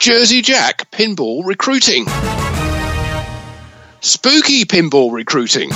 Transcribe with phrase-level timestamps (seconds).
[0.00, 2.06] Jersey Jack pinball recruiting.
[4.00, 5.68] Spooky pinball recruiting.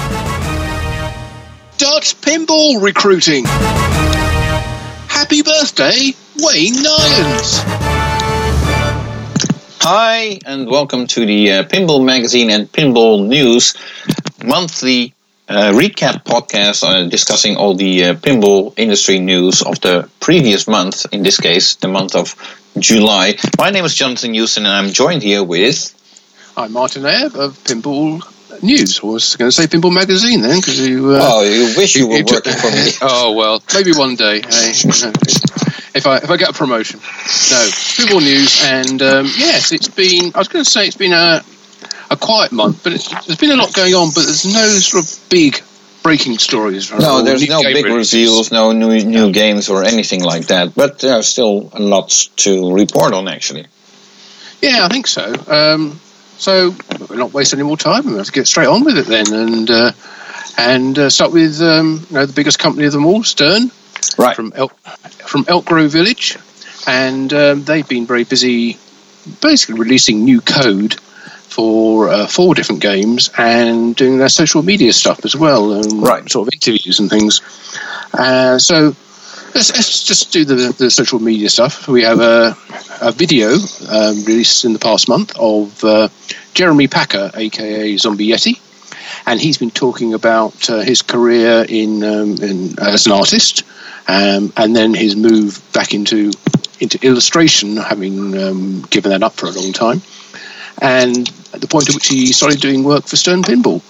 [1.77, 3.45] Dutch pinball recruiting.
[5.09, 7.61] Happy birthday, Wayne Neyens.
[9.82, 13.75] Hi, and welcome to the uh, Pinball Magazine and Pinball News
[14.43, 15.12] monthly
[15.50, 21.04] uh, recap podcast uh, discussing all the uh, pinball industry news of the previous month,
[21.12, 22.34] in this case, the month of
[22.79, 23.36] July.
[23.58, 25.93] My name is Jonathan Newson, and I'm joined here with.
[26.57, 28.22] I'm Martin Ebb of Pinball
[28.62, 29.00] News.
[29.03, 31.11] I was going to say Pinball Magazine then, because you.
[31.11, 32.91] Uh, oh, you wish you were you- working for me.
[33.02, 34.41] oh well, maybe one day.
[34.41, 34.70] Hey,
[35.94, 37.62] if I if I get a promotion, no
[37.97, 40.33] Pinball News, and um, yes, it's been.
[40.34, 41.42] I was going to say it's been a
[42.11, 44.08] a quiet month, but it's, there's been a lot going on.
[44.08, 45.62] But there's no sort of big
[46.05, 46.92] breaking stories.
[46.92, 48.12] No, there's no big releases.
[48.14, 50.75] reveals, no new new games or anything like that.
[50.77, 53.67] But there's still a lot to report on, actually.
[54.62, 55.34] Yeah, I think so.
[55.48, 55.98] Um,
[56.38, 56.75] so
[57.08, 58.06] we're not wasting any more time.
[58.06, 59.92] We have to get straight on with it then, and uh,
[60.56, 63.70] and uh, start with um, you know the biggest company of them all, Stern,
[64.19, 64.36] Right.
[64.36, 64.72] from Elk
[65.27, 66.36] from Elk Grove Village,
[66.86, 68.78] and um, they've been very busy,
[69.41, 70.97] basically releasing new code
[71.55, 76.28] for uh, four different games and doing their social media stuff as well, and Right.
[76.30, 77.41] sort of interviews and things.
[78.12, 78.94] Uh, so.
[79.56, 81.86] Let's, let's just do the, the social media stuff.
[81.86, 82.56] We have a,
[83.00, 83.50] a video
[83.88, 86.08] um, released in the past month of uh,
[86.55, 88.58] Jeremy Packer, aka Zombie Yeti,
[89.27, 93.62] and he's been talking about uh, his career in, um, in as an artist,
[94.08, 96.32] um, and then his move back into
[96.80, 100.02] into illustration, having um, given that up for a long time,
[100.80, 103.83] and at the point at which he started doing work for Stern Pinball.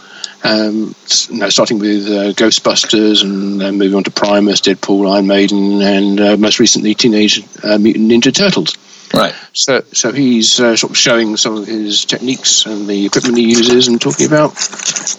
[0.47, 0.95] Um,
[1.31, 5.81] you know, starting with uh, Ghostbusters and then moving on to Primus, Deadpool, Iron Maiden,
[5.81, 8.77] and uh, most recently Teenage uh, Mutant Ninja Turtles.
[9.15, 9.35] Right.
[9.55, 13.45] So, so he's uh, sort of showing some of his techniques and the equipment he
[13.45, 14.53] uses, and talking about,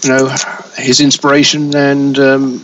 [0.03, 0.27] you know,
[0.75, 2.57] his inspiration and um,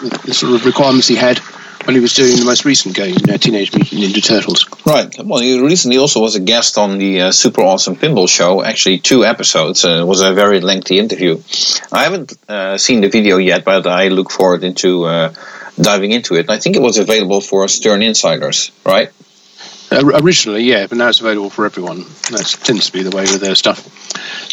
[0.00, 1.40] the the sort of requirements he had
[1.86, 4.66] when he was doing the most recent game, uh, Teenage Mutant Ninja Turtles.
[4.84, 5.14] Right.
[5.22, 8.62] Well, he recently also was a guest on the uh, Super Awesome Pinball Show.
[8.62, 9.84] Actually, two episodes.
[9.84, 11.40] Uh, it was a very lengthy interview.
[11.92, 15.32] I haven't uh, seen the video yet, but I look forward into uh,
[15.80, 16.50] diving into it.
[16.50, 19.10] I think it was available for Stern Insiders, right?
[19.92, 21.98] Uh, originally, yeah, but now it's available for everyone.
[22.30, 23.86] That tends to be the way with their stuff.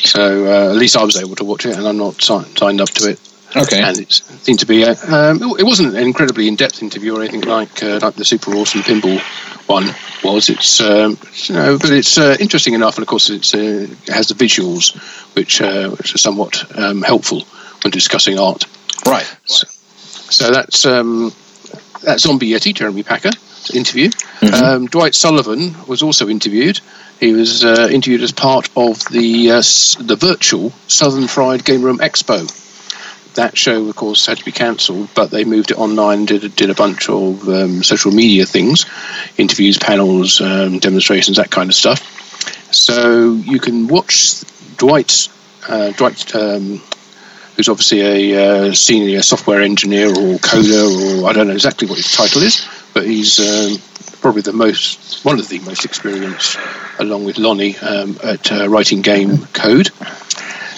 [0.05, 2.81] So uh, at least I was able to watch it, and I'm not si- signed
[2.81, 3.19] up to it.
[3.55, 3.81] Okay.
[3.81, 4.83] and it seemed to be.
[4.83, 8.51] A, um, it wasn't an incredibly in-depth interview or anything like uh, like the Super
[8.55, 9.19] Awesome Pinball
[9.67, 9.93] one
[10.23, 10.49] was.
[10.49, 14.09] It's um, you know, but it's uh, interesting enough, and of course it's, uh, it
[14.09, 14.95] has the visuals,
[15.35, 17.43] which uh, which are somewhat um, helpful
[17.83, 18.65] when discussing art.
[19.05, 19.25] Right.
[19.45, 21.31] So that's um,
[22.03, 23.31] that's Zombie Yeti, Jeremy Packer
[23.73, 24.09] interview.
[24.41, 24.53] Mhm.
[24.53, 26.79] Um, Dwight Sullivan was also interviewed.
[27.19, 29.61] He was uh, interviewed as part of the uh,
[30.03, 32.49] the virtual Southern Fried Game Room Expo.
[33.35, 36.19] That show, of course, had to be cancelled, but they moved it online.
[36.19, 38.85] and Did did a bunch of um, social media things,
[39.37, 42.01] interviews, panels, um, demonstrations, that kind of stuff.
[42.71, 44.43] So you can watch
[44.77, 45.29] Dwight
[45.67, 46.81] uh, Dwight um,
[47.55, 51.97] who's obviously a uh, senior software engineer or coder, or I don't know exactly what
[51.97, 53.77] his title is, but he's um,
[54.21, 56.57] probably the most, one of the most experienced,
[56.99, 59.89] along with Lonnie, um, at uh, writing game code.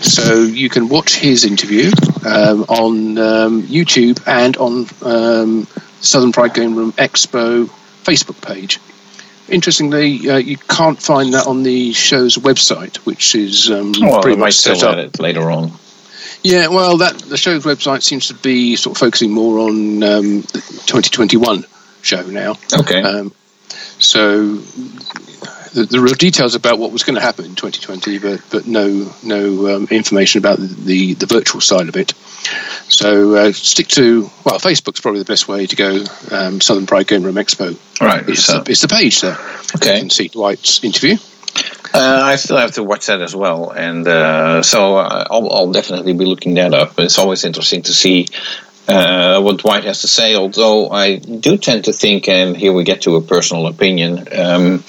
[0.02, 1.92] So you can watch his interview
[2.26, 5.68] um, on um, YouTube and on um,
[6.02, 7.68] Southern Fried Game Room Expo
[8.04, 8.80] Facebook page.
[9.48, 14.38] Interestingly, uh, you can't find that on the show's website, which is um, Well, pretty
[14.40, 14.98] much set up.
[14.98, 15.72] it later on.
[16.44, 20.42] Yeah, well, that the show's website seems to be sort of focusing more on um,
[20.42, 21.66] the 2021
[22.02, 22.56] show now.
[22.74, 23.02] Okay.
[23.02, 23.34] Um,
[24.00, 24.58] so
[25.76, 29.14] the, the real details about what was going to happen in 2020, but but no
[29.24, 32.14] no um, information about the, the virtual side of it.
[32.88, 36.04] So uh, stick to well, Facebook's probably the best way to go.
[36.32, 37.78] Um, Southern Fried Game Room Expo.
[38.00, 38.28] right.
[38.28, 39.38] It's, So, the, it's the page there.
[39.38, 40.00] You okay.
[40.00, 41.18] can see Dwight's interview.
[41.94, 45.72] Uh, I still have to watch that as well, and uh, so uh, I'll, I'll
[45.72, 47.00] definitely be looking that up.
[47.00, 48.28] It's always interesting to see
[48.88, 50.36] uh, what Dwight has to say.
[50.36, 54.28] Although I do tend to think, and here we get to a personal opinion.
[54.32, 54.84] Um,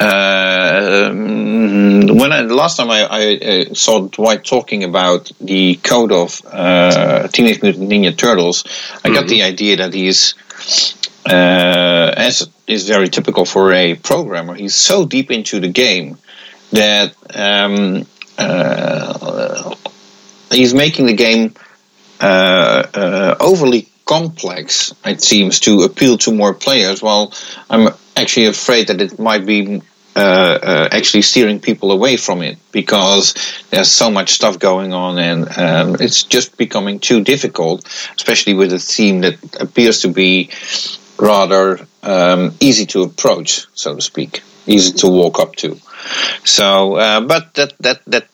[0.00, 6.12] uh, when I, the last time I, I uh, saw Dwight talking about the code
[6.12, 8.64] of uh, Teenage Mutant Ninja Turtles,
[9.04, 10.34] I got the idea that he's
[11.26, 16.18] uh, as is very typical for a programmer, he's so deep into the game
[16.72, 19.74] that um, uh,
[20.50, 21.54] he's making the game
[22.20, 24.94] overly complex.
[25.04, 27.02] It seems to appeal to more players.
[27.02, 27.32] While
[27.68, 29.82] I'm actually afraid that it might be
[30.16, 33.34] uh, uh, actually steering people away from it because
[33.70, 37.86] there's so much stuff going on and um, it's just becoming too difficult,
[38.16, 40.50] especially with a theme that appears to be
[41.18, 45.78] rather um, easy to approach, so to speak, easy to walk up to.
[46.42, 48.26] So, uh, but that that that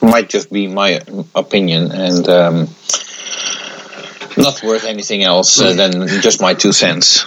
[0.00, 1.00] might just be my
[1.34, 2.28] opinion and.
[2.28, 2.68] Um,
[4.46, 7.24] not worth anything else uh, than just my two cents.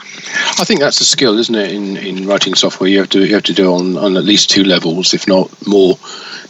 [0.59, 1.71] I think that's a skill, isn't it?
[1.71, 4.49] In in writing software, you have to you have to do on on at least
[4.49, 5.97] two levels, if not more.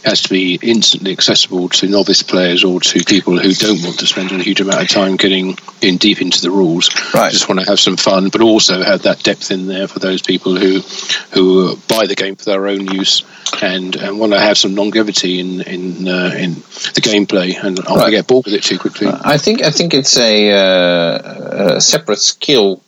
[0.04, 4.06] Has to be instantly accessible to novice players or to people who don't want to
[4.06, 6.90] spend a huge amount of time getting in deep into the rules.
[7.12, 7.30] Right.
[7.32, 10.22] Just want to have some fun, but also have that depth in there for those
[10.22, 10.80] people who
[11.32, 13.24] who buy the game for their own use
[13.62, 17.96] and, and want to have some longevity in in uh, in the gameplay and not
[17.96, 18.10] right.
[18.10, 19.08] get bored with it too quickly.
[19.08, 22.82] I think I think it's a, uh, a separate skill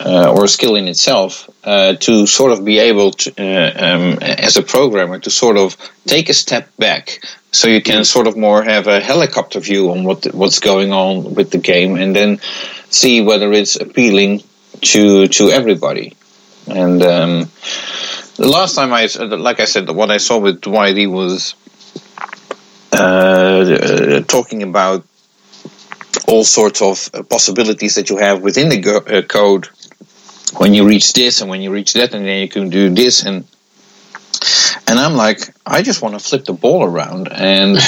[0.00, 4.18] uh, or a skill in itself uh, to sort of be able to, uh, um,
[4.20, 5.76] as a programmer, to sort of
[6.06, 10.04] take a step back, so you can sort of more have a helicopter view on
[10.04, 12.40] what what's going on with the game, and then
[12.90, 14.42] see whether it's appealing
[14.80, 16.16] to to everybody.
[16.66, 17.50] And um,
[18.36, 19.06] the last time I,
[19.36, 21.54] like I said, what I saw with Dwighty was
[22.90, 25.04] uh, talking about
[26.26, 29.68] all sorts of possibilities that you have within the go- uh, code
[30.56, 33.24] when you reach this and when you reach that and then you can do this.
[33.24, 33.44] And
[34.86, 37.78] and I'm like I just want to flip the ball around and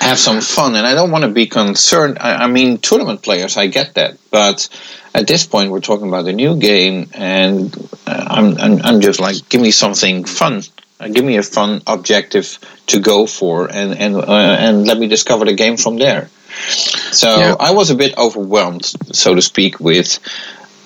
[0.00, 0.74] have some fun.
[0.74, 2.18] And I don't want to be concerned.
[2.20, 4.18] I, I, mean tournament players I get that.
[4.30, 4.68] But
[5.14, 7.74] at this point we're talking about a new game and
[8.06, 10.62] uh, I'm, I'm, I'm just like give me something fun.
[10.98, 15.08] Uh, give me a fun objective to go for and and uh, and let me
[15.08, 16.28] discover the game from there.
[17.12, 17.56] So yeah.
[17.58, 20.18] I was a bit overwhelmed so to speak with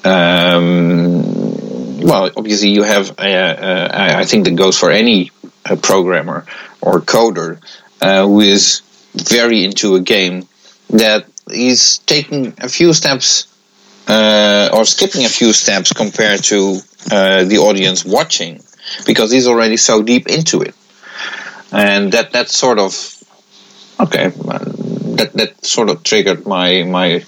[0.07, 3.19] um, well, obviously, you have.
[3.19, 5.33] Uh, uh, I think that goes for any
[5.65, 6.47] uh, programmer
[6.81, 7.59] or coder
[8.01, 8.83] who is
[9.15, 10.47] very into a game
[10.91, 13.49] that is taking a few steps
[14.09, 16.79] or skipping a few steps compared to
[17.09, 18.61] the audience watching
[19.07, 20.75] because he's already so deep into it,
[21.73, 22.93] and that that sort of
[23.99, 27.25] okay that that sort of triggered my my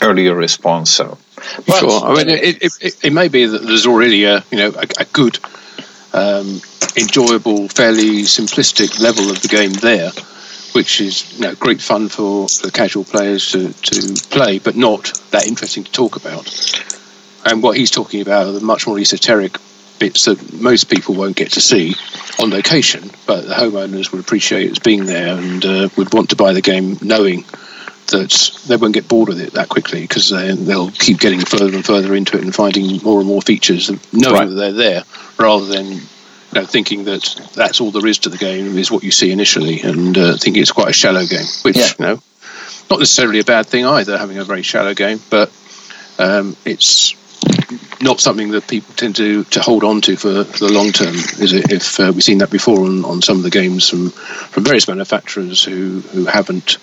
[0.00, 0.90] earlier response.
[0.90, 1.18] So
[1.66, 2.04] but, sure.
[2.04, 5.04] I mean, it, it, it, may be that there's already a you know a, a
[5.06, 5.38] good,
[6.12, 6.60] um,
[6.96, 10.10] enjoyable, fairly simplistic level of the game there,
[10.72, 15.12] which is you know great fun for, for casual players to, to play, but not
[15.30, 16.48] that interesting to talk about.
[17.44, 19.58] And what he's talking about are the much more esoteric
[19.98, 21.94] bits that most people won't get to see
[22.40, 26.36] on location, but the homeowners would appreciate as being there and uh, would want to
[26.36, 27.44] buy the game knowing
[28.12, 31.74] that they won't get bored with it that quickly because they, will keep getting further
[31.74, 34.48] and further into it and finding more and more features, knowing right.
[34.48, 35.02] that they're there,
[35.38, 36.00] rather than you
[36.60, 39.80] know, thinking that that's all there is to the game is what you see initially,
[39.80, 41.88] and uh, thinking it's quite a shallow game, which yeah.
[41.98, 42.22] you know,
[42.90, 45.50] not necessarily a bad thing either, having a very shallow game, but
[46.18, 47.14] um, it's
[48.02, 51.14] not something that people tend to, to hold on to for, for the long term,
[51.14, 51.72] is it?
[51.72, 54.88] If uh, we've seen that before on, on some of the games from, from various
[54.88, 56.78] manufacturers who, who haven't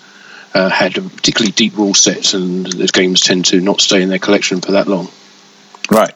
[0.54, 4.18] uh, had particularly deep rule sets, and the games tend to not stay in their
[4.18, 5.08] collection for that long.
[5.90, 6.14] Right.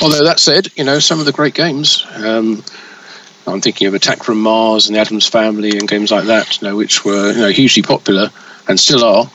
[0.00, 2.06] Although that said, you know some of the great games.
[2.14, 2.62] Um,
[3.46, 6.68] I'm thinking of Attack from Mars and the Addams Family and games like that, you
[6.68, 8.30] know, which were you know hugely popular
[8.68, 9.30] and still are.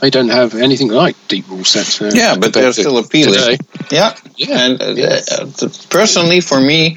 [0.00, 2.00] They don't have anything like deep rule sets.
[2.02, 3.34] Uh, yeah, but they're still appealing.
[3.34, 3.58] Today.
[3.90, 4.66] Yeah, yeah.
[4.66, 5.62] And uh, yes.
[5.62, 6.96] uh, personally, for me,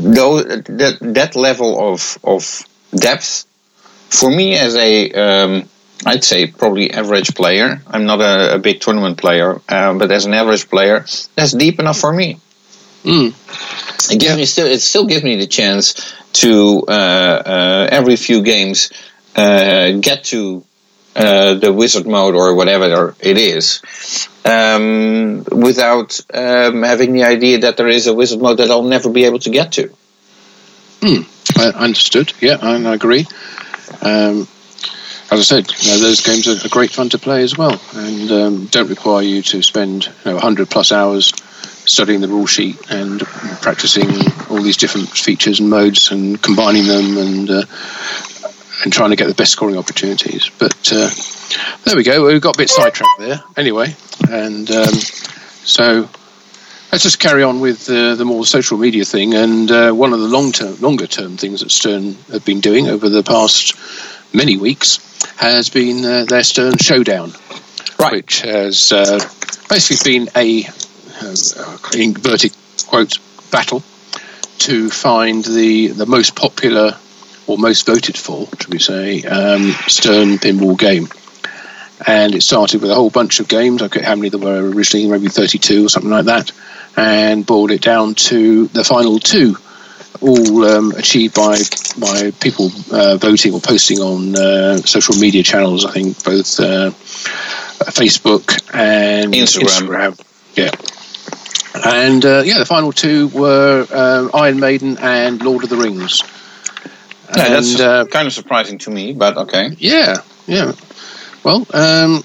[0.00, 2.62] though that that level of of
[2.94, 3.46] depth
[4.10, 5.68] for me as a um,
[6.04, 7.82] I'd say probably average player.
[7.86, 11.00] I'm not a, a big tournament player, uh, but as an average player,
[11.34, 12.38] that's deep enough for me.
[13.04, 14.12] Mm.
[14.12, 14.36] It gives yeah.
[14.36, 14.66] me still.
[14.66, 18.90] It still gives me the chance to uh, uh, every few games
[19.36, 20.64] uh, get to
[21.16, 23.82] uh, the wizard mode or whatever it is,
[24.44, 29.10] um, without um, having the idea that there is a wizard mode that I'll never
[29.10, 29.90] be able to get to.
[31.02, 31.22] Hmm.
[31.56, 32.32] I understood.
[32.40, 33.26] Yeah, I agree.
[34.02, 34.48] Um,
[35.32, 38.30] as I said, you know, those games are, great fun to play as well, and
[38.32, 41.32] um, don't require you to spend you know, 100 plus hours
[41.86, 43.20] studying the rule sheet and
[43.62, 44.08] practicing
[44.50, 47.62] all these different features and modes and combining them and uh,
[48.82, 50.50] and trying to get the best scoring opportunities.
[50.58, 51.10] But uh,
[51.84, 52.26] there we go.
[52.26, 53.40] We got a bit sidetracked there.
[53.56, 53.94] Anyway,
[54.28, 56.08] and um, so
[56.92, 59.34] let's just carry on with uh, the more social media thing.
[59.34, 62.88] And uh, one of the long term, longer term things that Stern have been doing
[62.88, 63.74] over the past
[64.34, 64.98] many weeks
[65.36, 67.32] has been uh, their Stern Showdown,
[67.98, 68.12] right.
[68.12, 69.18] which has uh,
[69.68, 70.64] basically been a
[71.22, 72.52] uh, inverted
[72.86, 73.18] quote
[73.50, 73.82] battle
[74.58, 76.96] to find the the most popular
[77.46, 81.08] or most voted for, should we say, um, Stern pinball game.
[82.06, 83.82] And it started with a whole bunch of games.
[83.82, 86.52] I forget how many there were originally, maybe 32 or something like that,
[86.96, 89.56] and boiled it down to the final two,
[90.20, 91.58] all um, achieved by
[91.98, 95.84] by people uh, voting or posting on uh, social media channels.
[95.84, 96.90] I think both uh,
[97.90, 100.16] Facebook and Instagram.
[100.16, 100.26] Instagram.
[100.56, 100.70] Yeah.
[101.74, 106.22] And uh, yeah, the final two were uh, Iron Maiden and Lord of the Rings.
[107.36, 109.70] Yeah, that's And, uh, kind of surprising to me, but okay.
[109.78, 110.16] yeah,
[110.46, 110.72] yeah.
[111.42, 112.22] Well, um,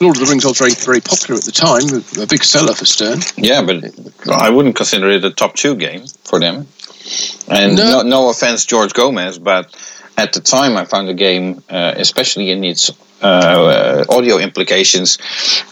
[0.00, 2.84] Lord of the Rings was very, very popular at the time, a big seller for
[2.84, 3.20] Stern.
[3.36, 3.84] Yeah, but
[4.30, 6.66] I wouldn't consider it a top two game for them.
[7.48, 7.90] And No.
[7.90, 9.74] no, no offense, George Gomez, but
[10.16, 12.90] at the time I found the game, uh, especially in its
[13.22, 15.18] uh, uh, audio implications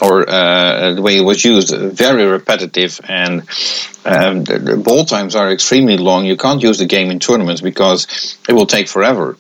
[0.01, 3.01] or uh, the way it was used, very repetitive.
[3.07, 3.41] And
[4.05, 6.25] um, the, the ball times are extremely long.
[6.25, 9.37] You can't use the game in tournaments because it will take forever.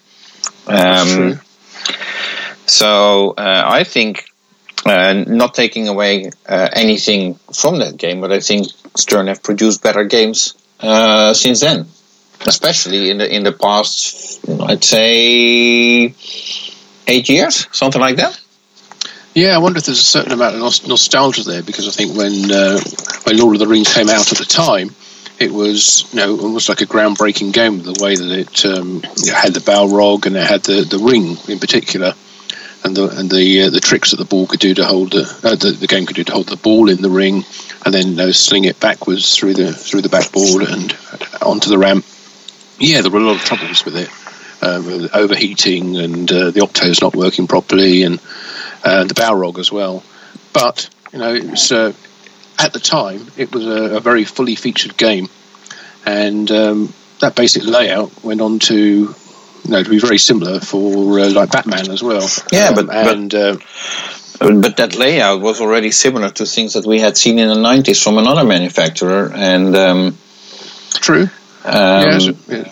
[0.66, 0.74] true.
[0.76, 1.40] Um,
[2.66, 4.24] so uh, I think
[4.86, 9.82] uh, not taking away uh, anything from that game, but I think Stern have produced
[9.82, 11.86] better games uh, since then,
[12.46, 16.14] especially in the in the past, I'd say
[17.06, 18.40] eight years, something like that.
[19.34, 22.16] Yeah, I wonder if there's a certain amount of nos- nostalgia there because I think
[22.16, 22.78] when uh,
[23.24, 24.90] when Lord of the Rings came out at the time,
[25.40, 27.82] it was you know almost like a groundbreaking game.
[27.82, 31.36] The way that it um, know, had the Balrog and it had the, the ring
[31.48, 32.14] in particular,
[32.84, 35.22] and the and the uh, the tricks that the ball could do to hold the,
[35.42, 37.44] uh, the the game could do to hold the ball in the ring,
[37.84, 40.96] and then you know, sling it backwards through the through the backboard and
[41.42, 42.04] onto the ramp.
[42.78, 44.10] Yeah, there were a lot of troubles with it,
[44.60, 48.20] uh, overheating and uh, the optos not working properly and
[48.84, 50.02] uh, the Balrog as well.
[50.52, 51.92] But you know, it was uh,
[52.58, 55.28] at the time it was a, a very fully featured game,
[56.04, 59.14] and um, that basic layout went on to
[59.64, 62.28] you know to be very similar for uh, like Batman as well.
[62.52, 63.56] Yeah, Um, but- but- uh,
[64.40, 68.02] But that layout was already similar to things that we had seen in the '90s
[68.02, 70.18] from another manufacturer, and um,
[71.00, 71.28] true.
[71.64, 72.18] um, yeah,
[72.48, 72.64] yeah,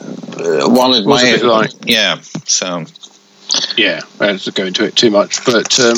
[0.65, 2.19] uh, one of Was a bit like- yeah.
[2.47, 2.85] So
[3.77, 5.95] yeah, I don't have to go into it too much, but um,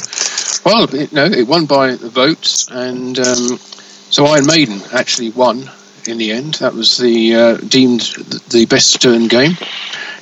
[0.65, 3.59] well, it, no, it won by the votes, and um,
[4.11, 5.71] so Iron Maiden actually won
[6.07, 6.55] in the end.
[6.61, 8.03] That was the uh, deemed
[8.51, 9.57] the best Stern game.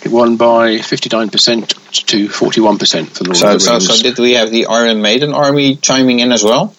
[0.05, 1.71] It won by fifty nine percent
[2.09, 3.87] to forty one percent for Lord so, of the so Rings.
[3.99, 6.75] so did we have the Iron Maiden army chiming in as well?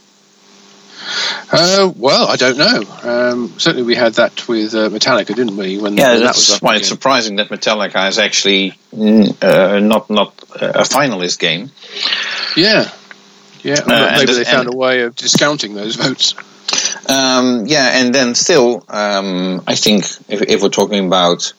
[1.51, 2.83] uh, well, I don't know.
[3.03, 5.77] Um, certainly, we had that with uh, Metallica, didn't we?
[5.77, 6.79] When Yeah, when that that's was up why again.
[6.81, 11.71] it's surprising that Metallica is actually uh, not not a finalist game.
[12.57, 12.89] Yeah,
[13.63, 13.79] yeah.
[13.85, 16.35] Uh, maybe the- they found a way of discounting those votes.
[17.07, 21.53] Um, yeah, and then still, um, I think if, if we're talking about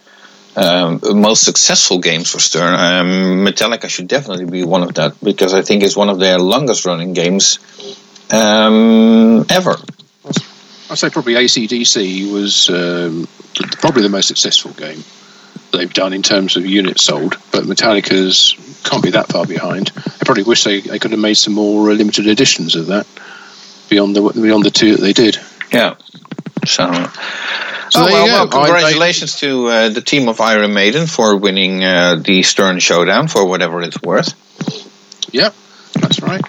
[0.56, 5.54] um, most successful games for Stern, um, Metallica should definitely be one of that because
[5.54, 7.58] I think it's one of their longest running games
[8.30, 9.76] um, ever.
[10.90, 13.26] I'd say probably ACDC was um,
[13.80, 15.02] probably the most successful game
[15.72, 19.90] they've done in terms of units sold, but Metallica's can't be that far behind.
[19.96, 23.06] I probably wish they, they could have made some more uh, limited editions of that
[23.88, 25.38] beyond the beyond the two that they did.
[25.72, 25.96] Yeah.
[26.66, 26.84] So,
[27.94, 28.58] So oh, well, well, go.
[28.58, 32.80] I- I- congratulations to uh, the team of Iron Maiden for winning uh, the Stern
[32.80, 34.34] Showdown for whatever it's worth.
[35.32, 35.54] Yep,
[36.00, 36.42] that's right.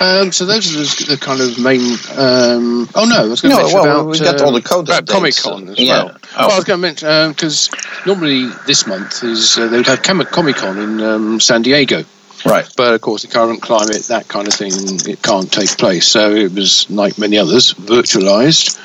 [0.00, 1.80] Um, so those are the, the kind of main.
[2.18, 4.52] Um, oh no, I was going to No, mention well, about we got uh, all
[4.52, 6.04] the code about Comic Con uh, as yeah.
[6.04, 6.16] well.
[6.16, 6.18] Oh.
[6.36, 7.70] Well, I was going to mention because
[8.04, 12.04] normally this month is uh, they would have Comic Con in um, San Diego.
[12.44, 12.68] Right.
[12.76, 16.08] But of course, the current climate, that kind of thing, it can't take place.
[16.08, 18.80] So it was, like many others, virtualized,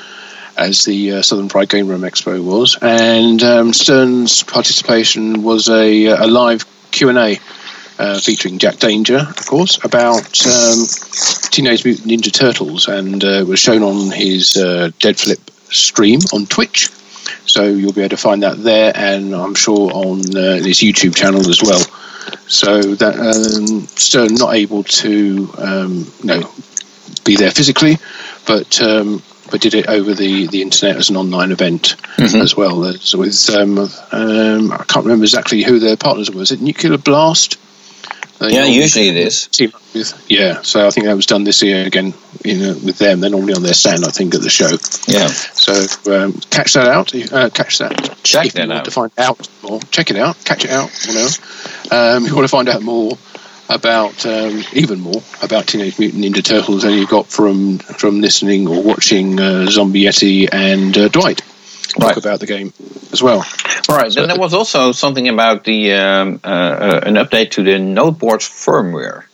[0.58, 2.76] as the uh, Southern Fried Game Room Expo was.
[2.82, 7.38] And um, Stern's participation was a, a live Q and A.
[8.00, 10.78] Uh, featuring Jack Danger, of course, about um,
[11.50, 15.40] Teenage Mutant Ninja Turtles, and uh, was shown on his uh, Dead Flip
[15.72, 16.90] stream on Twitch.
[17.46, 21.16] So you'll be able to find that there, and I'm sure on uh, his YouTube
[21.16, 21.80] channel as well.
[22.46, 26.52] So that um, Stern not able to um, you know
[27.24, 27.98] be there physically,
[28.46, 32.42] but um, but did it over the, the internet as an online event Mhm.
[32.42, 32.84] as well.
[32.84, 33.78] As with um,
[34.12, 36.38] um, I can't remember exactly who their partners were.
[36.38, 37.58] Was it Nuclear Blast?
[38.38, 39.48] They Yeah, usually it is.
[39.94, 40.62] with yeah.
[40.62, 42.14] So I think that was done this year again
[42.44, 43.18] in, uh, with them.
[43.18, 44.70] They're normally on their stand, I think, at the show.
[45.08, 45.26] Yeah.
[45.26, 45.72] So
[46.14, 47.12] um, catch that out.
[47.32, 48.16] Uh, catch that.
[48.22, 48.84] Check if that out.
[48.84, 49.80] to find out more.
[49.90, 50.36] Check it out.
[50.44, 50.90] Catch it out.
[51.08, 51.28] You know,
[51.90, 53.18] um, if you want to find out more
[53.68, 58.66] about um, even more about Teenage Mutant Ninja Turtles than you got from from listening
[58.66, 61.42] or watching uh, Zombie Yeti and uh, Dwight.
[61.98, 62.72] talk about the game
[63.12, 63.44] as well.
[63.88, 64.12] Right.
[64.12, 67.72] So, then there was also something about the um, uh, uh, an update to the
[67.72, 69.24] Nodeboards firmware.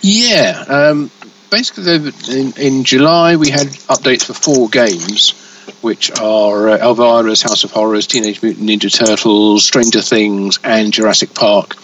[0.00, 0.64] Yeah.
[0.68, 1.10] Um,
[1.50, 5.32] basically, in, in, July we had updates for four games,
[5.80, 11.34] which are uh, Elvira's House of Horrors, Teenage Mutant Ninja Turtles, Stranger Things, and Jurassic
[11.34, 11.76] Park.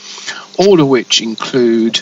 [0.59, 2.01] All of which include,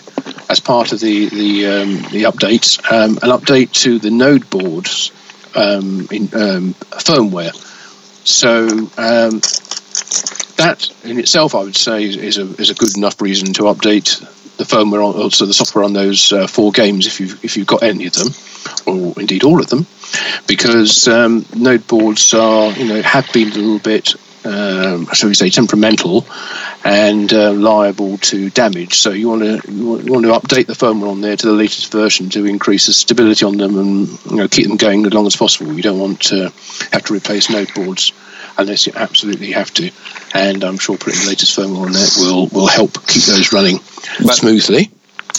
[0.49, 5.11] as part of the the, um, the updates, um, an update to the node boards
[5.55, 7.55] um, in um, firmware.
[8.27, 9.41] So um,
[10.57, 14.21] that in itself, I would say, is a is a good enough reason to update
[14.57, 17.67] the firmware, on, also the software on those uh, four games, if you've if you've
[17.67, 18.29] got any of them,
[18.87, 19.87] or indeed all of them,
[20.47, 25.35] because um, node boards are you know have been a little bit, um, shall we
[25.35, 26.27] say, temperamental
[26.85, 28.95] and uh, liable to damage.
[28.95, 31.91] So you want to you want to update the firmware on there to the latest
[31.91, 35.27] version to increase the stability on them and you know, keep them going as long
[35.27, 35.73] as possible.
[35.73, 36.53] You don't want to
[36.93, 38.13] have to replace node boards
[38.57, 39.91] unless you absolutely have to.
[40.35, 43.79] And I'm sure putting the latest firmware on there will will help keep those running
[44.21, 44.91] but smoothly.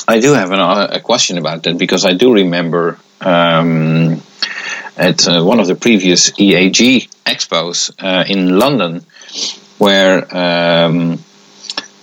[0.08, 3.00] I do have an, a question about that because I do remember.
[3.22, 4.22] Um,
[4.98, 9.06] at uh, one of the previous EAG expos uh, in London,
[9.78, 11.20] where um,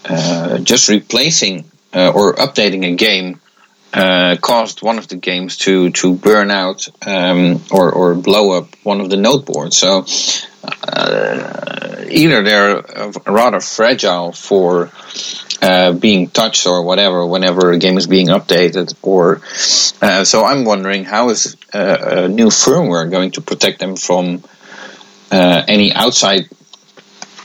[0.04, 3.40] uh, just replacing uh, or updating a game
[3.92, 8.74] uh, caused one of the games to to burn out um, or or blow up
[8.82, 9.76] one of the node boards.
[9.76, 10.06] So
[10.64, 12.82] uh, either they're
[13.26, 14.90] rather fragile for
[15.60, 19.40] uh, being touched or whatever whenever a game is being updated, or
[20.00, 24.42] uh, so I'm wondering how is a new firmware going to protect them from
[25.30, 26.48] any outside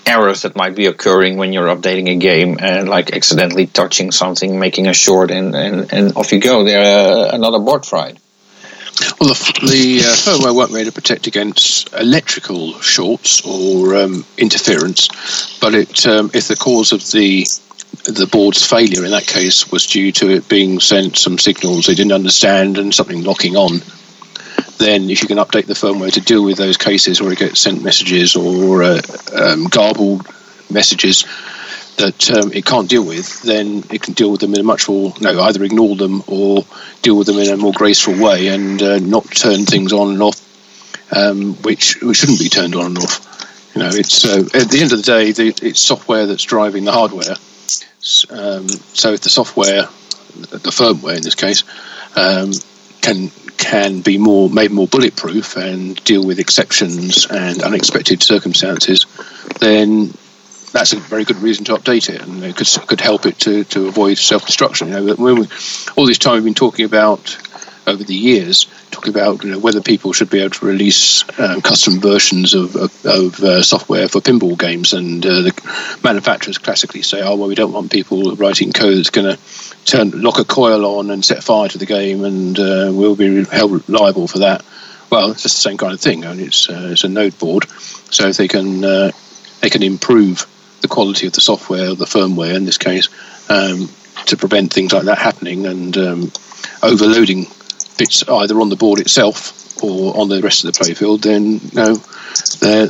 [0.08, 4.58] errors that might be occurring when you're updating a game and like accidentally touching something,
[4.58, 6.64] making a short, and, and, and off you go.
[6.64, 8.20] There, uh, another board fried.
[9.20, 15.76] Well, the, the uh, firmware made to protect against electrical shorts or um, interference, but
[15.76, 17.46] it um, if the cause of the
[18.06, 21.96] the board's failure in that case was due to it being sent some signals they
[21.96, 23.82] didn't understand and something locking on,
[24.78, 27.60] then if you can update the firmware to deal with those cases where it gets
[27.60, 29.02] sent messages or uh,
[29.36, 30.26] um, garbled
[30.72, 31.26] messages
[31.98, 34.88] that um, it can't deal with, then it can deal with them in a much
[34.88, 36.64] more no either ignore them or
[37.02, 40.22] deal with them in a more graceful way and uh, not turn things on and
[40.22, 40.40] off,
[41.16, 43.24] um, which, which shouldn't be turned on and off.
[43.76, 46.86] You know, it's uh, at the end of the day, the, it's software that's driving
[46.86, 47.36] the hardware.
[48.30, 51.64] Um, so if the software, the firmware in this case,
[52.16, 52.52] um,
[53.02, 59.06] can can be more made more bulletproof and deal with exceptions and unexpected circumstances,
[59.60, 60.14] then
[60.72, 63.64] that's a very good reason to update it, and it could could help it to,
[63.66, 64.90] to avoid self destruction.
[64.90, 65.48] You know, we,
[65.96, 67.38] all this time we've been talking about
[67.88, 71.62] over the years, talking about you know, whether people should be able to release um,
[71.62, 77.02] custom versions of, of, of uh, software for pinball games, and uh, the manufacturers classically
[77.02, 79.42] say, "Oh, well, we don't want people writing code that's going to
[79.86, 83.46] turn lock a coil on and set fire to the game, and uh, we'll be
[83.46, 84.64] held liable for that."
[85.10, 87.70] Well, it's just the same kind of thing, and it's uh, it's a node board,
[88.12, 89.12] so if they can uh,
[89.62, 90.46] they can improve
[90.88, 93.10] the quality of the software, the firmware in this case,
[93.50, 93.90] um,
[94.26, 96.32] to prevent things like that happening and um,
[96.82, 97.46] overloading
[97.98, 102.88] bits either on the board itself or on the rest of the playfield, then uh,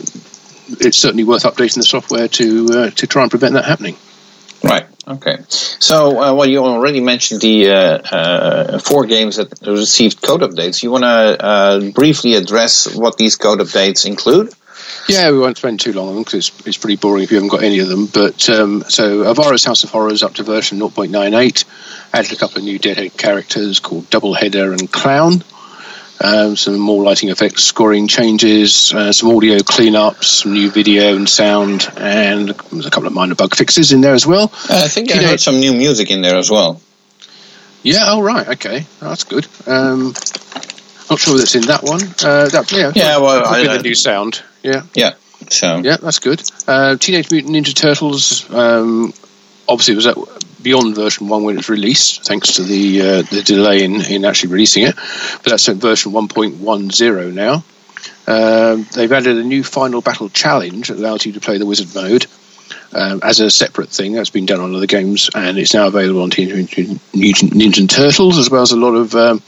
[0.79, 3.95] it's certainly worth updating the software to uh, to try and prevent that happening.
[4.63, 4.85] Right.
[5.07, 5.37] Okay.
[5.47, 10.83] So, uh, well, you already mentioned the uh, uh, four games that received code updates.
[10.83, 14.53] You want to uh, briefly address what these code updates include?
[15.07, 17.37] Yeah, we won't spend too long on them because it's, it's, pretty boring if you
[17.37, 18.07] haven't got any of them.
[18.07, 21.65] But um, so Elvira's House of Horrors up to version 0.98
[22.13, 25.43] added a couple of new Deadhead characters called Doubleheader and Clown.
[26.19, 31.29] Um, some more lighting effects, scoring changes, uh, some audio cleanups, some new video and
[31.29, 34.51] sound, and there's a couple of minor bug fixes in there as well.
[34.67, 36.81] Uh, I think I heard some new music in there as well.
[37.83, 38.85] Yeah, oh, right, okay.
[38.99, 39.47] That's good.
[39.67, 40.13] Um,
[41.09, 42.01] not sure that's in that one.
[42.01, 44.41] Uh, that, yeah, yeah, well, I, I, the new sound.
[44.67, 45.13] Yeah, yeah.
[45.49, 46.41] So yeah, that's good.
[46.67, 48.49] Uh, Teenage Mutant Ninja Turtles.
[48.51, 49.13] Um,
[49.67, 50.17] obviously, was at
[50.61, 54.25] beyond version one when it was released, thanks to the uh, the delay in, in
[54.25, 54.95] actually releasing it.
[54.95, 57.63] But that's at version 1.10 now.
[58.27, 61.95] Um, they've added a new final battle challenge that allows you to play the wizard
[61.95, 62.25] mode
[62.93, 64.13] um, as a separate thing.
[64.13, 66.77] That's been done on other games, and it's now available on Teenage
[67.13, 69.41] Mutant Ninja Turtles, as well as a lot of um,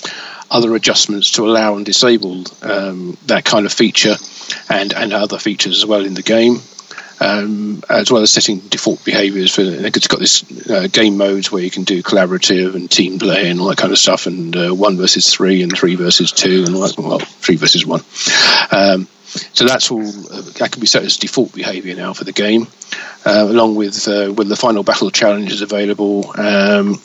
[0.51, 4.15] other adjustments to allow and disable um, that kind of feature
[4.69, 6.59] and, and other features as well in the game.
[7.21, 11.61] Um, as well as setting default behaviors for it's got this uh, game modes where
[11.61, 14.73] you can do collaborative and team play and all that kind of stuff and uh,
[14.73, 17.99] one versus three and three versus two and all that, well three versus one
[18.71, 22.31] um, so that's all uh, that can be set as default behaviour now for the
[22.31, 22.67] game,
[23.25, 26.33] uh, along with uh, with the final battle challenges available.
[26.39, 26.99] Um,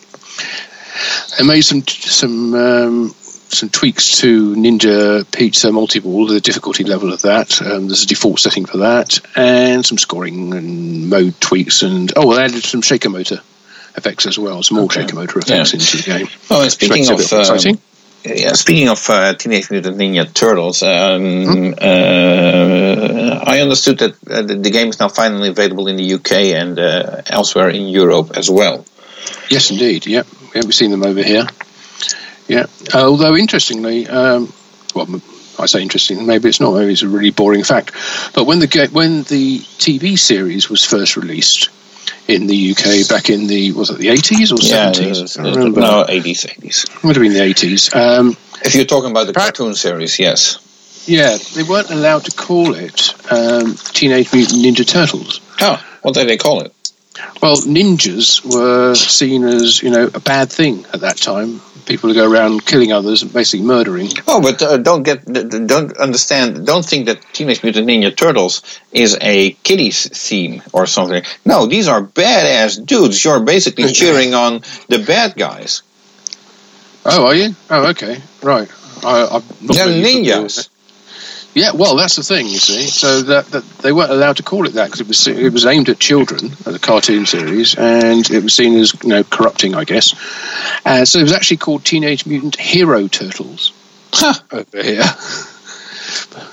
[1.45, 3.15] made some some um,
[3.55, 7.61] some tweaks to Ninja Pizza Multiball, the difficulty level of that.
[7.62, 12.33] Um, there's a default setting for that, and some scoring and mode tweaks, and oh,
[12.33, 13.40] I added some shaker motor
[13.97, 15.03] effects as well, some more Okay.
[15.03, 15.79] shaker motor effects Yeah.
[15.81, 16.29] into the game.
[16.51, 17.79] Oh, and speaking So it's a of um,
[18.25, 24.55] yeah, speaking of uh, Teenage Mutant Ninja Turtles, um, uh, I understood that uh, the,
[24.57, 28.51] the game is now finally available in the UK and uh, elsewhere in Europe as
[28.51, 28.85] well.
[29.51, 30.07] Yes, indeed.
[30.07, 31.47] Yep, yeah, we've seen them over here.
[32.49, 32.67] Yeah.
[32.93, 34.53] Uh, although interestingly, um,
[34.95, 35.23] well, m-
[35.59, 36.27] I say interesting.
[36.27, 36.75] Maybe it's not.
[36.75, 37.93] Maybe it's a really boring fact.
[38.35, 41.71] But when the when the TV series was first released
[42.27, 45.37] in the UK back in the was it the eighties or seventies?
[45.39, 47.05] uh, no, 80s, 80s.
[47.05, 47.95] Would have been the eighties.
[47.95, 50.59] Um, If you're talking about the cartoon series, yes.
[51.07, 55.41] yeah, they weren't allowed to call it um, Teenage Mutant Ninja Turtles.
[55.61, 56.73] Oh, what did they call it?
[57.43, 61.61] Well, ninjas were seen as you know a bad thing at that time.
[61.87, 64.09] People who go around killing others and basically murdering.
[64.27, 69.19] Oh, but uh, don't get, don't understand, don't think that Teenage Mutant Ninja Turtles is
[69.21, 71.23] a kiddies theme or something.
[71.45, 73.23] No, these are badass dudes.
[73.23, 75.83] You're basically cheering on the bad guys.
[77.05, 77.55] Oh, are you?
[77.69, 78.71] Oh, okay, right.
[79.05, 80.71] I, I'm not They're really ninjas.
[81.55, 82.83] Yeah, well, that's the thing, you see.
[82.83, 85.64] So that, that they weren't allowed to call it that because it was it was
[85.67, 89.75] aimed at children, at the cartoon series, and it was seen as you know corrupting,
[89.77, 90.14] I guess.
[90.85, 93.73] Uh, so it was actually called Teenage Mutant Hero Turtles
[94.12, 94.35] Huh.
[94.53, 95.05] over here.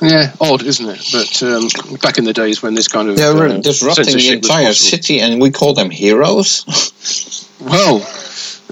[0.01, 1.09] yeah, odd, isn't it?
[1.11, 4.73] But um, back in the days when this kind of They're uh, disrupting the entire
[4.73, 6.63] city, and we call them heroes.
[7.59, 7.97] Well,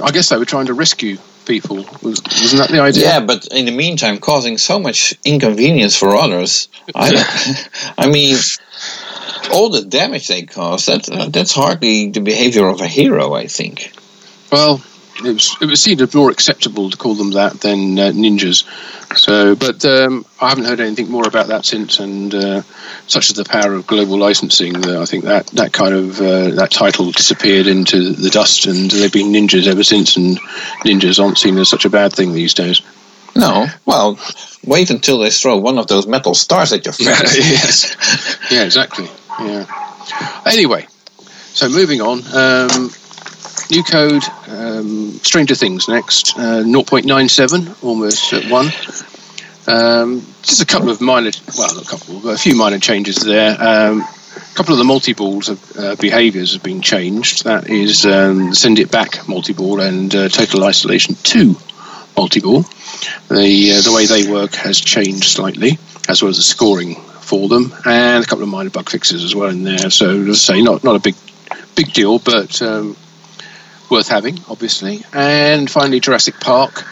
[0.03, 1.17] I guess they were trying to rescue
[1.49, 1.77] people.
[2.01, 3.03] Was, wasn't that the idea?
[3.03, 6.69] Yeah, but in the meantime, causing so much inconvenience for others.
[6.95, 7.11] I,
[7.97, 8.37] I mean,
[9.51, 13.47] all the damage they cause, that, uh, that's hardly the behavior of a hero, I
[13.47, 13.91] think.
[14.51, 14.81] Well,
[15.25, 18.65] it was it was seen as more acceptable to call them that than uh, ninjas.
[19.17, 21.99] So, but um, I haven't heard anything more about that since.
[21.99, 22.61] And uh,
[23.07, 24.73] such is the power of global licensing.
[24.73, 28.89] That I think that that kind of uh, that title disappeared into the dust, and
[28.91, 30.15] they've been ninjas ever since.
[30.17, 30.39] And
[30.85, 32.81] ninjas aren't seen as such a bad thing these days.
[33.35, 34.19] No, well,
[34.65, 37.37] wait until they throw one of those metal stars at your face.
[37.37, 38.37] yes.
[38.51, 39.07] Yeah, exactly.
[39.39, 39.65] Yeah.
[40.45, 40.87] Anyway,
[41.53, 42.19] so moving on.
[42.33, 42.91] Um,
[43.69, 46.37] new code, um, Stranger Things next.
[46.37, 48.65] Uh, 0.97, almost at 1.
[49.67, 53.51] Um, just a couple of minor, well, a couple, but a few minor changes there.
[53.61, 57.43] Um, a couple of the multi-balls of uh, behaviours have been changed.
[57.43, 61.55] That is um, Send It Back multi-ball and uh, Total Isolation 2
[62.17, 62.63] multi-ball.
[63.29, 65.77] The, uh, the way they work has changed slightly,
[66.07, 69.35] as well as the scoring for them, and a couple of minor bug fixes as
[69.35, 69.91] well in there.
[69.91, 71.15] So, as I say, not, not a big
[71.75, 72.97] big deal, but um,
[73.89, 75.03] worth having, obviously.
[75.13, 76.83] And finally, Jurassic Park.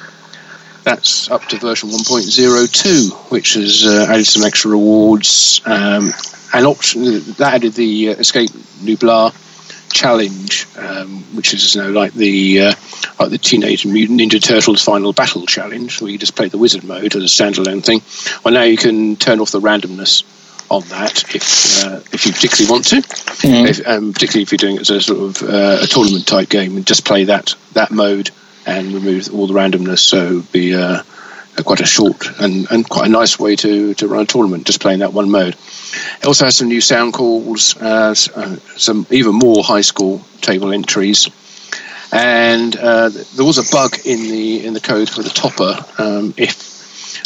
[0.84, 5.62] That's up to version 1.02, which has uh, added some extra rewards.
[5.66, 6.12] Um,
[6.54, 9.34] and option that added the uh, Escape Nublar
[9.92, 12.74] challenge, um, which is you know like the uh,
[13.20, 16.84] like the Teenage Mutant Ninja Turtles Final Battle challenge, where you just play the wizard
[16.84, 18.02] mode as a standalone thing.
[18.44, 20.24] Well, now you can turn off the randomness
[20.70, 23.70] on that if uh, if you particularly want to, Mhm.
[23.70, 26.50] if, um, particularly if you're doing it as a sort of uh, a tournament type
[26.50, 28.32] game, and just play that that mode
[28.66, 30.00] and remove all the randomness.
[30.00, 31.02] So be uh,
[31.58, 34.66] a quite a short and, and quite a nice way to, to run a tournament,
[34.68, 35.56] just playing that one mode.
[36.20, 40.72] It also has some new sound calls, uh, uh, some even more high score table
[40.74, 41.30] entries.
[42.12, 45.84] And uh, there was a bug in the in the code for the topper.
[45.98, 46.77] Um, if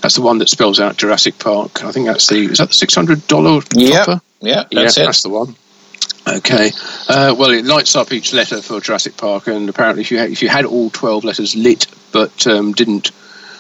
[0.02, 2.74] that's the one that spells out Jurassic Park, I think that's the is that the
[2.74, 4.22] six hundred dollar Yep.
[4.42, 5.06] Yeah, that's yeah, it.
[5.06, 5.56] that's the one.
[6.28, 6.72] Okay.
[7.08, 10.32] Uh, well, it lights up each letter for Jurassic Park, and apparently, if you had,
[10.32, 13.12] if you had all twelve letters lit but um, didn't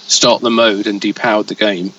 [0.01, 1.93] start the mode and depowered the game,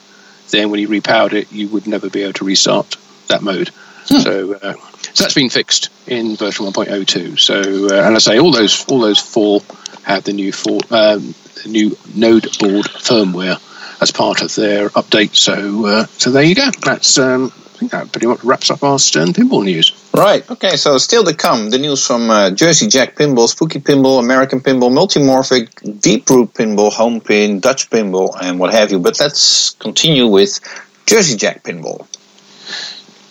[0.51, 2.97] then when you repowered it, you would never be able to restart
[3.29, 3.71] that mode.
[4.05, 4.75] So, uh,
[5.13, 7.39] so that's been fixed in version 1.02.
[7.39, 9.61] So, uh, and I say all those all those four
[10.03, 13.61] have the new four, um, the new Node board firmware
[14.03, 15.35] as part of their update.
[15.37, 16.69] So, uh, so there you go.
[16.85, 19.93] That's um, I think that pretty much wraps up our Stern Pinball news.
[20.15, 20.49] Right.
[20.51, 20.77] Okay.
[20.77, 24.91] So still to come, the news from uh, Jersey Jack Pinball, Spooky Pinball, American Pinball,
[24.91, 28.99] Multimorphic, Deep Root Pinball, Homepin, Dutch Pinball, and what have you.
[29.01, 30.59] But let's continue with
[31.07, 32.07] Jersey Jack Pinball.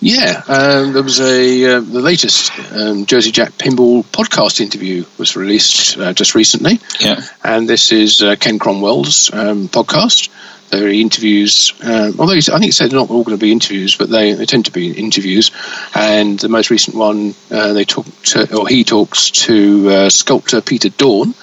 [0.03, 5.35] Yeah, um, there was a uh, the latest um, Jersey Jack Pinball podcast interview was
[5.35, 7.21] released uh, just recently, Yeah.
[7.43, 10.29] and this is uh, Ken Cromwell's um, podcast.
[10.71, 13.51] There are interviews, um, although I think he said they're not all going to be
[13.51, 15.51] interviews, but they, they tend to be interviews.
[15.93, 20.87] And the most recent one, uh, they talked or he talks to uh, sculptor Peter
[20.87, 21.33] Dawn,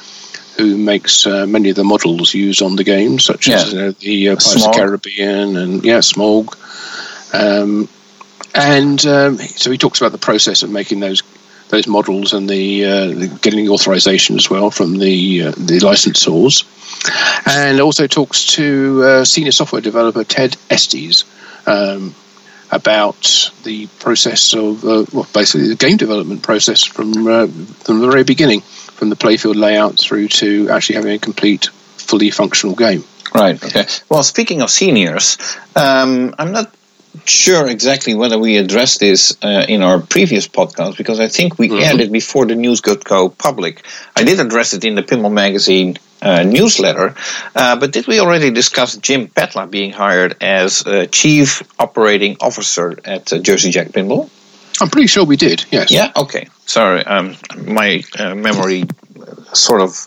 [0.56, 3.56] who makes uh, many of the models used on the game, such yeah.
[3.56, 6.56] as know, the uh, Pirates of the Caribbean and yeah, Smaug.
[7.34, 7.88] Um,
[8.54, 11.22] and um, so he talks about the process of making those
[11.68, 15.78] those models and the, uh, the getting the authorization as well from the uh, the
[15.80, 16.64] licensors,
[17.46, 21.24] and also talks to uh, senior software developer Ted Estes
[21.66, 22.14] um,
[22.70, 28.08] about the process of uh, well, basically the game development process from uh, from the
[28.08, 33.04] very beginning, from the playfield layout through to actually having a complete, fully functional game.
[33.34, 33.62] Right.
[33.62, 33.84] Okay.
[34.08, 35.36] Well, speaking of seniors,
[35.76, 36.72] um, I'm not
[37.24, 41.68] sure exactly whether we addressed this uh, in our previous podcast because I think we
[41.68, 41.82] mm-hmm.
[41.82, 43.84] aired it before the news got go public.
[44.16, 47.14] I did address it in the Pinball Magazine uh, newsletter,
[47.54, 53.32] uh, but did we already discuss Jim Petla being hired as Chief Operating Officer at
[53.32, 54.28] uh, Jersey Jack Pinball?
[54.80, 55.64] I'm pretty sure we did.
[55.70, 55.90] Yes.
[55.90, 56.12] Yeah.
[56.14, 56.48] Okay.
[56.66, 58.84] Sorry, um, my uh, memory
[59.52, 60.06] sort of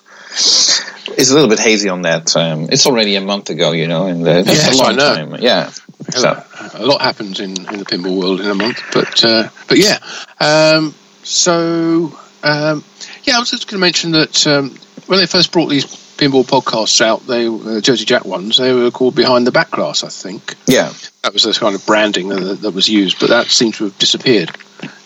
[1.17, 2.35] is a little bit hazy on that.
[2.35, 5.35] Um, it's already a month ago, you know, and uh, yes, a long time.
[5.41, 5.71] Yeah.
[6.11, 6.43] So.
[6.73, 9.99] A lot happens in, in the pinball world in a month, but uh, but yeah.
[10.39, 10.93] Um,
[11.23, 12.83] so um,
[13.23, 14.75] yeah, I was just going to mention that um,
[15.07, 18.91] when they first brought these pinball podcasts out, they uh, Jersey Jack ones, they were
[18.91, 20.55] called Behind the Back Glass, I think.
[20.67, 20.91] Yeah,
[21.23, 23.97] that was the kind of branding that, that was used, but that seems to have
[23.99, 24.51] disappeared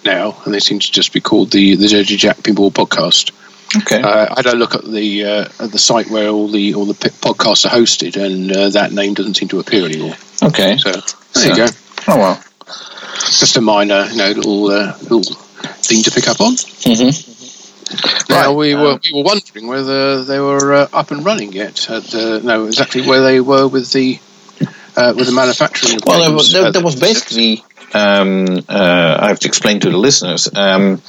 [0.03, 3.31] now, and they seem to just be called the the Jersey Jack Pinball Podcast.
[3.77, 4.01] Okay.
[4.01, 6.93] Uh, I don't look at the uh, at the site where all the all the
[6.93, 10.15] podcasts are hosted, and uh, that name doesn't seem to appear anymore.
[10.41, 10.77] Okay.
[10.77, 11.01] So there
[11.31, 11.67] so, you go.
[12.07, 12.43] Oh well.
[13.17, 16.53] Just a minor, you know, little uh, little thing to pick up on.
[16.53, 18.31] Mm-hmm.
[18.31, 18.55] Now right.
[18.55, 21.89] we um, were we were wondering whether they were uh, up and running yet.
[21.89, 24.19] At, uh, no, exactly where they were with the
[24.59, 25.99] with the manufacturing.
[26.05, 27.63] Well, there was, there, there was basically.
[27.93, 30.49] Um, I have to explain to the listeners.
[30.53, 31.01] Um,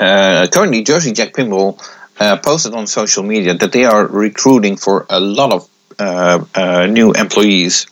[0.00, 1.80] uh, currently, Jersey Jack Pinball
[2.18, 6.86] uh, posted on social media that they are recruiting for a lot of uh, uh
[6.86, 7.86] new employees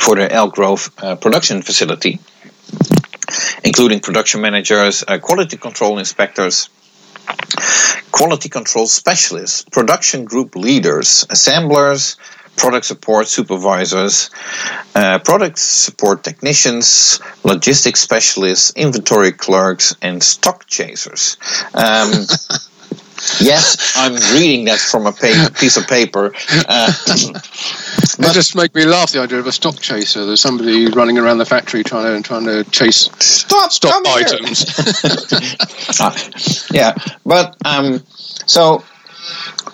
[0.00, 2.18] for their Elk Grove uh, production facility,
[3.64, 6.70] including production managers, uh, quality control inspectors,
[8.10, 12.16] quality control specialists, production group leaders, assemblers,
[12.58, 14.30] product support supervisors,
[14.94, 21.36] uh, product support technicians, logistics specialists, inventory clerks, and stock chasers.
[21.72, 22.10] Um,
[23.40, 26.34] yes, I'm reading that from a piece of paper.
[26.68, 30.26] Uh, it just make me laugh the idea of a stock chaser.
[30.26, 34.66] There's somebody running around the factory trying to trying to chase stop stock items.
[36.00, 36.16] uh,
[36.72, 36.94] yeah,
[37.24, 38.02] but um,
[38.46, 38.82] so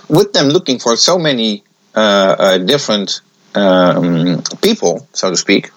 [0.08, 3.20] with them looking for so many uh, uh, different
[3.54, 5.70] um, people, so to speak.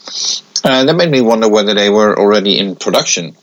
[0.63, 3.35] Uh, that made me wonder whether they were already in production.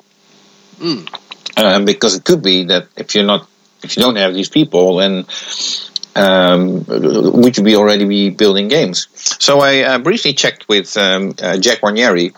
[0.78, 1.86] Mm.
[1.86, 3.48] because it could be that if you're not,
[3.84, 5.24] if you don't have these people, then
[6.16, 6.84] um,
[7.32, 9.06] we could be already be building games.
[9.14, 12.34] So I uh, briefly checked with um, uh, Jack Guarnieri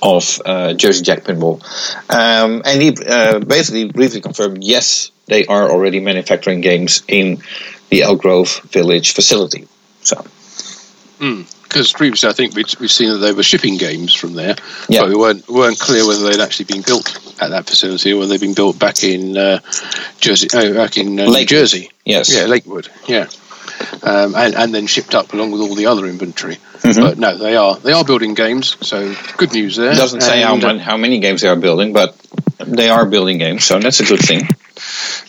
[0.00, 1.60] of uh, Jersey Jack Pinball,
[2.08, 7.42] um, and he basically briefly confirmed yes, they are already manufacturing games in
[7.90, 9.66] the Elk Grove Village facility.
[10.02, 10.24] So.
[11.18, 14.54] Because mm, previously, I think we'd, we've seen that they were shipping games from there,
[14.88, 15.00] yeah.
[15.00, 18.30] but we weren't weren't clear whether they'd actually been built at that facility or whether
[18.30, 19.58] they'd been built back in uh,
[20.20, 21.90] Jersey, oh, back in uh, New Jersey.
[22.04, 22.88] Yes, yeah, Lakewood.
[23.08, 23.26] Yeah,
[24.04, 26.58] um, and and then shipped up along with all the other inventory.
[26.96, 27.02] Mm-hmm.
[27.02, 29.92] But no, they are they are building games, so good news there.
[29.92, 32.16] It doesn't say and, how, how many games they are building, but
[32.58, 34.48] they are building games, so that's a good thing.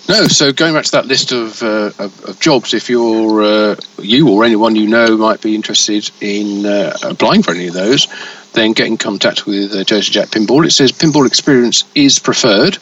[0.08, 3.76] No, so going back to that list of, uh, of, of, jobs, if you're uh,
[4.00, 8.08] you or anyone you know might be interested in uh, applying for any of those,
[8.54, 10.65] then get in contact with uh, Jersey Jack Pinball.
[10.65, 12.78] It says pinball experience is preferred,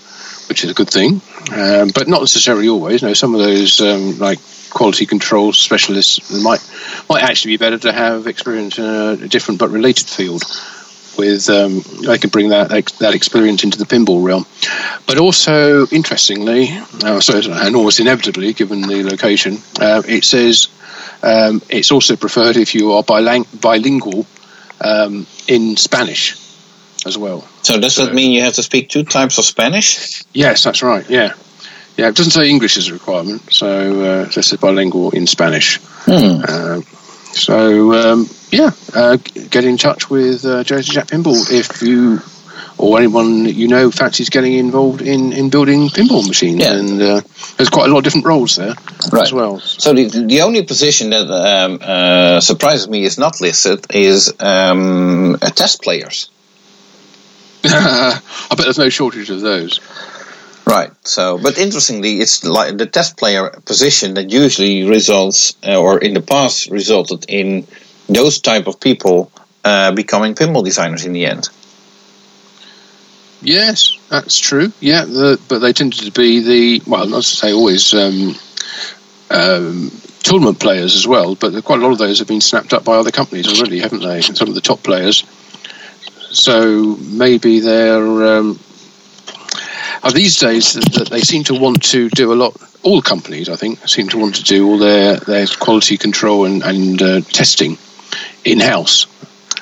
[0.49, 3.03] which is a good thing, um, but not necessarily always.
[3.03, 6.61] No, some of those um, like quality control specialists might
[7.09, 10.43] might actually be better to have experience in a different but related field
[11.17, 14.45] with um, I could bring that that experience into the pinball realm.
[15.05, 16.69] But also, interestingly,
[17.03, 20.69] uh, so and almost inevitably, given the location, uh, it says
[21.23, 24.25] um, it's also preferred if you are bilingual
[24.81, 26.35] um, in Spanish
[27.05, 27.47] as well.
[27.67, 30.23] So does so, that mean you have to speak two types of Spanish?
[30.33, 31.07] Yes, that's right.
[31.09, 31.33] Yeah.
[31.97, 35.79] Yeah, it doesn't say English is a requirement, so uh, it says bilingual in Spanish.
[36.05, 36.43] Hmm.
[36.47, 36.81] Uh,
[37.33, 39.17] so um, yeah, uh,
[39.49, 42.21] get in touch with uh, Jersey Jack Pinball if you
[42.77, 46.61] or anyone you know fancies getting involved in, in building pinball machines.
[46.61, 46.77] Yeah.
[46.77, 47.21] And uh,
[47.57, 48.75] there's quite a lot of different roles there
[49.11, 49.23] Right.
[49.23, 49.59] as well.
[49.59, 55.33] So the the only position that um, uh, surprises me is not listed is um,
[55.41, 56.29] uh, test players.
[57.63, 59.79] I bet there's no shortage of those.
[60.67, 60.91] Right.
[61.07, 66.13] So, but interestingly, it's like the test player position that usually results, uh, or in
[66.13, 67.65] the past resulted in
[68.09, 69.31] those type of people
[69.63, 71.49] uh, becoming pinball designers in the end.
[73.41, 74.71] Yes, that's true.
[74.79, 78.35] Yeah, the, but they tended to be the well, not to say always um,
[79.29, 79.91] um,
[80.23, 81.35] tournament players as well.
[81.35, 84.01] But quite a lot of those have been snapped up by other companies already, haven't
[84.01, 84.21] they?
[84.21, 85.23] Some of the top players.
[86.37, 88.59] So maybe they're um,
[90.13, 92.55] these days that they seem to want to do a lot.
[92.83, 96.61] All companies, I think, seem to want to do all their their quality control and,
[96.63, 97.77] and uh, testing
[98.45, 99.07] in house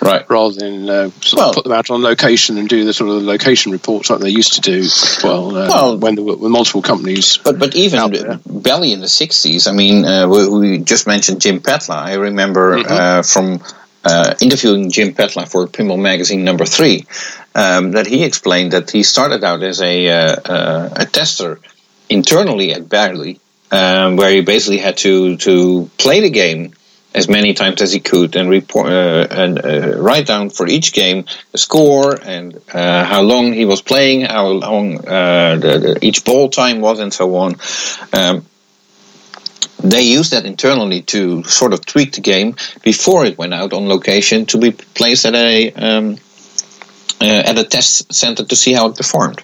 [0.01, 0.29] Right.
[0.29, 3.09] rather than uh, sort Well- of put them out on location and do the sort
[3.09, 4.85] of location reports like they used to do.
[5.23, 7.37] Well, uh, Well- when there were multiple companies.
[7.43, 7.97] But but even.
[8.45, 9.67] Bally in the '60s.
[9.67, 11.95] I mean, uh, we, we just mentioned Jim Patla.
[11.95, 12.91] I remember Mhm.
[12.91, 13.61] uh, from
[14.05, 17.05] uh, interviewing Jim Patla for Pinball Magazine number three
[17.55, 21.59] um, that he explained that he started out as a uh, uh, a tester
[22.09, 23.39] internally at Bally,
[23.71, 26.73] um, where he basically had to to play the game
[27.15, 30.91] as many times as he could and report uh, and uh, write down for each
[30.91, 36.05] game the score and uh, how long he was playing, how long uh, the, the,
[36.05, 37.55] each ball time was, and so on.
[38.11, 38.45] Um,
[39.83, 43.87] they used that internally to sort of tweak the game before it went out on
[43.87, 46.17] location to be placed at a um,
[47.21, 49.41] uh, at a test center to see how it performed.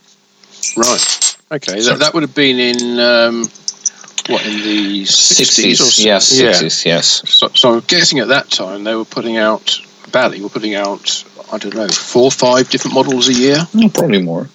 [0.78, 1.38] Right.
[1.52, 1.82] Okay.
[1.82, 3.46] That, that would have been in um,
[4.30, 6.52] what in the sixties yes, Yeah.
[6.52, 7.30] sixties, yes.
[7.30, 9.80] So, so I'm guessing at that time they were putting out
[10.12, 13.56] Bally were putting out I don't know four or five different models a year.
[13.74, 14.50] Mm, Probably more.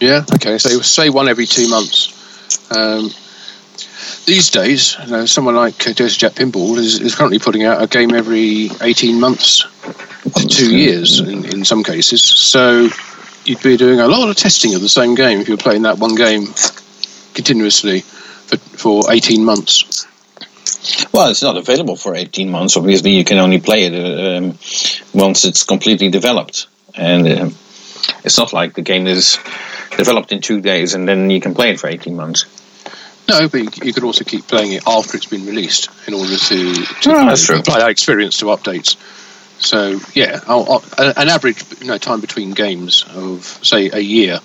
[0.00, 0.24] Yeah.
[0.34, 0.58] Okay.
[0.58, 2.12] So say one every two months.
[2.70, 3.10] Um,
[4.26, 7.82] these days, you know, someone like uh, Jersey Jack Pinball is, is currently putting out
[7.82, 9.64] a game every 18 months
[10.34, 12.22] to two years in, in some cases.
[12.22, 12.88] So
[13.44, 15.98] you'd be doing a lot of testing of the same game if you're playing that
[15.98, 16.46] one game
[17.34, 20.06] continuously for, for 18 months.
[21.12, 22.76] Well, it's not available for 18 months.
[22.76, 24.58] Obviously, you can only play it um,
[25.14, 26.66] once it's completely developed.
[26.94, 27.54] And um,
[28.24, 29.38] it's not like the game is
[29.96, 32.46] developed in two days and then you can play it for 18 months.
[33.28, 36.36] No, but you, you could also keep playing it after it's been released in order
[36.36, 37.58] to, to Oh, that's true.
[37.58, 38.96] apply that experience to updates.
[39.58, 44.38] So yeah, I'll, I'll, an average you know, time between games of say a year.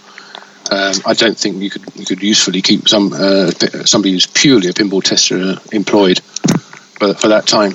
[0.72, 3.52] Um, I don't think you could you could usefully keep some uh,
[3.86, 7.74] somebody who's purely a pinball tester employed for, for that time.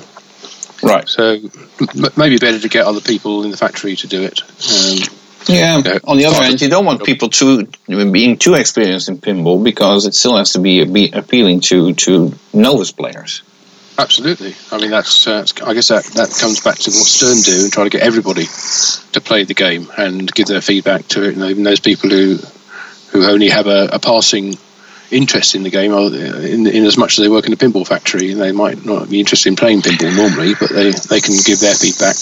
[0.82, 1.06] Right.
[1.08, 4.40] So m- maybe better to get other people in the factory to do it.
[4.42, 4.98] Um,
[5.48, 5.82] Yeah.
[5.84, 5.98] Yeah.
[6.04, 10.06] On the other hand, you don't want people too being too experienced in pinball because
[10.06, 13.42] it still has to be, be appealing to to novice players.
[13.98, 14.54] Absolutely.
[14.70, 15.26] I mean, that's.
[15.26, 18.02] Uh, I guess that, that comes back to what Stern do and try to get
[18.02, 18.44] everybody
[19.12, 21.34] to play the game and give their feedback to it.
[21.34, 22.36] You know, even those people who
[23.10, 24.54] who only have a, a passing
[25.10, 28.34] interest in the game, in, in as much as they work in a pinball factory,
[28.34, 31.74] they might not be interested in playing pinball normally, but they, they can give their
[31.74, 32.16] feedback.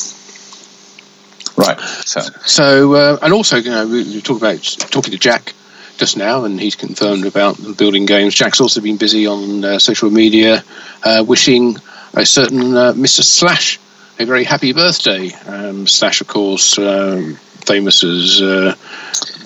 [1.56, 1.78] Right.
[1.80, 5.52] So So, uh, and also, you know, we, we talked about talking to Jack
[5.96, 8.34] just now, and he's confirmed about building games.
[8.34, 10.64] Jack's also been busy on uh, social media,
[11.02, 11.76] uh, wishing
[12.14, 13.22] a certain uh, Mr.
[13.22, 13.78] Slash
[14.18, 15.32] a very happy birthday.
[15.46, 17.34] Um, Slash, of course, um,
[17.66, 18.74] famous as uh,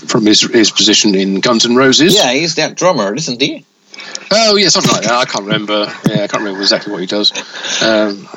[0.07, 2.15] from his his position in Guns N' Roses.
[2.15, 3.65] yeah, he's that drummer, isn't he?
[4.31, 5.13] Oh, yeah, something like that.
[5.13, 5.87] I can't remember.
[6.07, 7.33] Yeah, I can't remember exactly what he does.
[7.83, 8.29] Um,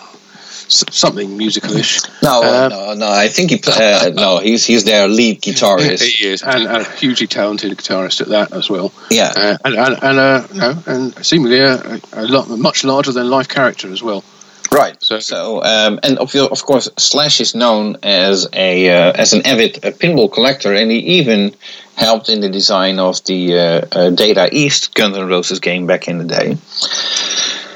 [0.74, 2.08] something musicalish.
[2.24, 3.10] No, Uh, no, no.
[3.10, 3.58] I think he.
[3.58, 6.02] pl- Uh, no, he's he's their lead guitarist.
[6.18, 8.92] He is, and, and a hugely talented guitarist at that as well.
[9.10, 9.32] Yeah.
[9.36, 13.48] uh, and and and, uh, no, and seemingly a, a lot much larger than life
[13.48, 14.24] character as well.
[14.72, 14.96] Right.
[15.04, 19.42] So- So, um, and of, of course, Slash is known as a uh, as an
[19.46, 21.54] avid uh, pinball collector, and he even
[21.96, 26.08] helped in the design of the uh, uh, Data East Guns N' Roses game back
[26.08, 26.58] in the day.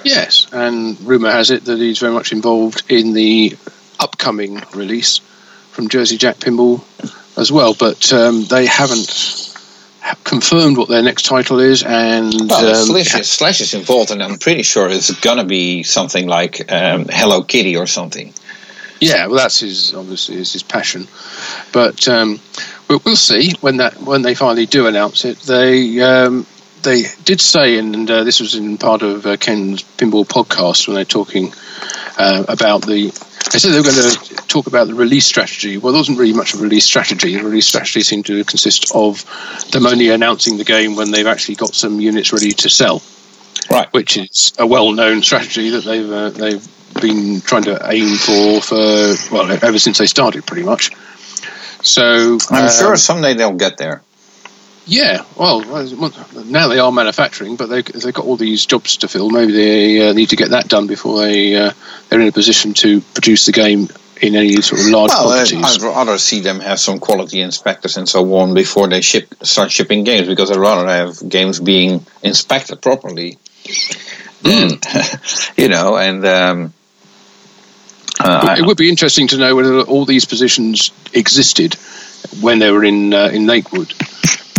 [0.05, 3.57] Yes, and rumor has it that he's very much involved in the
[3.99, 5.17] upcoming release
[5.71, 6.83] from Jersey Jack Pinball
[7.37, 7.73] as well.
[7.73, 9.55] But um, they haven't
[10.23, 14.21] confirmed what their next title is, and Well, um, Slash, is, Slash is involved, and
[14.21, 18.31] I'm pretty sure it's gonna be something like um, Hello Kitty or something.
[19.01, 21.07] Yeah, well, that's his obviously is his passion,
[21.73, 22.39] but um,
[22.87, 25.39] we'll, we'll see when that when they finally do announce it.
[25.39, 26.45] They um,
[26.85, 30.95] they did say, and uh, this was in part of uh, Ken's pinball podcast when
[30.95, 31.53] they're talking
[32.17, 33.11] uh, about the.
[33.51, 35.77] They said they were going to talk about the release strategy.
[35.77, 37.35] Well, there wasn't really much of a release strategy.
[37.35, 39.23] The release strategy seemed to consist of
[39.71, 43.01] them only announcing the game when they've actually got some units ready to sell.
[43.69, 43.91] Right.
[43.93, 46.67] Which is a well-known strategy that they've uh, they've
[47.01, 50.91] been trying to aim for for well ever since they started, pretty much.
[51.81, 54.01] So I'm um, sure someday they'll get there.
[54.87, 59.31] Yeah, well, now they are manufacturing, but they, they've got all these jobs to fill.
[59.31, 61.71] Maybe they uh, need to get that done before they uh,
[62.09, 63.87] they're in a position to produce the game
[64.21, 65.63] in any sort of large well, uh, quantities.
[65.63, 69.71] I'd rather see them have some quality inspectors and so on before they ship start
[69.71, 73.39] shipping games because I'd rather have games being inspected properly.
[74.43, 74.75] Hmm.
[75.57, 76.73] you know, and um,
[78.19, 81.73] uh, it would be interesting to know whether all these positions existed
[82.41, 83.93] when they were in uh, in Lakewood,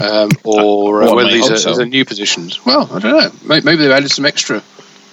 [0.03, 1.71] um, or uh, whether these are, so.
[1.71, 2.65] these are new positions.
[2.65, 3.31] Well, I don't know.
[3.49, 4.63] May- Maybe they've added some extra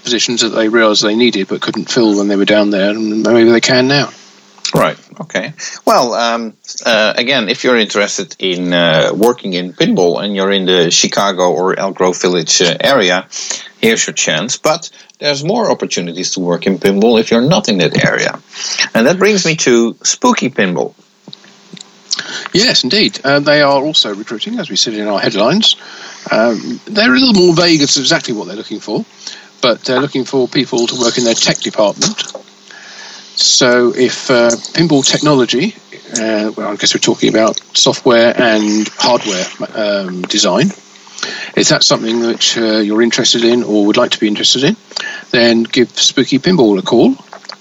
[0.04, 3.24] positions that they realised they needed but couldn't fill when they were down there, and
[3.24, 4.10] maybe they can now.
[4.76, 4.98] Right.
[5.22, 5.54] Okay.
[5.86, 6.54] Well, um,
[6.84, 11.52] uh, again, if you're interested in uh, working in pinball and you're in the Chicago
[11.54, 13.28] or Elk Grove Village uh, area,
[13.80, 14.58] here's your chance.
[14.58, 18.40] But there's more opportunities to work in pinball if you're not in that area,
[18.96, 20.96] and that brings me to Spooky Pinball.
[22.54, 23.20] Yes, indeed.
[23.24, 25.76] Uh, they are also recruiting, as we said in our headlines.
[26.32, 29.06] Um, they're a little more vague as to exactly what they're looking for,
[29.62, 32.24] but they're looking for people to work in their tech department.
[33.36, 35.76] So, if uh, pinball technology,
[36.14, 39.46] uh, well, I guess we're talking about software and hardware
[39.76, 40.68] um, design,
[41.56, 44.76] if that's something that uh, you're interested in or would like to be interested in,
[45.32, 47.14] then give Spooky Pinball a call.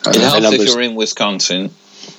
[0.06, 1.70] Uh, It helps if you're in Wisconsin,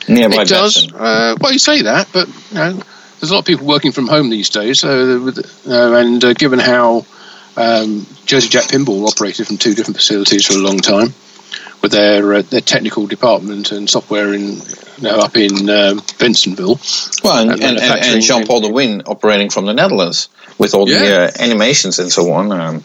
[0.08, 0.92] nearby it does.
[0.92, 2.74] Uh, well, you say that, but you know,
[3.20, 4.80] there's a lot of people working from home these days.
[4.80, 7.06] So, uh, and uh, given how
[7.56, 11.14] um, Jersey Jack Pinball operated from two different facilities for a long time,
[11.82, 14.58] with their uh, their technical department and software in
[14.98, 19.04] you know, up in um, Bensenville, Well, and, and and, and, Jean Paul de Win
[19.06, 22.52] operating from the Netherlands with all the uh, animations and so on.
[22.52, 22.84] Um,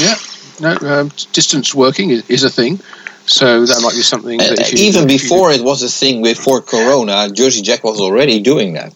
[0.00, 0.14] yeah,
[0.60, 2.80] no, um, distance working is, is a thing.
[3.28, 4.38] So that might be something.
[4.38, 7.84] That if you- even if you- before it was a thing, before Corona, Jersey Jack
[7.84, 8.92] was already doing that.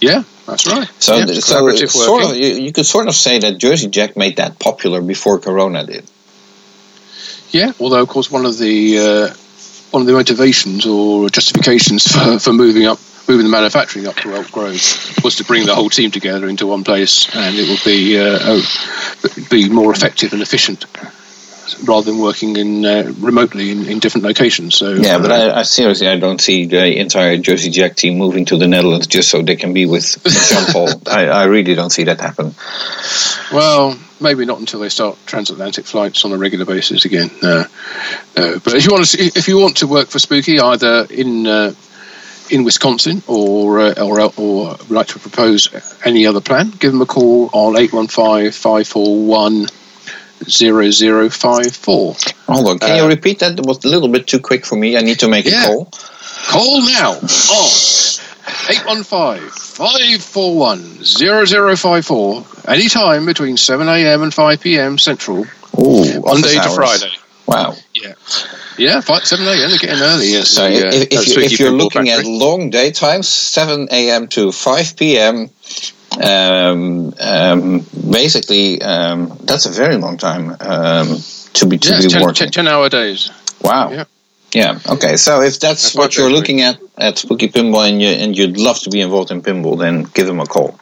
[0.00, 0.88] yeah, that's right.
[0.98, 1.54] So, yeah, so
[2.06, 5.38] sort of, you, you could sort of say that Jersey Jack made that popular before
[5.38, 6.04] Corona did.
[7.52, 9.34] Yeah, although of course one of the uh,
[9.92, 12.98] one of the motivations or justifications for, for moving up,
[13.28, 14.80] moving the manufacturing up to Elk Grove
[15.22, 18.38] was to bring the whole team together into one place, and it would be uh,
[18.42, 18.62] oh,
[19.50, 20.86] be more effective and efficient
[21.84, 24.76] rather than working in uh, remotely in, in different locations.
[24.76, 28.18] So Yeah, but uh, I, I seriously, I don't see the entire Jersey Jack team
[28.18, 30.88] moving to the Netherlands just so they can be with John Paul.
[31.06, 32.54] I, I really don't see that happen.
[33.52, 37.30] Well, maybe not until they start transatlantic flights on a regular basis again.
[37.42, 37.64] Uh,
[38.36, 41.06] uh, but if you want to, see, if you want to work for Spooky, either
[41.10, 41.74] in uh,
[42.50, 45.68] in Wisconsin or uh, or or would like to propose
[46.04, 49.70] any other plan, give them a call on 815-541
[50.50, 52.16] 0054.
[52.48, 53.58] Hold on, can you Uh, repeat that?
[53.58, 54.96] It was a little bit too quick for me.
[54.96, 55.64] I need to make Yeah.
[55.64, 55.88] a call.
[56.48, 57.70] Call now on
[61.22, 64.22] 815-541-0054 anytime between 7 a.m.
[64.22, 64.98] and 5 p.m.
[64.98, 65.46] Central,
[65.78, 66.70] Ooh, Monday to.
[66.74, 67.10] Friday.
[67.46, 67.74] Wow.
[67.94, 68.12] Yeah,
[68.78, 69.56] Yeah, 5, 7 a.m.
[69.70, 70.28] They're getting early.
[70.32, 70.50] Yes.
[70.50, 74.28] So if, if, you, if you're looking at long daytimes, 7 a.m.
[74.28, 75.50] to 5 p.m.,
[76.20, 81.16] um, um, basically, um, that's a very long time um,
[81.54, 82.50] to be to Yes, be 10, working.
[82.50, 83.30] 10 hour days.
[83.62, 83.90] Wow.
[83.90, 84.04] Yeah.
[84.54, 84.78] Yeah.
[84.86, 85.16] Okay.
[85.16, 88.36] So if that's, That's what what you're looking at at Spooky Pinball and you and
[88.36, 90.78] you'd love to be involved in pinball, then give them a call.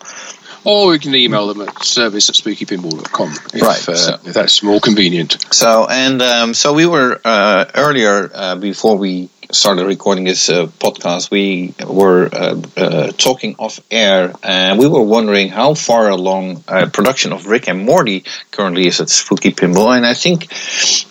[0.64, 4.62] Or you can email them at service at spookypinball.com if, Right, uh, so- if that's
[4.62, 5.36] more convenient.
[5.54, 10.66] So and um, so we were uh, earlier uh, before we started recording this uh,
[10.66, 11.30] podcast.
[11.30, 16.88] We were uh, uh, talking off air, and we were wondering how far along uh,
[16.92, 19.96] production of Rick and Morty currently is at Spooky Pinball.
[19.96, 20.48] And I think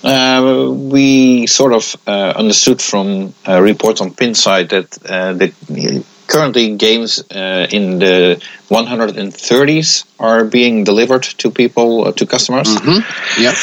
[0.03, 4.91] uh, we sort of understood from reports on Pinside that
[5.39, 12.67] that currently games uh, in the 130s are being delivered to people uh, to customers.
[12.69, 12.99] hmm
[13.41, 13.55] Yep.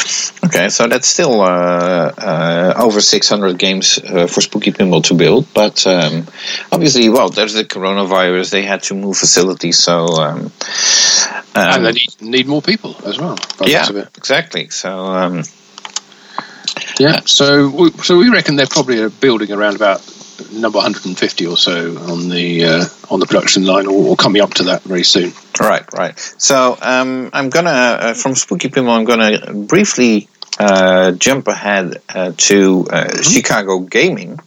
[0.47, 5.47] Okay, so that's still uh, uh, over 600 games uh, for Spooky Pinball to build.
[5.55, 6.27] But um,
[6.73, 8.51] obviously, well, there's the coronavirus.
[8.51, 10.51] They had to move facilities, so um, um,
[11.55, 13.39] and they need, need more people as well.
[13.65, 14.09] yeah, looks of it.
[14.17, 14.69] exactly.
[14.71, 15.43] So um,
[16.99, 17.21] Yeah.
[17.27, 20.01] So, we, so we reckon they're probably uh, building around about
[20.53, 24.55] number 150 or so on the uh, on the production line, or, or coming up
[24.55, 25.33] to that very soon.
[25.61, 26.19] right, right.
[26.19, 28.99] So um, I'm gonna uh, from Spooky Pinball.
[28.99, 30.29] I'm gonna briefly
[30.59, 33.23] uh, jump ahead uh, to mm-hmm.
[33.23, 34.39] Chicago Gaming,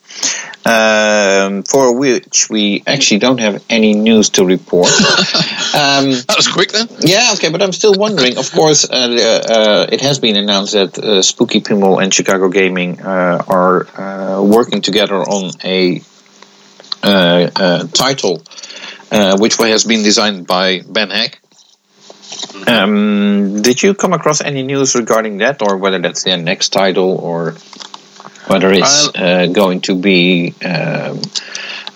[0.69, 4.87] um, for which we actually don't have any news to report.
[4.87, 4.93] um,
[6.27, 6.87] that was quick then.
[6.99, 8.37] Yeah, okay, but I'm still wondering.
[8.37, 13.01] Of course, uh, uh, uh, it has been announced that Spooky Pinball and Chicago Gaming
[13.01, 16.01] are working together on a
[17.87, 18.43] title.
[19.11, 21.39] Uh, which way has been designed by Ben Heck.
[21.41, 22.69] Mm-hmm.
[22.69, 27.17] Um, did you come across any news regarding that, or whether that's their next title,
[27.17, 27.55] or
[28.49, 31.21] whether it's uh, going to be um,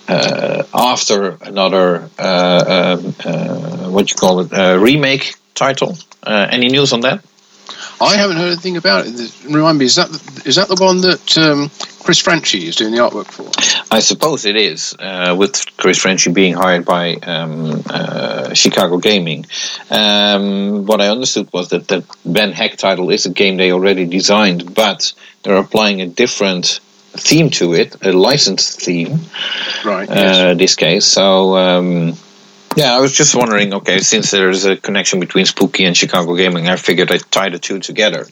[0.06, 5.96] uh, after another uh, um, uh, what you call it remake title?
[6.26, 7.24] any news on that?
[8.00, 9.34] I haven't heard anything about it.
[9.44, 10.08] Remind me, is that
[10.44, 11.70] is that the one that um,
[12.02, 13.50] Chris Franchi is doing the artwork for?
[13.90, 19.46] I suppose it is, uh, with Chris Franchi being hired by um, uh, Chicago Gaming.
[19.90, 24.06] Um, what I understood was that the Ben Heck title is a game they already
[24.06, 26.80] designed, but they're applying a different
[27.12, 29.20] theme to it, a licensed theme.
[29.84, 30.08] Right.
[30.08, 30.58] Uh, yes.
[30.58, 31.56] This case, so.
[31.56, 32.16] Um,
[32.76, 33.72] yeah, I was just wondering.
[33.74, 37.58] Okay, since there's a connection between Spooky and Chicago Gaming, I figured I'd tie the
[37.58, 38.26] two together.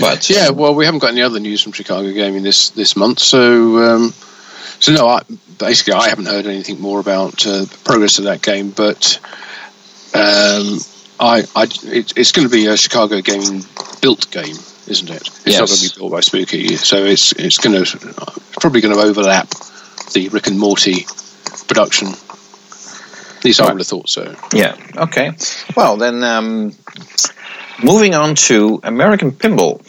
[0.00, 3.18] But yeah, well, we haven't got any other news from Chicago Gaming this this month,
[3.18, 4.10] so um,
[4.80, 5.22] so no, I,
[5.58, 8.70] basically I haven't heard anything more about uh, progress of that game.
[8.70, 9.18] But
[10.14, 10.78] um,
[11.20, 13.62] I, I it, it's going to be a Chicago Gaming
[14.00, 14.56] built game,
[14.86, 15.22] isn't it?
[15.22, 15.60] It's yes.
[15.60, 17.98] not going to be built by Spooky, so it's it's going to
[18.60, 19.50] probably going to overlap
[20.12, 21.06] the Rick and Morty
[21.66, 22.08] production
[23.44, 24.34] at least I would have thought so.
[24.54, 24.74] Yeah.
[24.96, 25.32] Okay.
[25.76, 26.72] Well, then, um,
[27.82, 29.86] moving on to American Pinball.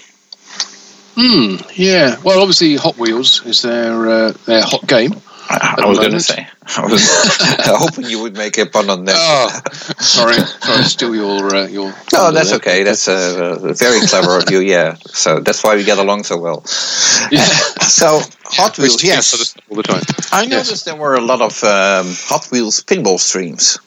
[1.15, 1.55] Hmm.
[1.73, 2.17] Yeah.
[2.21, 5.13] Well, obviously, Hot Wheels is their uh, their hot game.
[5.49, 6.49] I, I was going to say.
[6.77, 7.01] I was
[7.63, 9.15] hoping you would make a pun on that.
[9.15, 11.93] Oh, sorry, sorry steal your uh, your.
[12.11, 12.57] No, that's there.
[12.57, 12.83] okay.
[12.83, 14.59] That's uh, very clever of you.
[14.65, 14.95] Yeah.
[14.95, 16.63] So that's why we get along so well.
[17.31, 17.45] Yeah.
[17.45, 19.55] so Hot Wheels, yes.
[19.69, 20.01] All the time.
[20.31, 20.83] I noticed yes.
[20.85, 23.77] there were a lot of um, Hot Wheels pinball streams.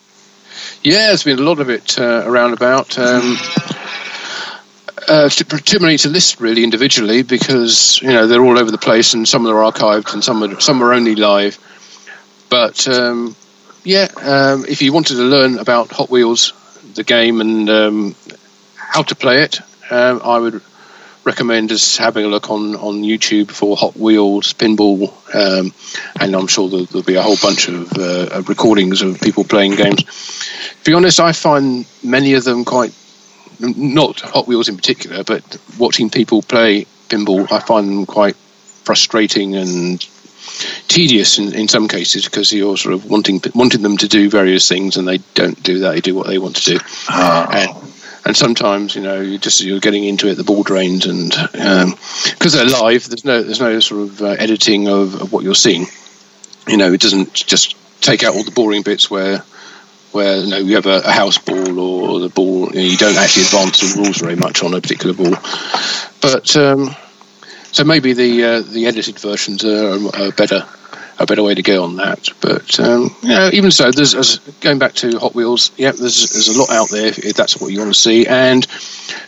[0.83, 2.97] Yeah, there's been a lot of it uh, around about.
[2.97, 3.37] Um,
[5.09, 9.15] uh, too many to list really individually because you know they're all over the place
[9.15, 11.59] and some are archived and some are some are only live.
[12.49, 13.37] But um,
[13.85, 16.53] yeah, um, if you wanted to learn about Hot Wheels,
[16.95, 18.15] the game, and um,
[18.75, 20.63] how to play it, um, I would
[21.25, 25.73] recommend just having a look on, on YouTube for Hot Wheels pinball, um,
[26.21, 29.77] and I'm sure there'll, there'll, be a whole bunch of uh, recordings of people playing
[29.77, 30.05] games.
[30.05, 32.95] To be honest, I find many of them quite
[33.61, 39.57] not Hot Wheels in particular, but watching people play pinball, I find them quite frustrating
[39.57, 40.07] and
[40.89, 44.69] tedious in, in some cases because you're sort of wanting wanting them to do various
[44.69, 45.93] things and they don't do that.
[45.93, 46.79] They do what they want to do,
[47.11, 47.49] oh.
[47.53, 47.89] and
[48.25, 52.55] and sometimes you know you just you're getting into it the ball drains and because
[52.55, 53.09] um, they're live.
[53.09, 55.87] There's no there's no sort of uh, editing of, of what you're seeing.
[56.67, 59.43] You know, it doesn't just take out all the boring bits where
[60.13, 62.97] where you know you have a, a house ball or the ball you, know, you,
[62.97, 65.37] don't actually advance the rules very much on a particular ball.
[66.21, 66.95] But um,
[67.73, 70.67] so maybe the uh, the edited versions are, are, better
[71.19, 72.29] a better way to go on that.
[72.41, 75.73] But um, you know, even so, there's as, going back to Hot Wheels.
[75.77, 78.27] Yeah, there's there's a lot out there if, that's what you want to see.
[78.27, 78.67] And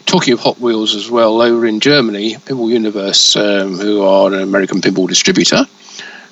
[0.06, 4.42] talking of Hot Wheels as well, over in Germany, Pinball Universe, um, who are an
[4.42, 5.66] American pinball distributor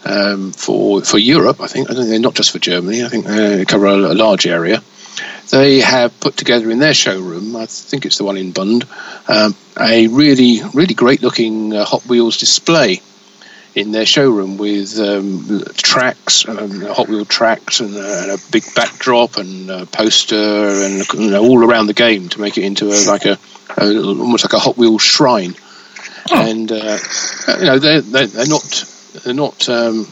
[0.04, 1.60] um, for for Europe.
[1.60, 3.04] I think I think they're not just for Germany.
[3.04, 4.82] I think they cover a, a, large area.
[5.50, 8.84] They have put together in their showroom, I think it's the one in Bund,
[9.28, 13.00] um, a really really great looking uh, Hot Wheels display
[13.74, 18.64] in their showroom with um, tracks, um, Hot Wheel tracks, and, uh, and, a big
[18.74, 22.88] backdrop and a poster, and you know, all around the game to make it into
[22.88, 23.38] a, like a,
[23.76, 25.54] a almost like a Hot Wheels shrine.
[26.30, 26.50] Oh.
[26.50, 26.98] And uh,
[27.58, 28.84] you know they're, they're, they're not
[29.24, 30.06] they're not um,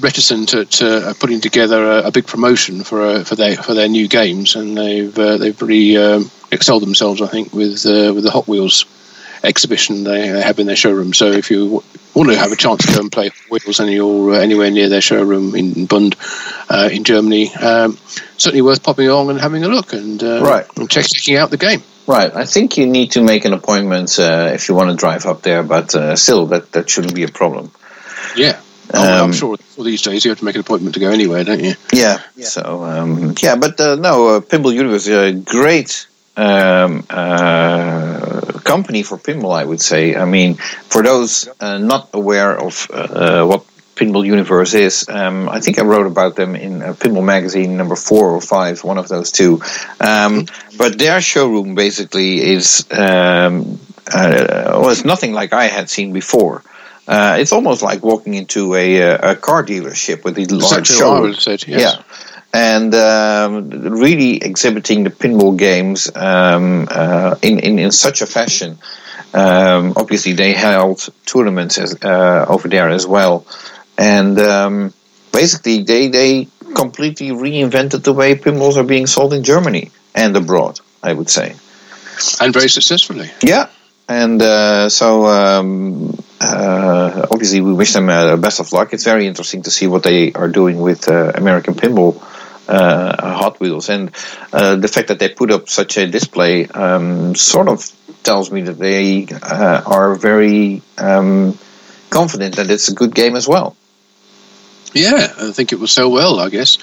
[0.00, 3.88] reticent at uh, putting together a, a, big promotion for uh, for their for their
[3.88, 8.24] new games, and they've uh, they've really um, excelled themselves, I think, with uh, with
[8.24, 8.86] the Hot Wheels
[9.42, 11.12] exhibition they have in their showroom.
[11.12, 11.84] So if you
[12.14, 14.88] want to have a chance to go and play Wheels and you're uh, anywhere near
[14.88, 16.16] their showroom in Bund
[16.70, 17.98] uh, in Germany, um,
[18.38, 20.66] certainly worth popping along and having a look and, right.
[20.76, 21.82] and checking out the game.
[22.06, 22.34] Right.
[22.34, 25.42] I think you need to make an appointment uh, if you want to drive up
[25.42, 27.70] there, but uh, still, that, that shouldn't be a problem.
[28.36, 28.60] Yeah.
[28.92, 31.44] Oh, um, I'm sure these days you have to make an appointment to go anywhere,
[31.44, 31.74] don't you?
[31.92, 32.20] Yeah.
[32.36, 32.46] yeah.
[32.46, 36.06] So, um, yeah, but uh, no, uh, Pinball Universe is a great
[36.36, 40.14] um, uh, company for pinball, I would say.
[40.16, 43.64] I mean, for those uh, not aware of uh, what
[43.94, 45.08] Pinball Universe is.
[45.08, 48.82] Um, I think I wrote about them in uh, Pinball Magazine number four or five,
[48.82, 49.62] one of those two.
[50.00, 53.78] Um, but their showroom basically is um,
[54.12, 56.62] uh, was nothing like I had seen before.
[57.06, 61.42] Uh, it's almost like walking into a, a car dealership with these large shows.
[61.42, 61.80] Said, yes.
[61.80, 62.02] Yeah,
[62.54, 68.78] and um, really exhibiting the pinball games um, uh, in, in in such a fashion.
[69.34, 73.44] Um, obviously, they held tournaments as, uh, over there as well,
[73.98, 74.94] and um,
[75.32, 80.80] basically they they completely reinvented the way pinballs are being sold in Germany and abroad.
[81.02, 81.56] I would say,
[82.40, 83.28] and very successfully.
[83.42, 83.68] Yeah,
[84.08, 88.92] and uh, so um, uh, obviously we wish them uh, best of luck.
[88.92, 92.16] It's very interesting to see what they are doing with uh, American Pinball
[92.68, 94.10] uh, Hot Wheels, and
[94.52, 97.84] uh, the fact that they put up such a display um, sort of
[98.22, 101.58] tells me that they are very um,
[102.10, 103.76] confident that it's a good game as well.
[104.94, 106.38] Yeah, I think it will sell well.
[106.38, 106.78] I guess.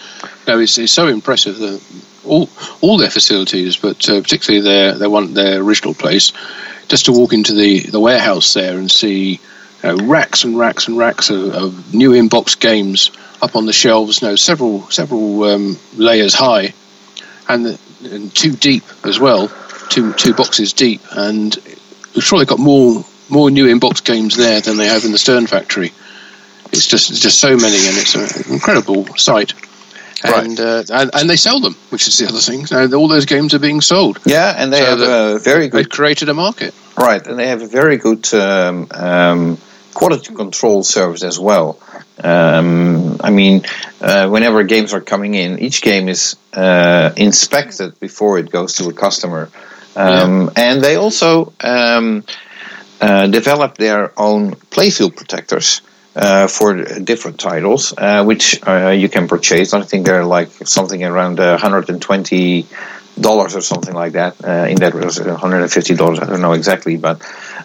[0.48, 1.82] No, it's, it's so impressive that
[2.26, 2.50] all
[2.82, 6.34] all their facilities, but uh, particularly their their their original place,
[6.88, 9.40] just to walk into the the warehouse there and see you
[9.84, 14.22] know, racks and racks and racks of, of, new inbox games up on the shelves.
[14.22, 16.74] You know, several several um, layers high,
[17.48, 19.50] and, and two deep as well,
[19.90, 21.58] two two boxes deep, and
[22.14, 25.18] I'm sure they've got more more new inbox games there than they have in the
[25.18, 25.94] Stern factory.
[26.72, 29.54] It's just it's just so many, and it's an incredible sight.
[30.24, 30.60] And, right.
[30.60, 32.66] uh, and and they sell them, which is the other thing.
[32.72, 34.20] Now, all those games are being sold.
[34.26, 35.80] Yeah, and they so have a very good.
[35.80, 36.74] They've created a market.
[36.96, 39.58] Right, and they have a very good um, um,
[39.94, 41.80] quality control service as well.
[42.24, 43.64] Um, I mean,
[44.00, 48.88] uh, whenever games are coming in, each game is uh, inspected before it goes to
[48.90, 49.50] a customer,
[49.96, 50.50] um, yeah.
[50.56, 52.24] and they also um,
[53.02, 55.82] uh, develop their own playfield protectors
[56.16, 59.74] uh, for different titles, uh, which uh, you can purchase.
[59.74, 62.66] I think they're like something around 120
[63.20, 64.44] dollars or something like that.
[64.44, 67.22] Uh, in that 150 dollars, I don't know exactly, but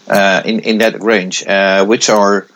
[0.07, 2.47] uh, in in that range, uh, which are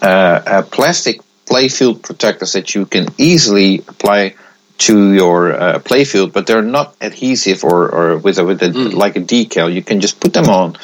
[0.00, 4.34] plastic playfield protectors that you can easily apply
[4.80, 8.94] to your uh, playfield, but they're not adhesive or, or with a, with a, mm.
[8.94, 9.72] like a decal.
[9.72, 10.76] You can just put them on,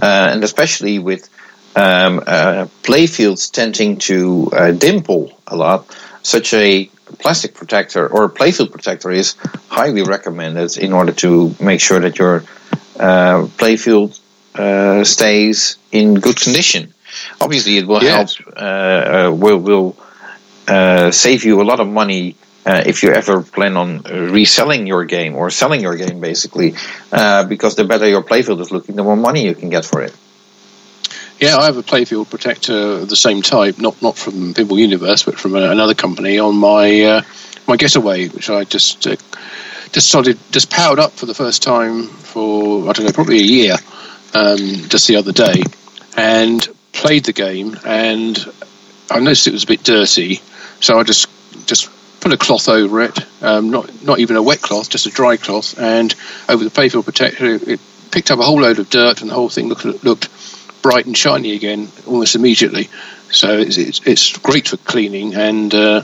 [0.00, 1.28] uh, and especially with
[1.74, 5.86] um, uh, playfields tending to uh, dimple a lot,
[6.22, 6.86] such a
[7.18, 9.36] plastic protector or a playfield protector is
[9.68, 12.44] highly recommended in order to make sure that your
[12.98, 14.18] uh, playfield
[14.54, 16.92] uh, stays in good condition.
[17.40, 18.28] Obviously, it will help.
[18.56, 19.96] Uh, will will
[21.12, 25.34] save you a lot of money uh, if you ever plan on reselling your game
[25.34, 26.74] or selling your game, basically,
[27.10, 30.02] uh, because the better your playfield is looking, the more money you can get for
[30.02, 30.14] it.
[31.42, 35.24] Yeah, I have a playfield protector of the same type, not not from Pinball Universe,
[35.24, 37.22] but from another company on my uh,
[37.66, 39.16] my Getaway, which I just uh,
[39.90, 43.42] just started just powered up for the first time for I don't know probably a
[43.42, 43.74] year,
[44.34, 45.64] um, just the other day,
[46.16, 48.38] and played the game, and
[49.10, 50.36] I noticed it was a bit dirty,
[50.78, 51.26] so I just
[51.66, 51.90] just
[52.20, 55.38] put a cloth over it, um, not not even a wet cloth, just a dry
[55.38, 56.14] cloth, and
[56.48, 57.80] over the playfield protector, it
[58.12, 60.28] picked up a whole load of dirt, and the whole thing looked looked
[60.82, 62.90] bright and shiny again almost immediately.
[63.30, 66.02] So it's, it's, it's great for cleaning, and uh,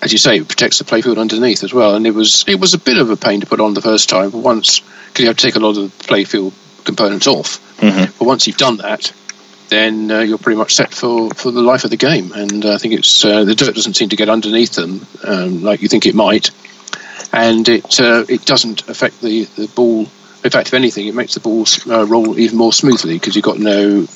[0.00, 1.94] as you say, it protects the playfield underneath as well.
[1.94, 4.08] And it was it was a bit of a pain to put on the first
[4.08, 6.52] time, but once because you have to take a lot of the playfield
[6.84, 7.60] components off.
[7.78, 8.12] Mm-hmm.
[8.18, 9.12] But once you've done that,
[9.68, 12.32] then uh, you're pretty much set for, for the life of the game.
[12.32, 15.62] And uh, I think it's uh, the dirt doesn't seem to get underneath them um,
[15.62, 16.50] like you think it might,
[17.32, 20.06] and it uh, it doesn't affect the, the ball
[20.44, 23.44] in fact, if anything, it makes the balls uh, roll even more smoothly because you've
[23.44, 24.06] got no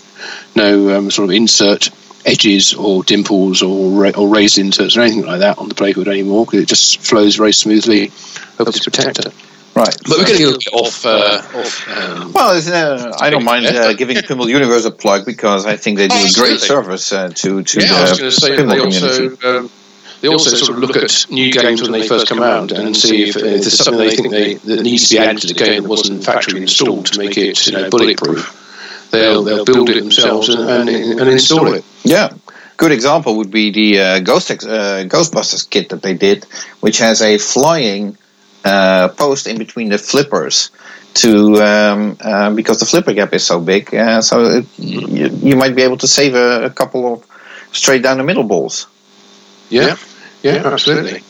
[0.55, 1.91] no um, sort of insert
[2.25, 6.07] edges or dimples or ra- or raised inserts or anything like that on the playfield
[6.07, 8.13] anymore because it just flows very smoothly
[8.59, 9.31] over the protector.
[9.75, 11.07] Right, but we're getting a little bit off.
[11.07, 15.65] Uh, off um, well, uh, I don't mind uh, giving Pinball Universe a plug because
[15.65, 19.47] I think they do oh, a great service uh, to to yeah, the pinball community.
[19.47, 19.71] Um,
[20.23, 23.29] they also sort of look at new games when they first come out and see
[23.29, 25.83] if, if there's something they think they, that needs to be added to the game
[25.83, 29.11] that wasn't factory installed to make it you know, bulletproof.
[29.11, 31.85] They'll, they'll build it themselves and, and, and install it.
[32.03, 32.33] Yeah
[32.83, 36.45] good example would be the uh, Ghost uh, Ghostbusters kit that they did,
[36.81, 38.19] which has a flying
[38.65, 40.71] uh, post in between the flippers
[41.15, 45.57] to um, uh, because the flipper gap is so big, uh, so it, you, you,
[45.57, 47.27] might be able to save a, a, couple of
[47.73, 48.87] straight down the middle balls.
[49.69, 49.89] Yeah.
[49.89, 49.97] Yeah,
[50.51, 51.21] absolutely.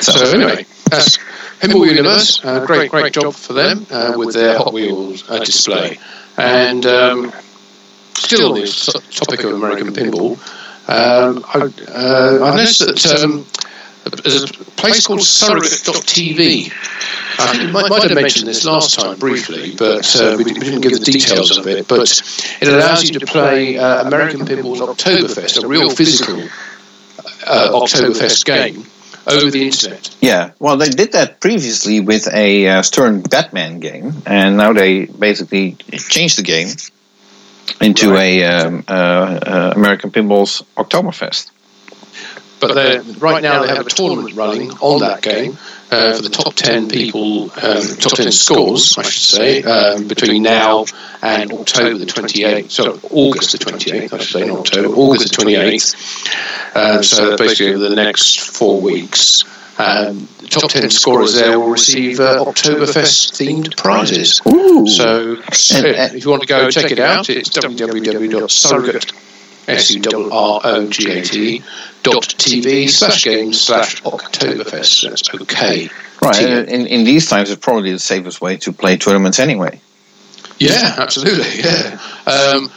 [0.00, 1.18] So, so anyway, that's
[1.60, 2.44] Pinball Universe.
[2.44, 5.98] Uh, great, great job for them uh, with their Hot Wheels uh, display.
[6.36, 7.32] And um,
[8.14, 10.38] still on this topic of American pinball,
[10.88, 11.58] um, I,
[11.88, 13.46] uh, I noticed that um,
[14.22, 16.72] there's a place called surrogate.tv.
[16.72, 20.92] Uh, I might, might have mentioned this last time briefly, but uh, we, didn't give
[20.92, 21.86] the details of it.
[21.86, 22.10] But
[22.60, 26.48] it allows you to play uh, American Pinball's Oktoberfest, a real physical
[27.46, 28.86] uh, Oktoberfest game
[29.26, 30.16] over the internet.
[30.20, 35.06] Yeah, well, they did that previously with a uh, Stern Batman game, and now they
[35.06, 36.68] basically changed the game
[37.80, 38.18] into right.
[38.18, 41.50] a um, uh, uh, American Pinball's Oktoberfest.
[42.60, 45.56] But right now they have a tournament running on that game
[45.90, 50.42] uh, for the top 10 people, um, top 10 scores, I should say, um, between
[50.42, 50.84] now
[51.22, 52.70] and October the 28th.
[52.70, 56.76] So August the 28th, I should say, not October, August the 28th.
[56.76, 59.44] Uh, so basically over the next four weeks.
[59.78, 64.42] Um, the top 10 scorers there will receive uh, Oktoberfest themed prizes.
[64.46, 64.86] Ooh.
[64.86, 69.29] So, if you want to go check it out, it's www.surrogate.com
[69.68, 71.62] S-U-R-R-O-G-A-T
[72.02, 75.08] dot TV slash games slash Oktoberfest.
[75.08, 75.90] That's okay.
[76.22, 76.42] Right.
[76.42, 79.80] In, in these times, it's probably the safest way to play tournaments anyway.
[80.58, 81.60] Yeah, absolutely.
[81.60, 81.98] Yeah.
[82.26, 82.70] Um,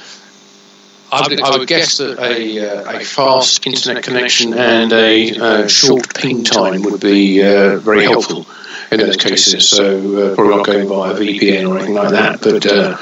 [1.12, 5.68] I would, I would, guess that a, uh, a fast internet connection and a uh,
[5.68, 8.48] short ping time would be uh, very helpful
[8.92, 9.70] in those cases.
[9.70, 12.98] So uh, probably not going via VPN or anything like that, but uh,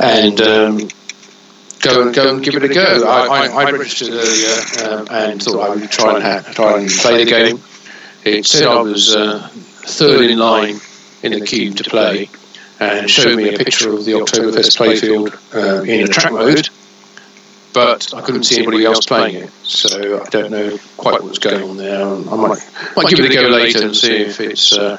[0.00, 0.88] and um,
[1.80, 3.02] go and go and give it a go.
[3.06, 6.90] I, I, I registered earlier um, and thought I would try and ha- try and
[6.90, 7.60] play the game.
[8.24, 10.76] It said I was uh, third in line
[11.22, 12.28] in the queue to play,
[12.80, 16.68] and showed me a picture of the Oktoberfest playfield uh, in a track mode.
[17.72, 21.62] But I couldn't see anybody else playing it, so I don't know quite what's going
[21.62, 22.06] on there.
[22.06, 22.58] I might
[22.96, 24.72] might give it a go later and see if it's.
[24.72, 24.98] Uh,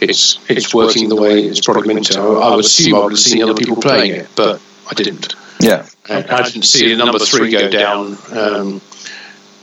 [0.00, 2.20] it's it's working the way it's probably meant to.
[2.20, 4.60] I, I would assume I would have seen other people playing it, but
[4.90, 5.34] I didn't.
[5.60, 5.86] Yeah.
[6.08, 8.80] I didn't see the number three go down um,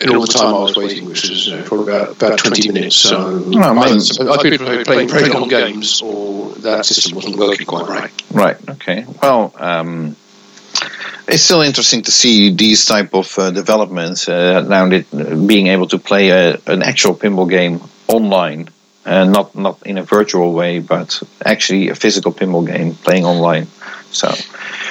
[0.02, 2.72] in all the time I was waiting, which was you know, probably about, about 20
[2.72, 2.96] minutes.
[2.96, 8.12] So oh, I've been playing very long games, or that system wasn't working quite right.
[8.32, 8.70] Right.
[8.70, 9.06] Okay.
[9.22, 10.16] Well, um,
[11.28, 15.88] it's still interesting to see these type of uh, developments uh, now that being able
[15.88, 18.70] to play a, an actual pinball game online,
[19.06, 23.68] uh, not not in a virtual way, but actually a physical pinball game playing online.
[24.12, 24.34] So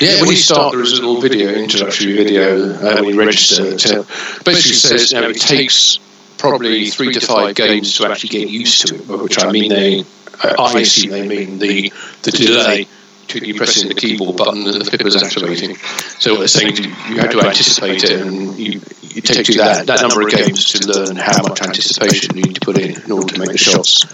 [0.00, 3.64] yeah, when you start, there is a little video, introductory video, uh, when you register.
[3.66, 5.98] It basically says you know, it takes
[6.38, 10.00] probably three to five games to actually get used to it, which I mean they,
[10.00, 11.92] uh, I assume they mean the,
[12.22, 12.86] the delay
[13.28, 15.76] to you pressing the keyboard button and the flipper's activating.
[15.76, 19.86] So what they're saying, you have to anticipate it, and you, you take to that,
[19.86, 23.12] that number of games to learn how much anticipation you need to put in in
[23.12, 24.04] order to make the shots.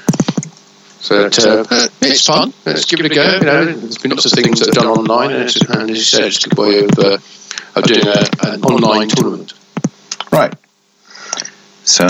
[1.08, 1.64] But uh,
[2.02, 2.52] it's fun.
[2.66, 3.36] Let's give it a go.
[3.36, 6.04] You know, there's been lots of things that are done online, and, and as you
[6.04, 7.18] said, it's a good way of, uh,
[7.74, 9.54] of doing a, an online tournament.
[10.30, 10.54] Right.
[11.84, 12.06] So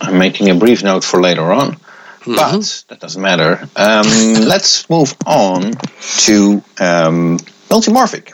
[0.00, 2.34] I'm making a brief note for later on, mm-hmm.
[2.34, 3.68] but that doesn't matter.
[3.76, 4.06] Um,
[4.48, 5.72] let's move on
[6.26, 8.32] to um, Multimorphic.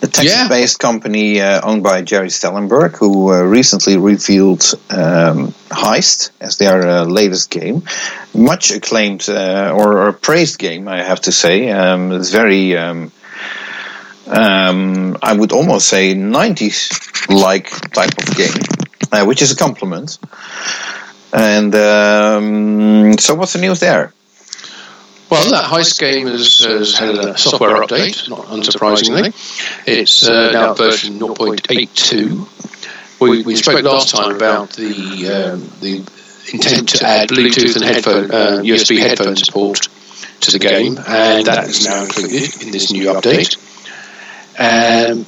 [0.00, 0.88] The Texas-based yeah.
[0.88, 7.04] company uh, owned by Gerry Stellenberg, who uh, recently revealed um, Heist as their uh,
[7.04, 7.82] latest game,
[8.34, 11.70] much acclaimed uh, or, or, praised game, I have to say.
[11.70, 13.12] Um, it's very, um,
[14.26, 18.62] um I would almost say, 90s-like type of game,
[19.12, 20.18] uh, which is a compliment.
[21.30, 24.14] And um, so, what's the news there?
[25.30, 29.32] Well, that Heist game has, has had a software update, not unsurprisingly.
[29.86, 33.20] It's uh, now version 0.82.
[33.20, 35.98] We, we spoke last time about the um, the
[36.52, 39.88] intent to add Bluetooth and headphone uh, USB headphone support
[40.40, 43.56] to the game, and that is now included in this new update.
[44.58, 45.26] Um,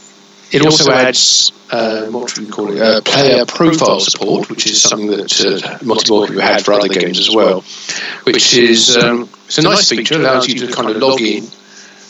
[0.50, 2.80] it also adds uh, what do we call it?
[2.80, 7.34] Uh, player profile support, which is something that uh, Multimorphic had for other games as
[7.34, 7.64] well.
[8.24, 9.28] Which is um,
[9.58, 11.44] it's a nice feature, allows you to kind of log in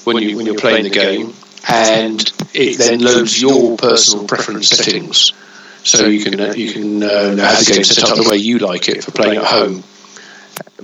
[0.04, 1.34] when you when you're playing the game,
[1.68, 2.20] and
[2.54, 5.32] it then loads your personal preference settings.
[5.82, 8.58] So you can uh, you can uh, have the game set up the way you
[8.58, 9.82] like it for playing at home.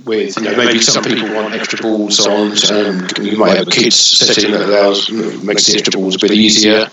[0.05, 2.91] With you know, maybe some people want extra balls on, so
[3.21, 6.89] you might have a kids setting that allows makes the extra balls a bit easier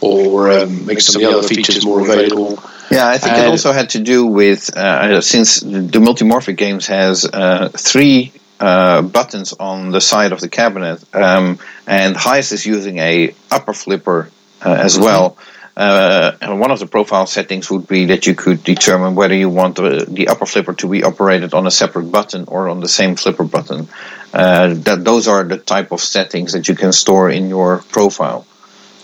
[0.00, 2.62] or um, make some of the other features more available.
[2.92, 7.24] Yeah, I think it also had to do with uh, since the multimorphic games has
[7.24, 12.98] uh, three uh, buttons on the side of the cabinet, um, and Heist is using
[12.98, 14.30] a upper flipper
[14.64, 15.04] uh, as mm-hmm.
[15.04, 15.38] well.
[15.76, 19.48] Uh, and one of the profile settings would be that you could determine whether you
[19.48, 22.88] want the, the, upper flipper to be operated on a separate button or on the
[22.88, 23.88] same flipper button.
[24.34, 28.46] Uh, that those are the type of settings that you can store in your profile,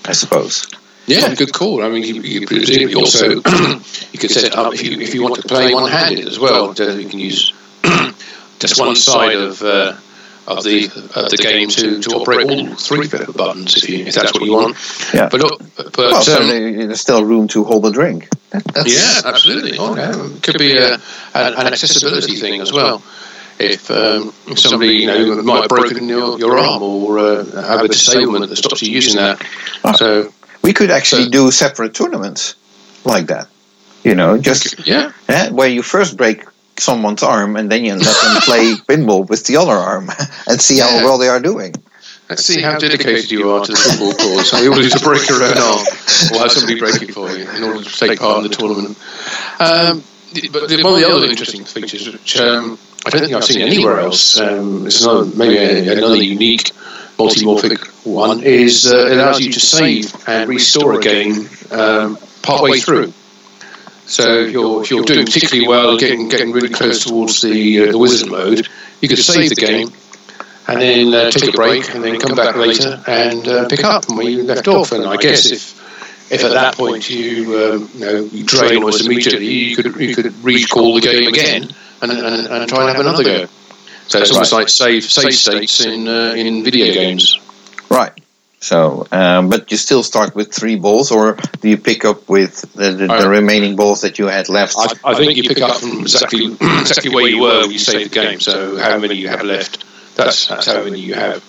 [0.04, 0.66] I suppose.
[1.06, 1.82] Yeah, good call.
[1.82, 3.28] I mean, you, you presumably also
[4.12, 6.74] you could set up if you if you want to play one-handed as well.
[6.74, 7.54] You can use
[8.58, 9.96] just one side of uh,
[10.46, 14.32] of the of the game to, to operate all three buttons if you if that's
[14.32, 14.76] what you want.
[15.12, 15.28] Yeah.
[15.30, 18.28] But look, but Well, so um, there's still room to hold a drink.
[18.50, 19.76] That, yeah, absolutely.
[19.78, 20.36] Oh, yeah.
[20.36, 20.94] It could be a,
[21.34, 23.02] an, accessibility thing as well.
[23.58, 27.80] If, um, if somebody you know might have broken your, your arm or uh, have
[27.80, 29.42] a disablement that stops you using that,
[29.96, 30.32] so
[30.62, 32.54] We could actually So- do separate tournaments
[33.04, 33.48] like that.
[34.04, 36.44] You know, just yeah, eh, where you first break
[36.80, 40.08] someone's arm and then you let them play pinball with the other arm
[40.48, 41.04] and see how Yeah.
[41.04, 41.74] well they are doing.
[42.28, 44.52] let's see how dedicated you are to the football cause.
[44.54, 45.86] Are you willing to break your own arm
[46.32, 48.96] or have somebody break it for you in order to take part in the tournament?
[49.60, 50.02] Um,
[50.52, 53.62] but the- one of the other interesting features, which um, I don't think I've seen
[53.62, 56.72] anywhere else, um, is another, maybe a, another unique
[57.16, 62.78] multimorphic one, is uh, it allows you to save and restore a game um, partway
[62.80, 63.12] through.
[64.06, 67.92] So if you're, if you're doing particularly well, getting getting really close towards the uh,
[67.92, 68.68] the wizard mode,
[69.00, 69.88] you could save the game
[70.68, 74.04] and then uh, take a break and then come back later and uh, pick up
[74.04, 74.92] from where you left off.
[74.92, 79.04] And I guess if if at that point you um, you know you drain almost
[79.04, 81.68] immediately, you could you could recall the game again
[82.02, 83.46] and, and, and try and have another go.
[84.08, 87.38] So it's almost like save save states in uh, in video games.
[87.90, 88.12] Right.
[88.58, 92.62] So, um, but you still start with three balls, or do you pick up with
[92.72, 94.74] the, the, the remaining balls that you had left?
[94.78, 98.12] I, I think you pick up from exactly exactly where you were when you saved
[98.12, 98.40] the game.
[98.40, 99.84] So how many you have left.
[100.16, 101.44] That's, that's how many you have.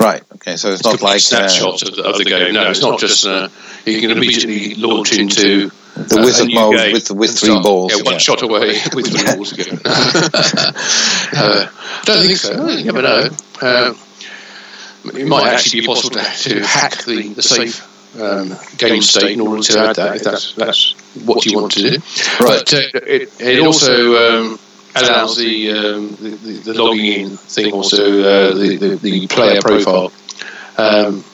[0.00, 0.22] right.
[0.34, 0.56] Okay.
[0.56, 2.52] So it's not Complete like uh, snapshots of, the, of the game.
[2.52, 3.48] No, it's not just uh,
[3.86, 7.92] you can immediately launch into the uh, wizard mode game with with three start- balls.
[7.96, 8.18] Yeah, one yeah.
[8.18, 9.78] shot away with three balls again.
[9.84, 11.66] uh,
[12.02, 12.68] don't think so.
[12.68, 13.28] You never know.
[15.04, 19.40] It might actually be possible to, to hack the, the safe um, game state in
[19.40, 20.92] order to add that if that's that's
[21.24, 21.96] what you want to do.
[22.38, 24.58] But uh, it, it also um,
[24.96, 30.12] allows the, um, the, the logging in thing, also uh, the, the the player profile.
[30.78, 31.24] Um,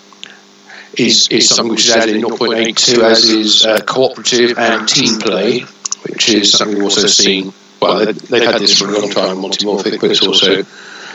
[0.97, 5.61] is, is something which is added in 0.82 as is uh, cooperative and team play,
[6.09, 7.53] which is something we've also seen.
[7.81, 10.63] Well, they- they've had this for a long time, Multimorphic, but it's also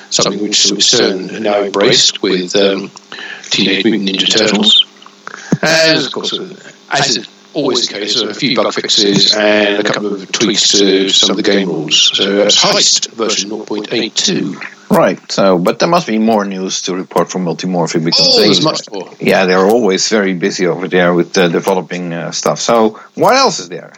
[0.09, 2.91] something which Stern are now embraced with um,
[3.43, 4.85] Teenage Mutant Ninja Turtles.
[5.61, 6.33] And of course,
[6.89, 11.09] as is always the case, a few bug fixes and a couple of tweaks to
[11.09, 12.11] some of the game rules.
[12.15, 14.55] So that's Heist version 0.82.
[14.89, 15.19] Right.
[15.31, 18.63] So, but there must be more news to report from Multimorphic because Oh, they, there's
[18.63, 19.11] much more.
[19.19, 22.59] yeah, they're always very busy over there with uh, developing uh, stuff.
[22.59, 23.93] So, what else is there?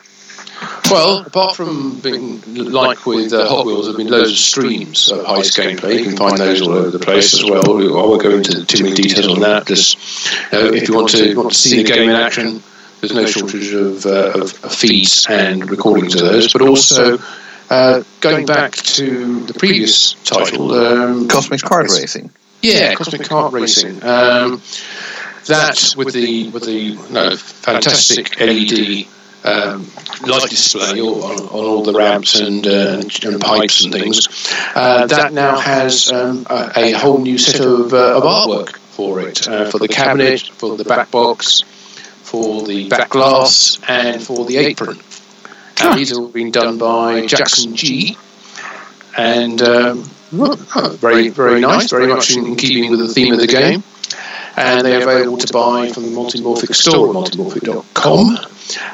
[0.92, 5.12] Well, apart from being like with uh, Hot Wheels, there have been loads of streams
[5.12, 6.00] of heist gameplay.
[6.00, 7.64] You can find those all over the place as well.
[7.66, 9.66] I won't go into too many details on that.
[9.66, 9.98] Just
[10.52, 12.62] know, if you want to want to see the game in action,
[13.00, 16.52] there's no shortage of, uh, of, of feeds and recordings of those.
[16.54, 17.18] But also,
[17.70, 22.30] uh, going back to the previous title, um, Cosmic Kart Racing.
[22.62, 24.04] yeah, Cosmic Kart Racing.
[24.04, 24.62] Um,
[25.48, 29.08] that with the with the no, fantastic LED
[29.44, 29.88] um,
[30.26, 34.28] light display on, on all the ramps and, uh, and pipes and things.
[34.76, 39.20] Uh, that now has um, a, a whole new set of, uh, of artwork for
[39.22, 41.62] it, uh, for the cabinet, for the back box,
[42.24, 45.00] for the back glass, and for the apron.
[45.82, 48.18] And these have all been done by Jackson G.
[49.18, 53.84] And um, very, very nice, very much in keeping with the theme of the game.
[54.58, 58.38] And they're available to buy from the Multimorphic store at multimorphic.com.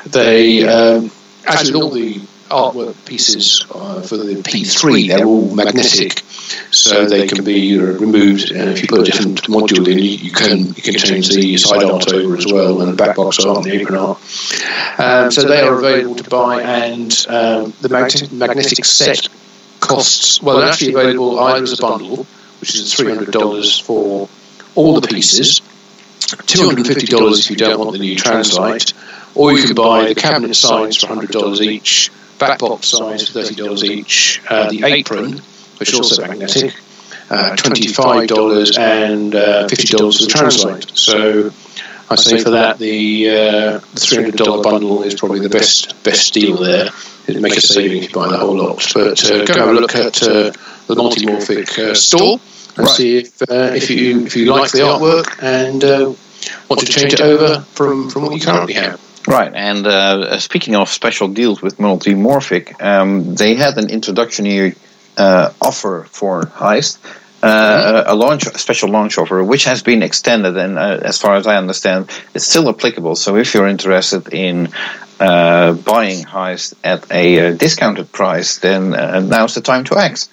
[0.06, 1.12] They, um,
[1.46, 6.20] as with all the artwork pieces uh, for the P3, they're all magnetic,
[6.72, 8.52] so they can be removed.
[8.52, 11.58] And if you put a different module in, you, you can you can change the
[11.58, 14.18] side art over as well, and the back box art and the apron art.
[15.00, 19.28] Um, so they are available to buy, and um, the mag- magnetic set
[19.80, 22.26] costs well, they're actually available either as a bundle,
[22.62, 24.28] which is three hundred dollars for
[24.78, 25.62] all the pieces,
[26.46, 28.94] two hundred and fifty dollars if you don't want the new Translite,
[29.36, 33.34] or you can buy the cabinet sides for hundred dollars each, back box sides for
[33.42, 35.42] thirty dollars each, uh, the apron,
[35.80, 36.76] which is also magnetic,
[37.30, 40.98] uh, twenty-five dollars and uh, fifty dollars for the Translite.
[40.98, 41.52] So.
[42.10, 46.02] I say for that the uh, the three hundred dollar bundle is probably the best
[46.06, 46.86] best deal there.
[47.28, 48.78] It'd make a saving if you buy the whole lot.
[48.94, 50.52] But uh, go have a look at uh,
[50.88, 52.40] the Multimorphic uh, store
[52.78, 52.96] and Right.
[52.96, 56.14] see if uh, if you if you like the artwork and uh,
[56.70, 59.02] want to change it over from, from what you currently have.
[59.28, 64.76] Right, and uh, speaking of special deals with Multimorphic, um, they had an introductory
[65.18, 67.00] uh, offer for Heist,
[67.44, 71.36] uh, a launch, a special launch offer, which has been extended, and uh, as far
[71.36, 73.18] as I understand, it's still applicable.
[73.18, 74.70] So if you're interested in
[75.20, 80.30] uh, buying Heist at a uh, discounted price, then uh, now's the time to act.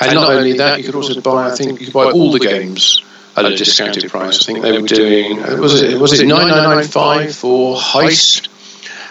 [0.00, 1.50] And not only that, you could also buy.
[1.50, 3.02] I think you could buy all the games
[3.36, 4.42] at a discounted price.
[4.42, 5.38] I think they were doing.
[5.60, 8.48] Was it was it nine nine nine five for Heist,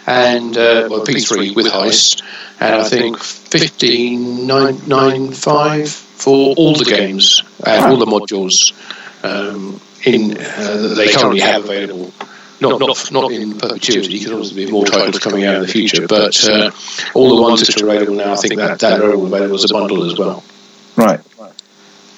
[0.05, 2.22] and uh, well P three with Heist,
[2.59, 8.74] and I think fifteen nine nine five for all the games and all the modules
[9.24, 12.12] um, in uh, that they currently have available.
[12.62, 16.05] Not, not, not in perpetuity, because obviously be more titles coming out in the future,
[16.07, 16.70] but uh,
[17.16, 19.66] all the ones that are available now, I think that, that are all available as
[19.66, 20.43] a bundle as well.
[20.95, 21.19] Right.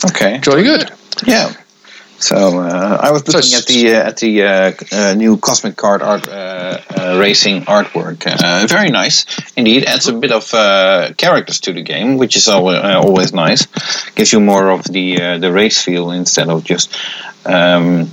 [0.06, 0.40] Okay.
[0.40, 0.90] Jolly good.
[1.26, 1.52] Yeah.
[2.20, 6.02] So uh, I was looking at the uh, at the uh, uh, new Cosmic Cart
[6.02, 8.26] art uh, uh, racing artwork.
[8.26, 9.26] Uh, very nice
[9.58, 9.84] indeed.
[9.84, 13.66] Adds a bit of uh, characters to the game, which is always, uh, always nice.
[14.16, 16.96] Gives you more of the uh, the race feel instead of just
[17.46, 18.10] um,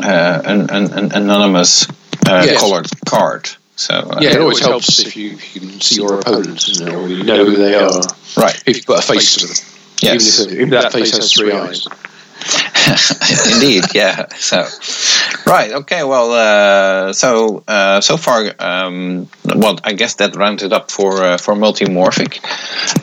[0.00, 1.88] uh, an, an, an anonymous
[2.28, 2.60] uh, Yes.
[2.60, 3.48] colored card.
[3.76, 6.84] So uh, Yeah, it always helps if you, if you can see your opponents, you
[6.84, 8.00] know, or you know who they are.
[8.36, 8.62] right.
[8.66, 9.56] If you've got a face to them,
[10.02, 10.40] Yes.
[10.40, 11.86] even if, if that face has three eyes.
[13.54, 14.28] Indeed, yeah.
[14.36, 14.64] So,
[15.46, 16.04] right, okay.
[16.04, 16.30] Well,
[17.08, 21.38] uh, so uh, so far, um, well, I guess that rounds it up for uh,
[21.38, 22.38] for multimorphic.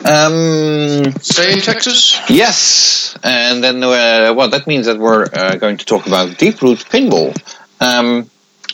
[0.06, 2.18] Um, Stay in Texas.
[2.30, 6.84] yes, and then uh, well, that means that we're uh, going to talk about Deeproot
[6.88, 7.36] Pinball.
[7.80, 8.30] Um,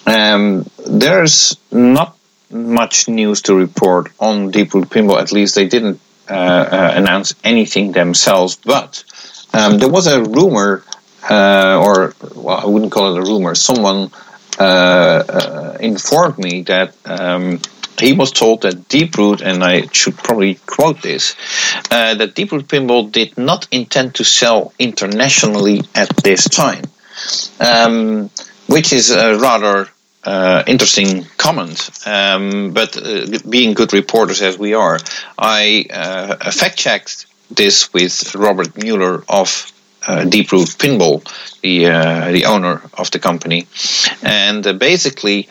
[0.07, 2.17] um, there's not
[2.51, 5.21] much news to report on Deeproot Pinball.
[5.21, 6.01] At least they didn't
[6.31, 9.05] announce anything themselves, but.
[9.53, 10.85] Um, there was a rumor,
[11.29, 13.55] uh, or well, I wouldn't call it a rumor.
[13.57, 14.11] Someone
[14.59, 17.61] uh, uh, informed me that um,
[17.99, 21.35] he was told that Deeproot, and I should probably quote this,
[21.91, 26.85] uh, that Deeproot Pinball did not intend to sell internationally at this time,
[27.59, 28.31] um,
[28.67, 29.89] which is a rather
[30.25, 31.91] uh, interesting comment.
[32.07, 34.99] Um, but uh, being good reporters as we are,
[35.39, 39.73] I uh, fact checked this with Robert Mueller of
[40.07, 41.23] uh, Deeproot Pinball,
[41.61, 43.67] the uh, the owner of the company,
[44.23, 45.49] and uh, basically,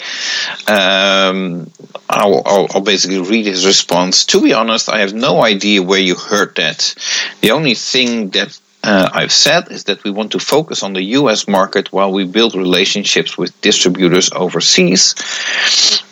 [0.67, 1.69] um,
[2.09, 4.25] I'll, I'll, I'll basically read his response.
[4.25, 6.95] To be honest, I have no idea where you heard that.
[7.41, 11.03] The only thing that uh, I've said is that we want to focus on the
[11.19, 15.15] US market while we build relationships with distributors overseas,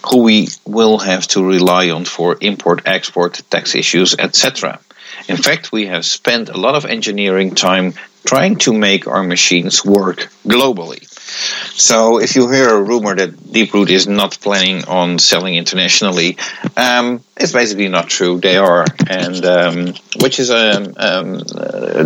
[0.09, 4.80] who we will have to rely on for import, export, tax issues, etc.
[5.28, 7.93] In fact, we have spent a lot of engineering time
[8.26, 11.07] trying to make our machines work globally.
[11.28, 16.38] So, if you hear a rumor that Deeproot is not planning on selling internationally,
[16.76, 18.40] um, it's basically not true.
[18.40, 21.42] They are, and um, which is um, um,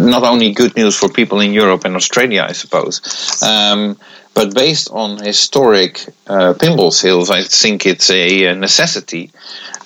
[0.10, 3.42] not only good news for people in Europe and Australia, I suppose.
[3.42, 3.98] Um,
[4.34, 9.32] but based on historic uh, pinball sales, I think it's a, a necessity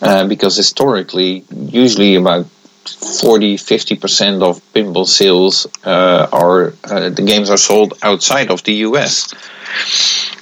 [0.01, 2.45] uh, because historically, usually about
[2.89, 8.73] 40 50% of pinball sales uh, are uh, the games are sold outside of the
[8.87, 9.31] US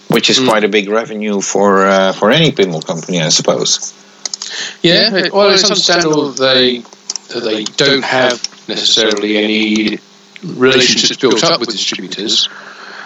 [0.09, 0.47] which is Mm.
[0.49, 3.93] quite a big revenue for uh, for any pinball company I suppose
[4.83, 6.83] Yeah, it, well, it's understandable that they
[7.33, 8.33] that they don't have
[8.67, 9.97] necessarily any
[10.43, 12.49] relationships built up with distributors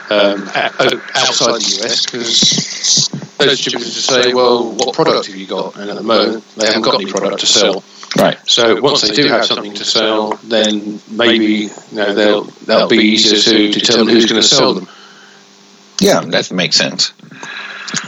[0.09, 5.35] um, a- o- outside the US because those distributors will say, "Well, what product have
[5.35, 7.83] you got?" And at the moment, they haven't got any product to sell.
[8.15, 8.37] Right.
[8.49, 12.97] So once they do have something to sell, then maybe you know they'll they'll be
[12.97, 14.87] easier to determine who's going to sell them.
[15.99, 17.13] yeah that makes sense.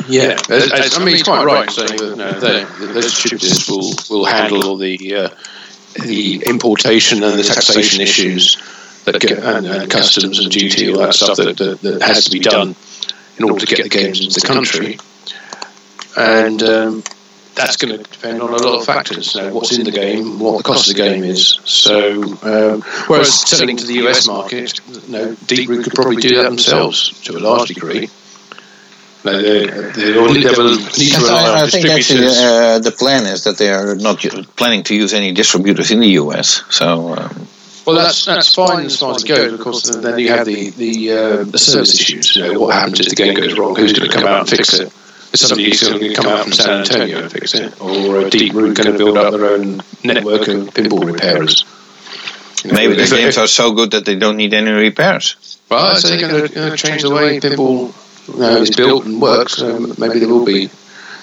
[0.09, 3.67] Yeah, As- as- I mean, it's quite right saying that no, they, that those distributors
[3.69, 5.29] will, will handle all the uh,
[6.03, 8.57] the importation and the taxation issues
[9.05, 12.31] that get, and, and customs and duty, all that stuff that, that, that has to
[12.31, 12.75] be done
[13.37, 14.99] in order to get the games into the country.
[16.17, 17.03] And um,
[17.59, 19.35] that's going to depend on a lot of factors.
[19.35, 21.59] You know, what's in the game, what the cost of the game is.
[21.65, 26.43] So, um, whereas selling to the US market, you know, Deeproot could probably do that
[26.43, 28.09] themselves to a large degree.
[29.25, 32.79] No, they, they will need, they will need to Yes, I, I think actually uh,
[32.79, 34.19] the plan is that they are not
[34.55, 37.47] planning to use any distributors in the US so um,
[37.85, 39.51] Well, that's that's fine as far as it goes.
[39.51, 42.33] Of course, then you have the the, uh, the service issues.
[42.37, 43.75] You know, what happens if the game goes wrong?
[43.75, 44.93] Who's going to come out and fix it?
[45.31, 48.75] Is somebody going to come out from San Antonio and fix it, or a Deeproot
[48.75, 51.65] going to build up their own network of pinball repairers?
[52.63, 55.95] You know, maybe the games are so good that they don't need any repairs Well,
[55.95, 57.93] I'd they're going to change the way pinball
[58.37, 59.53] know, is built and works.
[59.53, 60.67] So maybe there will be,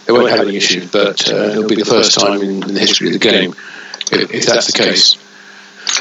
[0.07, 2.81] they won't have any issues, but uh, it'll be the first time in, in the
[2.81, 3.55] history of the game
[4.13, 5.17] if, if that's the case.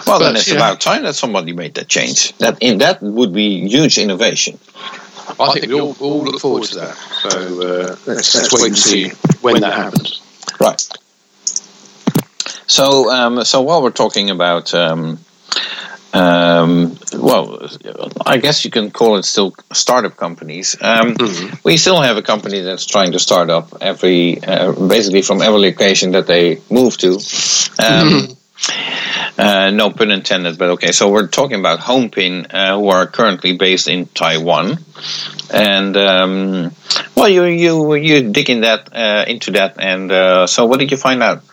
[0.05, 0.55] Well, but, then it's yeah.
[0.55, 2.35] about time that somebody made that change.
[2.37, 4.57] That in that would be huge innovation.
[5.27, 6.95] I think we all, all look forward to that.
[6.95, 9.09] So uh, let's, let's wait and see
[9.41, 10.21] when that happens.
[10.59, 10.81] Right.
[12.67, 15.19] So, um, so while we're talking about, um,
[16.13, 17.67] um, well,
[18.25, 20.75] I guess you can call it still startup companies.
[20.81, 21.55] Um, mm-hmm.
[21.63, 25.59] We still have a company that's trying to start up every, uh, basically from every
[25.59, 27.11] location that they move to.
[27.11, 28.33] Um, mm-hmm.
[29.37, 30.91] Uh, no pun intended, but okay.
[30.91, 34.77] So we're talking about Homepin, uh, who are currently based in Taiwan,
[35.53, 36.71] and um,
[37.15, 40.97] well, you you you digging that uh, into that, and uh, so what did you
[40.97, 41.43] find out?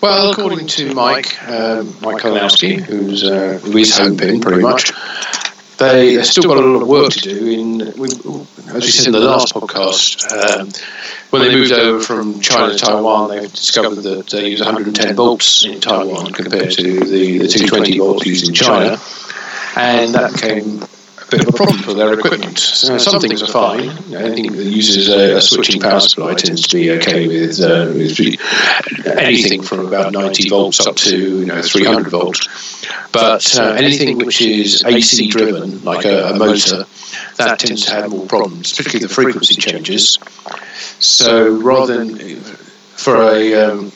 [0.00, 4.92] Well, according to Mike uh, Mike Kalinowski, who's uh, who is Homepin pretty much,
[5.78, 7.46] they they've still got a lot of work to do.
[7.46, 7.80] In
[8.74, 10.30] as we said in the last podcast.
[10.32, 10.70] Um,
[11.30, 15.64] when they moved over from China to Taiwan, they discovered that they use 110 volts
[15.64, 18.98] in Taiwan compared to the, the 220 volts used in China,
[19.76, 20.80] and that became
[21.36, 22.58] bit of a problem for their equipment.
[22.58, 23.88] So some things are fine.
[24.14, 28.18] Anything that uses a, a switching power supply tends to be okay with, uh, with
[29.06, 32.86] anything from about 90 volts up to you know 300 volts.
[33.12, 36.84] But uh, anything which is AC driven, like a, a motor,
[37.38, 40.18] that tends to have more problems, particularly the frequency changes.
[40.98, 43.92] So rather than for a um,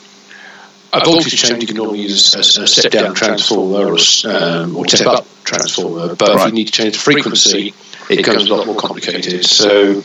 [0.91, 4.87] a voltage change, you can normally use a, a step down transformer or, um, or
[4.87, 6.15] step up transformer.
[6.15, 6.39] But right.
[6.39, 7.73] if you need to change the frequency,
[8.09, 9.45] it becomes a lot more complicated.
[9.45, 10.03] So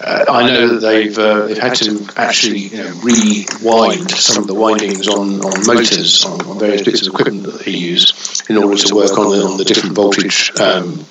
[0.00, 4.48] uh, I know that they've uh, they've had to actually you know, rewind some of
[4.48, 8.56] the windings on, on motors on, on, various bits of equipment that they use in
[8.56, 11.04] order to work on the, on the different voltage um,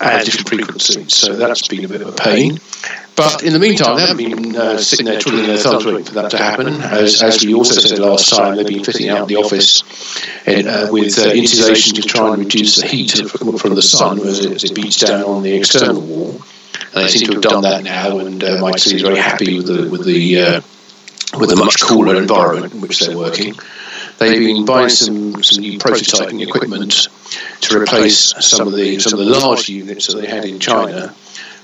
[0.00, 1.14] at different frequencies.
[1.14, 2.58] So that's been a bit of a pain.
[3.16, 6.14] But in the meantime, they haven't been uh, sitting there twiddling their thumbs waiting for
[6.14, 6.68] that to happen.
[6.82, 9.82] As, as we also said last time, they've been fitting out the office
[10.46, 14.44] in, uh, with uh, insulation to try and reduce the heat from the sun as
[14.44, 16.42] it, as it beats down on the external wall.
[16.92, 19.66] And they seem to have done that now, and uh, Mike is very happy with
[19.66, 20.60] the with the uh,
[21.38, 23.54] with the much cooler environment in which they're working.
[24.18, 27.08] They've been buying some, some new prototyping equipment
[27.62, 31.14] to replace some of the some of the large units that they had in China.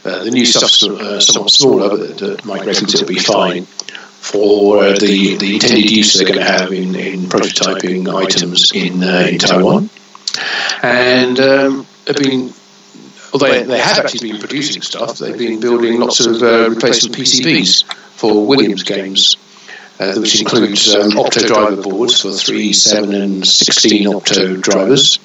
[0.04, 3.66] Uh, the new stuff's uh, somewhat smaller, but uh, Mike reckons it'll be fine
[4.22, 9.02] for uh, the, the intended use they're going to have in, in prototyping items in,
[9.02, 9.90] uh, in Taiwan.
[10.82, 12.52] And um, have been,
[13.32, 17.84] although they have actually been producing stuff, they've been building lots of uh, replacement PCBs
[18.14, 19.36] for Williams games.
[20.16, 25.18] Which includes um, Opto driver boards for 3, 7, and 16 opto drivers,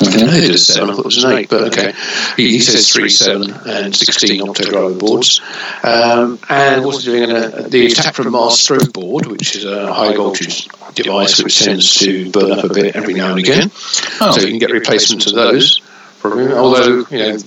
[0.00, 0.90] I know it is seven.
[0.90, 1.92] I thought it was an eight, but okay.
[2.36, 5.40] He, he says three, seven, and sixteen opto driver boards,
[5.84, 10.14] um, and also doing a, the attack from Mars strobe board, which is a high
[10.14, 13.70] voltage device which tends to burn up a bit every now and again.
[14.20, 14.32] Oh.
[14.32, 15.80] So you can get replacements of those.
[16.24, 17.38] Although you know.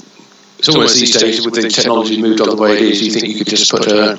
[0.60, 3.00] It's almost these days with the technology moved on the way it is.
[3.04, 4.14] You think you could just put a,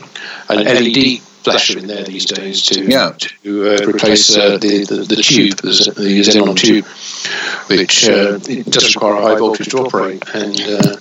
[0.49, 3.13] an LED flasher in there these days to yeah.
[3.17, 6.85] to uh, replace uh, the, the, the tube, the, the xenon tube
[7.69, 10.23] which uh, it does require a high voltage to operate.
[10.35, 10.97] And uh,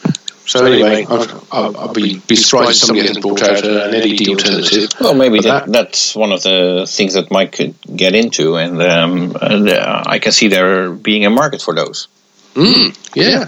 [0.45, 4.89] so anyway, I'll, I'll, be, be surprised if somebody hasn't brought out an LED alternative.
[4.99, 8.81] Well, maybe that, that, that's one of the things that Mike could get into, and,
[8.81, 12.07] um, and uh, I can see there being a market for those.
[12.53, 13.47] Mm, yeah.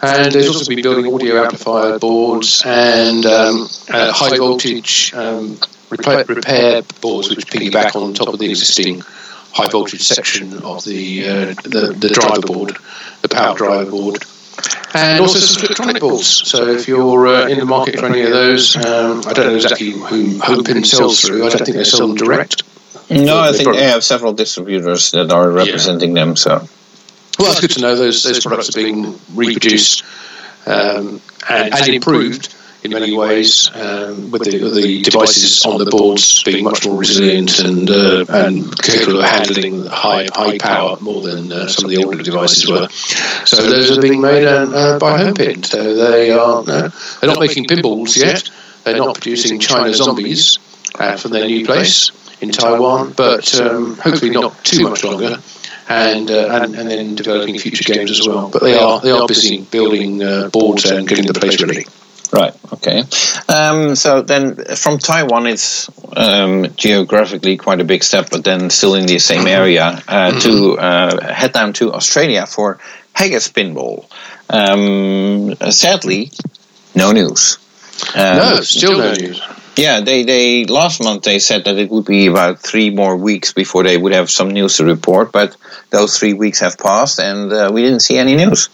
[0.00, 5.58] And there's also been building audio amplifier boards and um, uh, high voltage um,
[5.90, 9.02] repair, repair boards which piggyback on top of the existing
[9.52, 12.76] high voltage section of the, uh, the, the driver board,
[13.22, 14.24] the power driver board,
[14.94, 16.26] and also some electronic boards.
[16.26, 19.54] So if you're uh, in the market for any of those, um, I don't know
[19.54, 21.46] exactly who Homepin sells through.
[21.46, 22.62] I don't think they sell them direct.
[23.10, 26.24] No, I think they have several distributors that are representing yeah.
[26.24, 26.36] them.
[26.36, 26.68] So,
[27.38, 27.96] well, that's good to know.
[27.96, 30.04] Those those products are being reproduced
[30.66, 32.54] um, and, and improved
[32.84, 37.58] in many ways, um, with, the, the, devices on the boards being much more resilient
[37.58, 42.04] and uh, and capable of handling high high power more than uh, some of the
[42.04, 42.88] older devices were.
[43.46, 45.64] So those are being made uh, uh by Homepin.
[45.64, 46.92] So they are they're
[47.24, 48.48] not making pinballs yet.
[48.84, 50.58] They're not producing China zombies
[50.94, 55.38] uh, from their new place in Taiwan, but um, hopefully not too much longer.
[55.90, 58.50] And, uh, and, and then developing future games as well.
[58.50, 60.18] But they are they are busy building
[60.50, 61.86] boards and getting the place ready.
[62.32, 62.54] Right.
[62.74, 63.04] Okay.
[63.48, 68.94] Um, so then, from Taiwan, it's um, geographically quite a big step, but then still
[68.94, 69.48] in the same mm-hmm.
[69.48, 70.38] area uh, mm-hmm.
[70.40, 72.78] to uh, head down to Australia for
[73.14, 74.04] Haggis Pinball.
[74.50, 76.30] Um, sadly,
[76.94, 77.58] no news.
[78.14, 79.40] Um, no, still no news.
[79.76, 83.52] Yeah, they, they last month they said that it would be about three more weeks
[83.52, 85.56] before they would have some news to report, but
[85.90, 88.70] those three weeks have passed and uh, we didn't see any news.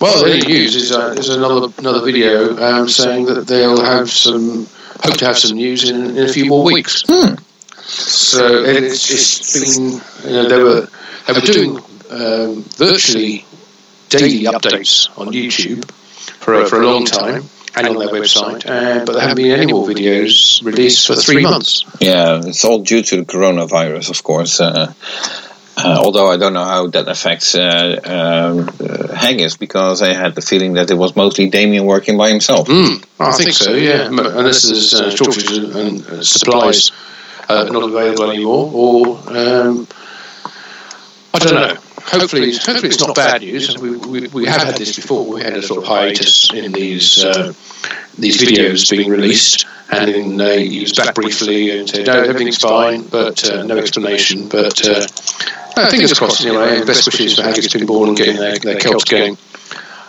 [0.00, 4.66] Well, the news is, uh, is another another video um, saying that they'll have some
[5.02, 7.04] hope to have some news in, in a few more weeks.
[7.08, 7.34] Hmm.
[7.76, 9.92] So it's, it's been
[10.24, 10.88] you know, they were
[11.26, 11.78] they were doing
[12.10, 13.44] um, virtually
[14.08, 15.84] daily updates on YouTube
[16.40, 17.44] for a, for a long time
[17.74, 21.42] and on their website, uh, but there haven't been any more videos released for three
[21.42, 21.84] months.
[22.00, 24.60] Yeah, it's all due to the coronavirus, of course.
[24.60, 24.92] Uh,
[25.84, 30.34] uh, although I don't know how that affects uh, um, uh, Haggis because I had
[30.34, 32.68] the feeling that it was mostly Damien working by himself.
[32.68, 34.06] Mm, I, I think, think so, yeah.
[34.06, 36.90] M- Unless there's uh, shortages and uh, supplies
[37.48, 39.86] uh, not available anymore, or um,
[41.34, 41.76] I don't know.
[42.10, 43.76] Hopefully, hopefully it's not bad news.
[43.76, 45.30] We, we, we have had this before.
[45.30, 47.52] We had a sort of hiatus in these uh,
[48.18, 52.58] these videos being released, and then uh, he was back briefly and said, "No, everything's
[52.58, 54.48] fine," but uh, no explanation.
[54.48, 55.06] But uh,
[55.76, 56.82] uh, fingers crossed anyway.
[56.84, 59.36] Best wishes for Haggis Pinball and getting their, their Celts game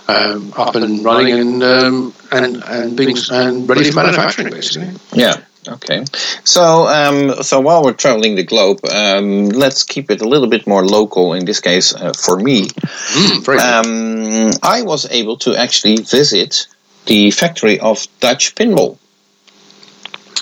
[0.09, 4.89] um, up and running and um, and and being and ready for manufacturing, basically.
[5.13, 5.37] Yeah.
[5.67, 6.05] Okay,
[6.45, 10.65] so um, so while we're traveling the globe, um, let's keep it a little bit
[10.65, 11.33] more local.
[11.33, 16.67] In this case, uh, for me, mm, um, I was able to actually visit
[17.05, 18.97] the factory of Dutch Pinball.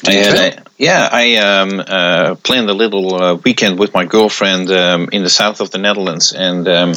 [0.05, 4.69] I had a, yeah, I um, uh, planned a little uh, weekend with my girlfriend
[4.69, 6.93] um, in the south of the Netherlands, and um,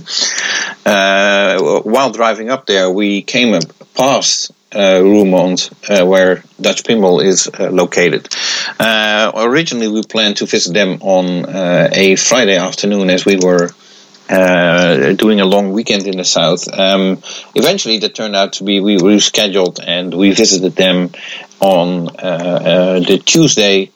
[0.84, 3.58] uh, while driving up there, we came
[3.94, 8.28] past uh, Roermond, uh, where Dutch Pinball is uh, located.
[8.78, 13.70] Uh, originally, we planned to visit them on uh, a Friday afternoon as we were
[14.28, 16.68] uh, doing a long weekend in the south.
[16.72, 17.20] Um,
[17.54, 21.10] eventually, that turned out to be we rescheduled and we visited them
[21.60, 23.90] on the Tuesday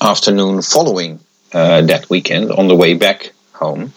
[0.00, 1.20] afternoon following
[1.52, 3.92] that weekend on the way back home.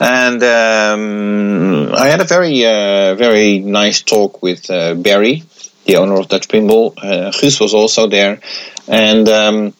[0.00, 5.44] And um, I had a very, uh, very nice talk with uh, Barry,
[5.84, 6.94] the owner of Dutch Pinball.
[6.96, 8.40] Uh, Guus was also there,
[8.88, 9.74] and um,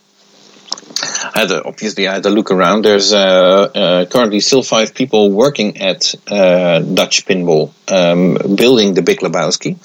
[1.35, 2.85] I had obviously I had a look around.
[2.85, 9.03] There's uh, uh, currently still five people working at uh, Dutch Pinball, um, building the
[9.03, 9.77] Big Lebowski,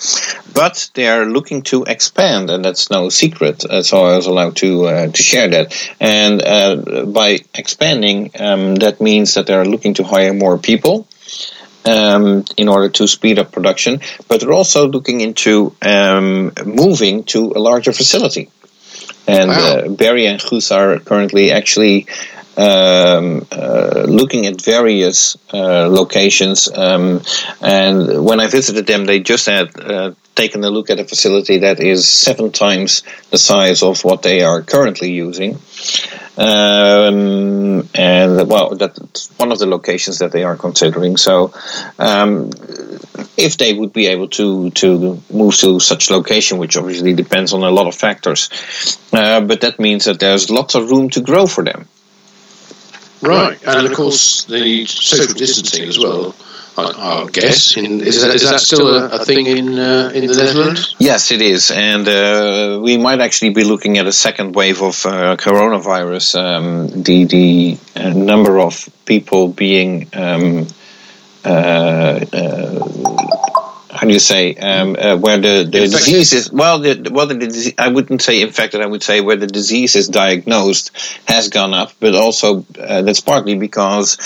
[0.54, 3.62] but they are looking to expand, and that's no secret.
[3.84, 5.96] So I was allowed to uh, to share that.
[6.00, 11.08] And uh, by expanding, um, that means that they are looking to hire more people.
[11.86, 17.54] Um, in order to speed up production, but they're also looking into um, moving to
[17.56, 18.50] a larger facility.
[19.28, 19.56] And wow.
[19.58, 22.08] uh, Barry and Guus are currently actually
[22.58, 26.70] um, uh, looking at various uh, locations.
[26.72, 27.22] Um,
[27.62, 31.60] and when I visited them, they just had uh, taken a look at a facility
[31.60, 35.60] that is seven times the size of what they are currently using.
[36.38, 41.18] Um, and well, that's one of the locations that they are considering.
[41.18, 41.54] So,
[41.98, 42.52] um,
[43.36, 47.64] if they would be able to to move to such location, which obviously depends on
[47.64, 48.50] a lot of factors,
[49.12, 51.88] uh, but that means that there's lots of room to grow for them.
[53.22, 56.36] Right, and of course the social distancing as well.
[56.78, 57.76] I, I guess.
[57.78, 60.96] In, is, that, is that still a, a thing in uh, in the Netherlands?
[61.00, 65.06] Yes, it is, and uh, we might actually be looking at a second wave of
[65.06, 66.36] uh, coronavirus.
[66.40, 70.68] Um, the the uh, number of people being um,
[71.44, 73.57] uh, uh,
[73.98, 77.34] how do you say um, uh, where the, the disease is well the well the,
[77.34, 80.92] the I wouldn't say infected I would say where the disease is diagnosed
[81.28, 84.18] has gone up but also uh, that's partly because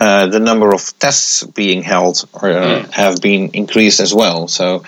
[0.00, 2.90] uh, the number of tests being held or, mm.
[2.90, 4.48] have been increased as well.
[4.48, 4.82] So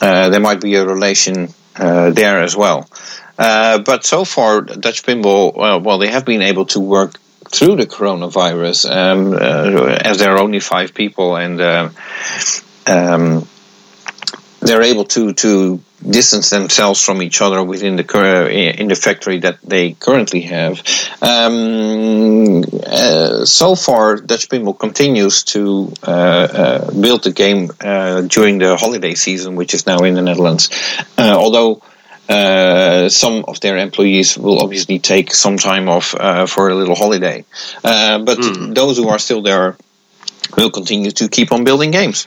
[0.00, 2.88] uh, there might be a relation uh, there as well.
[3.36, 7.18] But so far Dutch Pinball well, well they have been able to work
[7.48, 11.60] through the coronavirus um, as there are only five people and
[12.86, 13.48] um,
[14.66, 19.58] they're able to to distance themselves from each other within the in the factory that
[19.62, 20.82] they currently have.
[21.22, 28.58] Um, uh, so far, Dutch Pinball continues to uh, uh, build the game uh, during
[28.58, 30.70] the holiday season, which is now in the Netherlands.
[31.16, 31.82] Uh, although
[32.28, 36.08] uh, some of their employees will obviously take some time off
[36.50, 37.44] for a little holiday,
[37.82, 38.74] but mm.
[38.74, 39.76] those who are still there
[40.56, 42.26] will continue to keep on building games.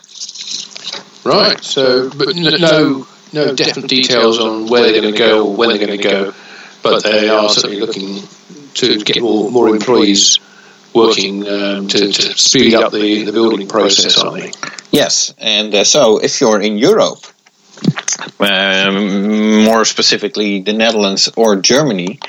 [1.23, 1.63] Right.
[1.63, 5.85] So, but no, no definite details on where they're going to go or when they're
[5.85, 6.33] going to go,
[6.81, 8.23] but they are certainly looking
[8.75, 10.39] to get more more employees
[10.93, 14.51] working um, to, to speed up the, the building process, aren't they?
[14.91, 17.19] Yes, and uh, so if you're in Europe,
[18.39, 22.19] um, more specifically the Netherlands or Germany,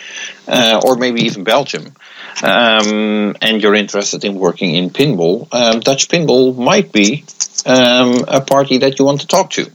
[0.47, 1.95] uh, or maybe even Belgium,
[2.43, 7.25] um, and you're interested in working in pinball, um, Dutch pinball might be
[7.67, 9.71] um, a party that you want to talk to.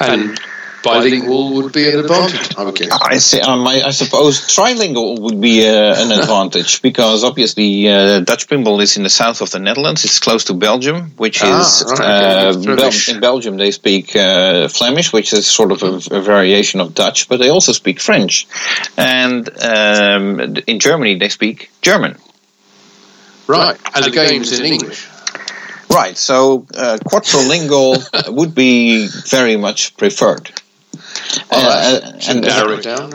[0.00, 0.38] And
[0.84, 2.90] bilingual would be an advantage, I would guess.
[2.92, 8.20] I, say, um, I, I suppose trilingual would be uh, an advantage because obviously uh,
[8.20, 10.04] Dutch pinball is in the south of the Netherlands.
[10.04, 14.68] It's close to Belgium, which ah, is right, uh, Bel- in Belgium they speak uh,
[14.68, 18.46] Flemish, which is sort of a, a, variation of Dutch, but they also speak French,
[18.96, 22.16] and um, in Germany they speak German.
[23.46, 25.08] Right, and, and the game's in English.
[25.94, 30.50] Right, so uh, quadrilingual would be very much preferred.
[31.50, 33.10] Uh, and narrow it down.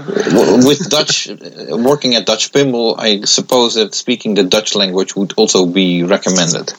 [0.66, 1.30] with Dutch,
[1.70, 6.72] working at Dutch Pinball, I suppose that speaking the Dutch language would also be recommended.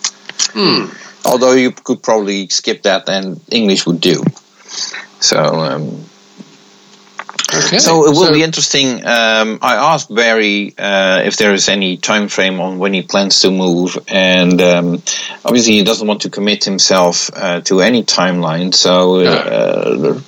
[0.52, 0.86] Hmm.
[1.24, 4.22] Although you could probably skip that, and English would do.
[5.20, 5.38] So.
[5.38, 6.09] Um,
[7.52, 7.78] Okay.
[7.78, 9.04] So it will so, be interesting.
[9.04, 13.40] Um, I asked Barry uh, if there is any time frame on when he plans
[13.40, 15.02] to move, and um,
[15.44, 18.72] obviously he doesn't want to commit himself uh, to any timeline.
[18.72, 20.20] So uh,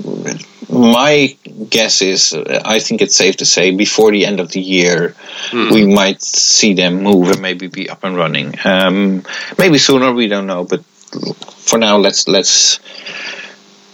[0.68, 1.36] my
[1.70, 5.14] guess is, I think it's safe to say, before the end of the year,
[5.50, 5.72] mm.
[5.72, 8.54] we might see them move and maybe be up and running.
[8.64, 9.22] Um,
[9.58, 10.64] maybe sooner, we don't know.
[10.64, 12.80] But for now, let's let's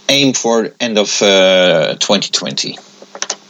[0.08, 2.78] aim for end of 2020.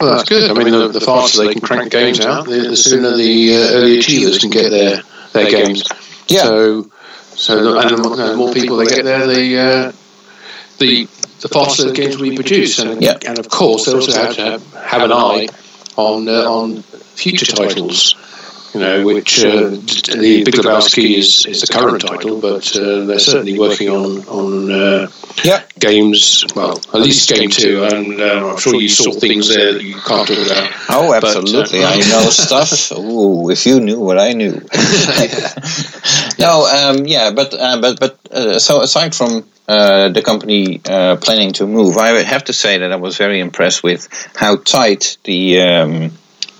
[0.00, 0.50] Well, that's good.
[0.50, 3.76] I mean, the, the faster they can crank games out, the, the sooner the uh,
[3.78, 5.02] early achievers can get their
[5.32, 5.84] their games.
[6.28, 6.42] Yeah.
[6.42, 6.90] So,
[7.34, 9.92] so the, and the, the more people they get there, the uh,
[10.78, 11.08] the
[11.40, 12.78] the faster the games will be produced.
[12.78, 13.18] And, yeah.
[13.26, 15.48] and of course, they also have to have, have an eye
[15.96, 18.14] on uh, on future titles
[18.74, 23.18] you know, which uh, the Big Lebowski is, is the current title, but uh, they're
[23.18, 25.10] certainly working on on uh,
[25.44, 25.62] yeah.
[25.78, 26.44] games.
[26.54, 29.94] Well, at least game two, and uh, I'm sure you saw things there that you
[29.94, 30.72] can't talk about.
[30.90, 31.80] Oh, absolutely!
[31.80, 32.92] But, uh, I know stuff.
[32.92, 34.52] Ooh, if you knew what I knew.
[36.38, 41.52] no, um, yeah, but uh, but but so aside from uh, the company uh, planning
[41.52, 41.98] to move.
[41.98, 46.12] I have to say that I was very impressed with how tight the um,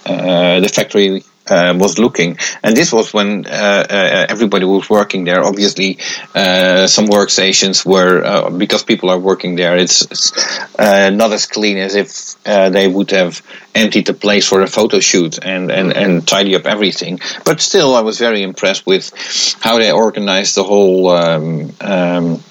[0.05, 2.39] uh, the factory uh, was looking.
[2.63, 5.45] And this was when uh, uh, everybody was working there.
[5.45, 5.99] Obviously,
[6.35, 9.77] uh, some workstations were uh, because people are working there.
[9.77, 13.43] It's, it's not as clean as if they would have
[13.75, 17.21] emptied the place for a photo shoot and, and, and tidy up everything.
[17.45, 19.13] But still, I was very impressed with
[19.61, 21.11] how they organized the whole.
[21.11, 22.43] Um, um,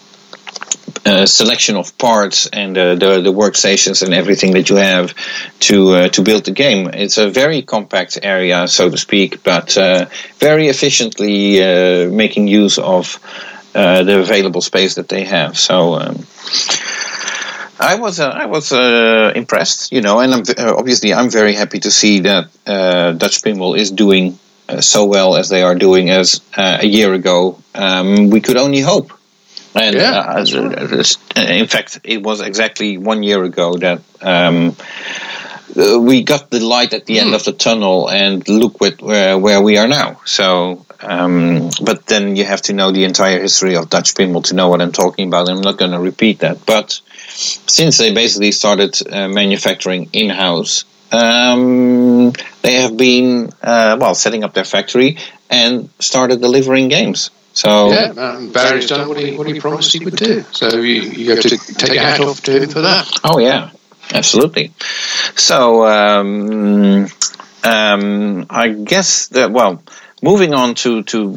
[1.08, 5.14] uh, selection of parts and uh, the the workstations and everything that you have
[5.60, 6.90] to uh, to build the game.
[6.94, 10.06] It's a very compact area, so to speak, but uh,
[10.40, 13.20] very efficiently uh, making use of
[13.74, 15.58] the available space that they have.
[15.58, 15.96] So.
[15.96, 16.26] Um,
[17.80, 18.72] I was I was
[19.36, 23.92] impressed, you know, and I'm, obviously I'm very happy to see that Dutch Pinball is
[23.92, 24.40] doing
[24.80, 27.60] so well as they are doing as a year ago.
[27.76, 29.17] Um, we could only hope.
[29.80, 31.04] And yeah, uh,
[31.36, 34.76] uh, in fact, it was exactly one year ago that um,
[35.78, 37.22] uh, we got the light at the mm.
[37.22, 37.36] end hmm.
[37.36, 40.20] of the tunnel, and look with, where, where we are now.
[40.26, 44.56] So, um, but then you have to know the entire history of Dutch pinball to
[44.56, 45.50] know what I'm talking about.
[45.50, 46.66] I'm not going to repeat that.
[46.66, 54.16] But since they basically started uh, manufacturing in house, um, they have been uh, well
[54.16, 55.18] setting up their factory
[55.50, 57.30] and started delivering games.
[57.58, 60.44] So yeah, um, Barry's done what he, what he promised he would do.
[60.52, 63.10] So you, you have to take your hat off to him for that.
[63.24, 63.72] Oh yeah,
[64.14, 64.74] absolutely.
[65.36, 67.08] So um,
[67.64, 69.82] um, I guess that well,
[70.22, 71.32] moving on to to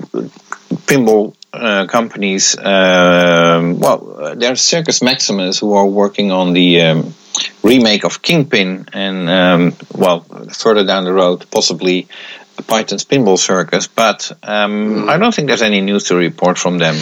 [0.84, 2.54] pinball uh, companies.
[2.54, 7.14] Um, well, there's Circus Maximus who are working on the um,
[7.62, 10.20] remake of Kingpin, and um, well,
[10.52, 12.08] further down the road, possibly
[12.66, 15.08] Python's Pinball Circus, but um, mm.
[15.08, 16.96] I don't think there's any news to report from them.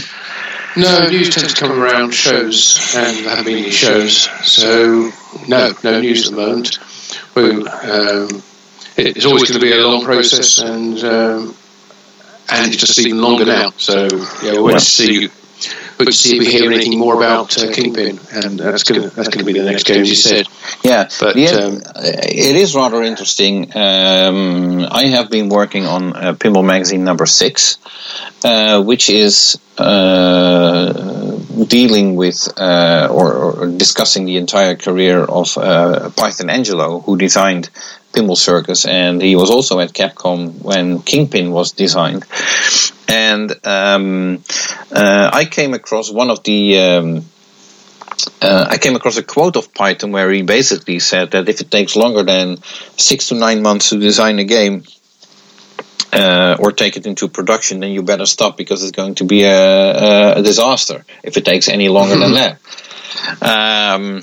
[0.76, 5.10] No, news tends to come around shows, and there haven't been any shows, so
[5.48, 6.78] no, no news at the moment.
[7.34, 8.42] We, um,
[8.96, 11.54] it's always going to be a long process, and um,
[12.50, 13.70] and it's just even longer now.
[13.76, 14.08] So
[14.42, 15.28] yeah, we'll wait to see
[15.98, 19.08] but to see if we hear anything more about uh, Kingpin, and that's going to
[19.10, 20.46] that's going to be the next game, as you said.
[20.84, 23.76] Yeah, but yeah, um, it is rather interesting.
[23.76, 27.78] Um, I have been working on uh, Pinball Magazine number six,
[28.44, 30.92] uh, which is uh,
[31.66, 37.70] dealing with uh, or, or, discussing the entire career of uh, Python Anghelo, who designed
[38.12, 42.24] Pinball Circus, and he was also at Capcom when Kingpin was designed.
[43.08, 44.42] And um,
[44.92, 47.24] uh, I came across one of the um,
[48.42, 51.70] uh, I came across a quote of Python where he basically said that if it
[51.70, 52.58] takes longer than
[52.96, 54.84] six to nine months to design a game
[56.12, 59.44] uh, or take it into production, then you better stop because it's going to be
[59.44, 62.58] a, a disaster if it takes any longer than that.
[63.42, 64.22] Um,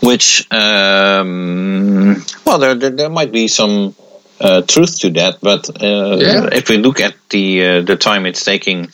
[0.00, 3.94] which, um, well, there, there, there might be some
[4.40, 6.48] uh, truth to that, but uh, Yeah.
[6.52, 8.88] if we look at the uh, the time it's taking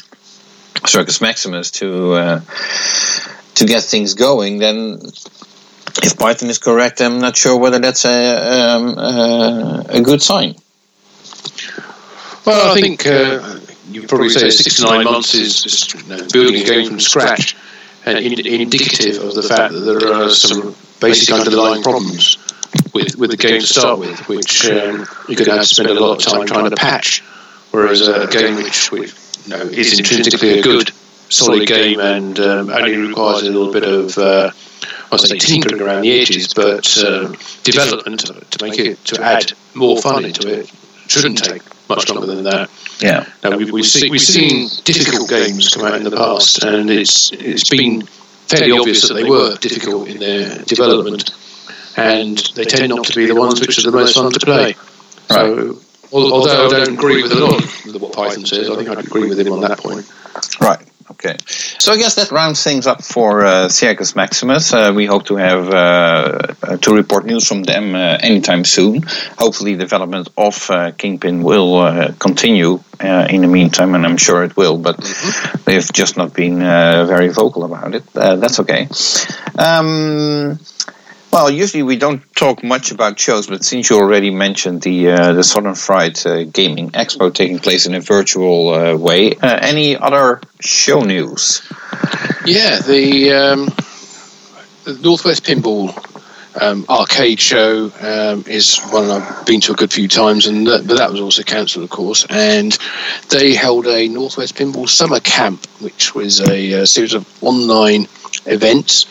[0.87, 2.41] Circus Maximus to uh,
[3.57, 5.01] to get things going, then
[6.03, 10.57] if Python is correct, I'm not sure whether that's a um, uh, a good sign.
[12.47, 13.59] Well, I think uh,
[13.91, 17.01] you probably say six to nine months is just you know, building a game from
[17.01, 17.57] scratch
[18.05, 20.75] and in, indicative of the fact that there are some
[21.05, 22.39] basic underlying problems
[22.93, 25.91] with, with the game to start with, which um, you're going to have to spend
[25.91, 27.21] a lot of time trying to patch.
[27.71, 29.15] Whereas a game which, which
[29.45, 30.91] you know, is intrinsically a good,
[31.29, 34.51] solid game and um, only requires a little bit of, uh,
[35.11, 38.21] I say, tinkering around the edges, but uh, development
[38.53, 40.71] to make it to add more fun into it
[41.09, 42.71] shouldn't take much longer than that.
[43.01, 43.27] Yeah.
[43.43, 47.33] Now, we, we've, seen, we've seen difficult games come out in the past, and it's
[47.33, 48.07] it's been
[48.49, 51.31] fairly obvious that they were difficult in their development,
[51.97, 54.75] and they tend not to be the ones which are the most fun to play.
[55.29, 55.79] So,
[56.13, 59.29] although I don't agree with a lot of what Python says, I think I'd agree
[59.29, 60.11] with him on that point.
[60.61, 60.81] Right.
[61.15, 61.37] Okay.
[61.47, 64.73] So I guess that rounds things up for uh, Circus Maximus.
[64.73, 69.03] Uh, we hope to have uh, uh, to report news from them uh, anytime soon.
[69.39, 74.43] Hopefully, development of uh, Kingpin will uh, continue uh, in the meantime, and I'm sure
[74.43, 74.77] it will.
[74.77, 74.97] But
[75.65, 78.03] they've just not been uh, very vocal about it.
[78.15, 78.89] Uh, that's okay.
[79.57, 80.59] Um,
[81.35, 85.33] well, usually we don't talk much about shows, but since you already mentioned the uh,
[85.33, 89.97] the Southern Fried uh, Gaming Expo taking place in a virtual uh, way, uh, any
[89.97, 91.69] other show news?
[92.47, 93.67] Yeah, the, um,
[94.85, 95.91] the Northwest Pinball
[96.63, 100.87] um, arcade show um, is one I've been to a good few times, and that,
[100.87, 102.25] but that was also cancelled, of course.
[102.31, 102.79] And
[103.31, 108.07] they held a Northwest Pinball Summer Camp, which was a, uh series of online
[108.47, 109.05] events,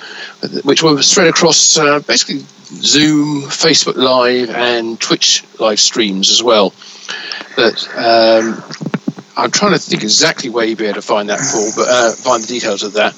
[0.64, 6.74] which were spread across uh, basically Zoom, Facebook Live, and Twitch live streams as well.
[7.56, 8.64] That um,
[9.36, 12.12] I'm trying to think exactly where you'd be able to find that, Paul, but uh,
[12.14, 13.16] find the details of that.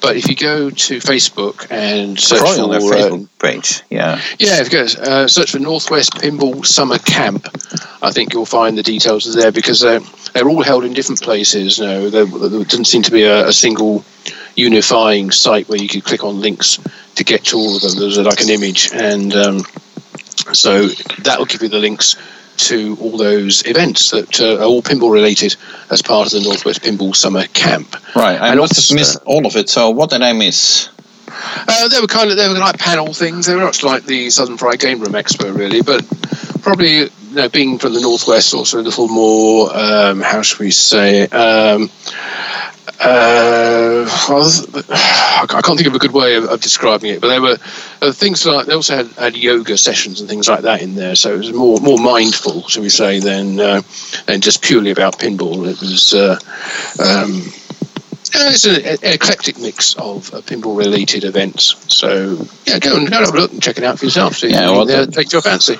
[0.00, 3.82] But if you go to Facebook and search Probably for on their uh, page.
[3.88, 4.20] Yeah.
[4.38, 7.48] yeah, if you go uh, search for Northwest Pinball Summer Camp,
[8.02, 10.00] I think you'll find the details there because they're,
[10.34, 11.78] they're all held in different places.
[11.78, 14.04] You know, there, there doesn't seem to be a, a single
[14.56, 16.78] unifying site where you could click on links
[17.16, 17.98] to get to all of them.
[17.98, 19.58] There's like an image, and um,
[20.52, 20.86] so
[21.22, 22.16] that will give you the links
[22.56, 25.56] to all those events that uh, are all pinball related
[25.90, 27.96] as part of the Northwest Pinball Summer Camp.
[28.14, 28.40] Right.
[28.40, 29.68] I And must also- have missed all of it.
[29.68, 30.88] So what did I miss?
[31.66, 33.46] Uh, they were kind of they were like panel things.
[33.46, 36.06] They were much like the Southern Fried Game Room Expo, really, but
[36.62, 39.74] probably you know, being from the northwest, also a little more.
[39.76, 41.22] Um, how should we say?
[41.28, 41.90] Um,
[43.04, 44.06] uh,
[45.46, 47.56] I can't think of a good way of, of describing it, but there were
[48.02, 51.14] uh, things like they also had, had yoga sessions and things like that in there.
[51.14, 53.82] So it was more more mindful, shall we say, than uh,
[54.26, 55.68] than just purely about pinball.
[55.68, 56.14] It was.
[56.14, 56.38] Uh,
[57.02, 57.42] um,
[58.36, 61.76] it's an, an eclectic mix of uh, pinball-related events.
[61.94, 64.34] So yeah, go and go and have a look and check it out for yourself.
[64.34, 65.76] See Yeah, well, take your fancy.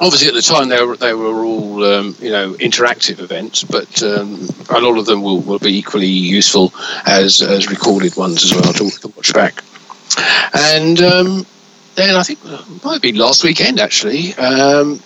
[0.00, 4.02] Obviously, at the time they were they were all um, you know interactive events, but
[4.02, 6.72] um, a lot of them will, will be equally useful
[7.06, 9.62] as as recorded ones as well to, to watch back.
[10.52, 11.46] And um,
[11.94, 15.00] then I think uh, it might be last weekend actually um,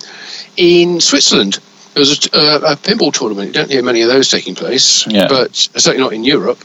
[0.57, 1.59] in Switzerland.
[1.94, 3.48] There was a, uh, a pinball tournament.
[3.48, 5.27] You don't hear many of those taking place, Yeah.
[5.28, 6.59] but certainly not in Europe.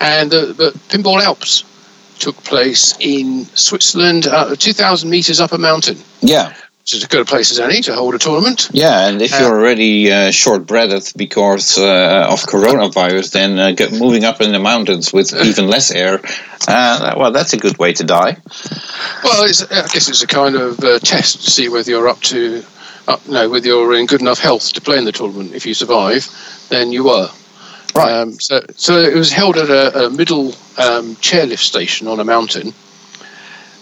[0.00, 1.64] And the, the Pinball Alps
[2.18, 6.54] took place in Switzerland, uh, 2,000 meters up a mountain, Yeah.
[6.88, 8.70] Which is as good a place as any to hold a tournament.
[8.72, 13.92] Yeah, and if Uh, you're already uh, short-breathed because uh, of coronavirus, then uh, get
[13.92, 16.18] moving up in the mountains with even less air,
[16.66, 18.38] uh, well, that's a good way to die.
[19.22, 22.22] Well, it's, I guess it's a kind of uh, test to see whether you're up
[22.32, 22.64] to,
[23.06, 25.52] up, no, whether you're in good enough health to play in the tournament.
[25.54, 26.26] If you survive,
[26.70, 27.28] then you were.
[27.94, 28.12] Right.
[28.12, 32.24] Um, so, so it was held at a, a middle um, chairlift station on a
[32.24, 32.72] mountain.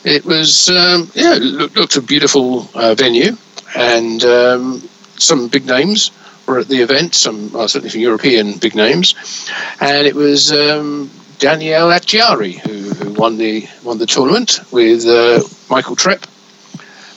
[0.07, 3.37] It was, um, yeah, looked, looked a beautiful uh, venue,
[3.75, 4.89] and um,
[5.19, 6.13] some big names
[6.47, 7.17] were at the event.
[7.17, 9.17] Some, well, certainly from European big names,
[9.81, 11.11] and it was um,
[11.41, 16.25] Daniele Acciari who, who won the won the tournament with uh, Michael Trepp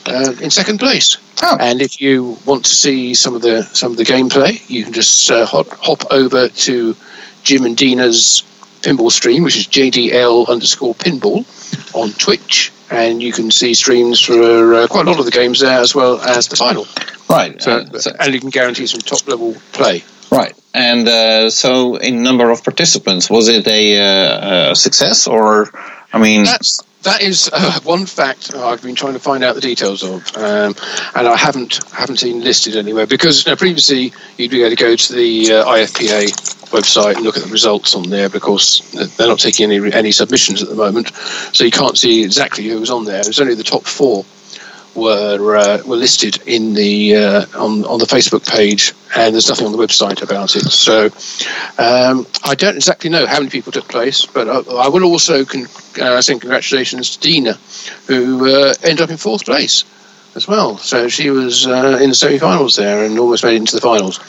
[0.08, 1.18] uh, in second place.
[1.44, 1.58] Oh.
[1.60, 4.94] And if you want to see some of the some of the gameplay, you can
[4.94, 6.96] just uh, hop, hop over to
[7.44, 8.42] Jim and Dina's
[8.82, 11.46] pinball stream, which is JDL underscore pinball
[11.94, 15.60] on Twitch, and you can see streams for uh, quite a lot of the games
[15.60, 16.88] there as well as the final.
[17.30, 17.62] Right.
[17.62, 20.04] So, uh, so and you can guarantee some top level play.
[20.32, 20.56] Right.
[20.74, 25.72] And uh, so, in number of participants, was it a, uh, a success or?
[26.12, 29.62] I mean, that's that is uh, one fact I've been trying to find out the
[29.62, 30.76] details of, um,
[31.16, 34.76] and I haven't haven't seen listed anywhere because you know, previously you'd be able to
[34.76, 36.26] go to the uh, IFPA
[36.72, 38.82] website and look at the results on there because
[39.18, 41.14] they're not taking any any submissions at the moment,
[41.54, 43.20] so you can't see exactly who was on there.
[43.20, 44.26] It's only the top four
[45.00, 49.66] were uh, were listed in the uh, on on the Facebook page, and there's nothing
[49.66, 50.70] on the website about it.
[50.70, 51.06] So
[51.78, 55.46] um, I don't exactly know how many people took place, but I, I will also
[55.46, 55.68] con-
[56.02, 57.54] uh, send congratulations to Dina,
[58.08, 59.86] who uh, ended up in fourth place
[60.36, 60.78] as well.
[60.78, 64.20] So she was uh, in the semi-finals there and almost made it into the finals.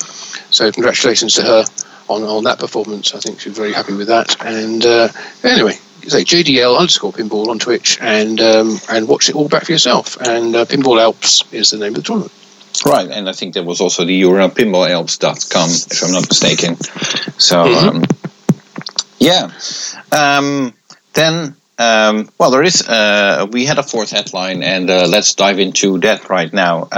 [0.51, 1.65] So congratulations to her
[2.09, 3.15] on on that performance.
[3.15, 4.37] I think she's very happy with that.
[4.45, 5.09] And uh,
[5.45, 5.79] anyway,
[6.09, 10.17] say JDL underscore pinball on Twitch and um, and watch it all back for yourself.
[10.21, 12.33] And uh, Pinball Alps is the name of the tournament.
[12.87, 16.77] Right, and I think there was also the URL pinballalps.com, if I'm not mistaken.
[17.39, 17.97] So, mm-hmm.
[17.97, 18.05] um,
[19.19, 19.51] yeah.
[20.13, 20.73] Um,
[21.13, 22.89] then, um, well, there is.
[22.89, 26.89] Uh, we had a fourth headline, and uh, let's dive into that right now.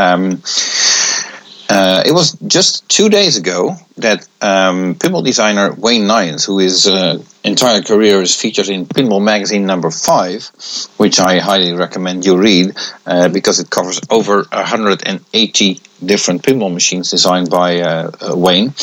[1.73, 6.87] Uh, it was just two days ago that um, pinball designer Wayne Neyens, who his
[6.87, 10.51] uh, entire career is featured in Pinball Magazine number five,
[10.99, 12.77] which I highly recommend you read
[13.07, 18.75] uh, because it covers over 180 different pinball machines designed by uh, uh, Wayne.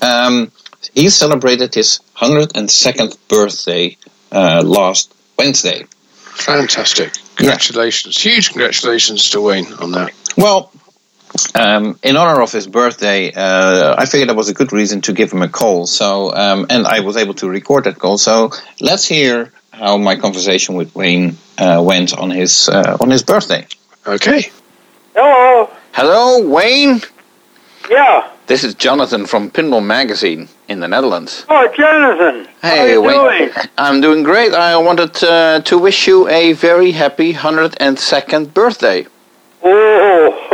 [0.00, 0.52] Um,
[0.94, 3.96] he celebrated his 102nd birthday
[4.30, 5.86] uh, last Wednesday.
[6.12, 7.14] Fantastic.
[7.34, 8.24] Congratulations.
[8.24, 8.32] Yeah.
[8.32, 10.12] Huge congratulations to Wayne on that.
[10.36, 10.70] Well,
[11.54, 15.12] um, in honor of his birthday, uh, I figured that was a good reason to
[15.12, 15.86] give him a call.
[15.86, 18.18] So, um, and I was able to record that call.
[18.18, 18.50] So,
[18.80, 23.66] let's hear how my conversation with Wayne uh, went on his uh, on his birthday.
[24.06, 24.50] Okay.
[25.14, 25.70] Hello.
[25.92, 27.00] Hello, Wayne.
[27.90, 28.30] Yeah.
[28.46, 31.44] This is Jonathan from Pinball Magazine in the Netherlands.
[31.48, 32.48] Oh, Jonathan.
[32.62, 33.12] Hey, Wayne.
[33.12, 33.50] Doing?
[33.78, 34.54] I'm doing great.
[34.54, 39.06] I wanted uh, to wish you a very happy 102nd birthday.
[39.62, 40.47] Oh, wow.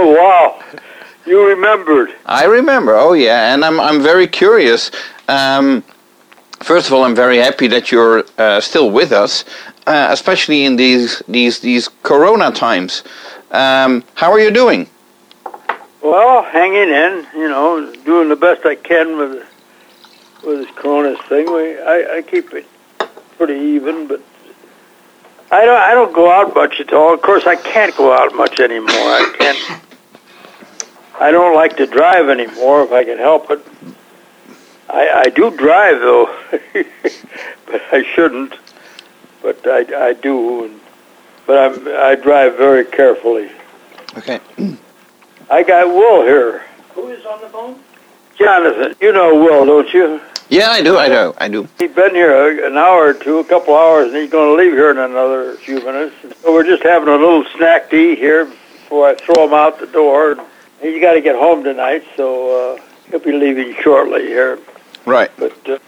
[1.26, 2.14] You remembered.
[2.26, 2.96] I remember.
[2.96, 3.54] Oh, yeah.
[3.54, 4.90] And I'm, I'm very curious.
[5.28, 5.82] Um,
[6.60, 9.44] first of all, I'm very happy that you're uh, still with us,
[9.86, 13.02] uh, especially in these, these, these corona times.
[13.50, 14.88] Um, how are you doing?
[16.02, 19.46] Well, hanging in, you know, doing the best I can with
[20.44, 21.46] with this corona thing.
[21.46, 22.66] We, I, I keep it
[23.38, 24.20] pretty even, but
[25.50, 25.80] I don't.
[25.80, 27.14] I don't go out much at all.
[27.14, 28.88] Of course, I can't go out much anymore.
[28.90, 29.80] I can't.
[31.20, 33.64] I don't like to drive anymore if I can help it.
[34.88, 36.26] I, I do drive though,
[37.66, 38.54] but I shouldn't.
[39.42, 40.80] But I, I do.
[41.46, 41.88] But I'm.
[41.88, 43.50] I drive very carefully.
[44.18, 44.40] Okay.
[45.50, 46.64] I got Will here.
[46.94, 47.78] Who is on the phone?
[48.36, 48.94] Jonathan.
[49.00, 50.20] You know Will, don't you?
[50.48, 50.96] Yeah, I do.
[50.96, 51.34] I do.
[51.38, 51.68] I do.
[51.78, 54.72] He's been here an hour or two, a couple hours, and he's going to leave
[54.72, 56.14] here in another few minutes.
[56.42, 59.80] So we're just having a little snack to eat here before I throw him out
[59.80, 60.36] the door.
[60.84, 64.58] He's got to get home tonight, so uh, he'll be leaving shortly here.
[65.06, 65.30] Right.
[65.38, 65.78] But uh,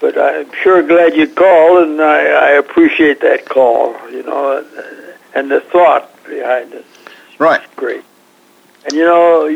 [0.00, 3.94] but I'm sure glad you called, and I, I appreciate that call.
[4.10, 4.66] You know,
[5.36, 6.84] and the thought behind it.
[7.38, 7.62] Right.
[7.76, 8.04] Great.
[8.84, 9.48] And you know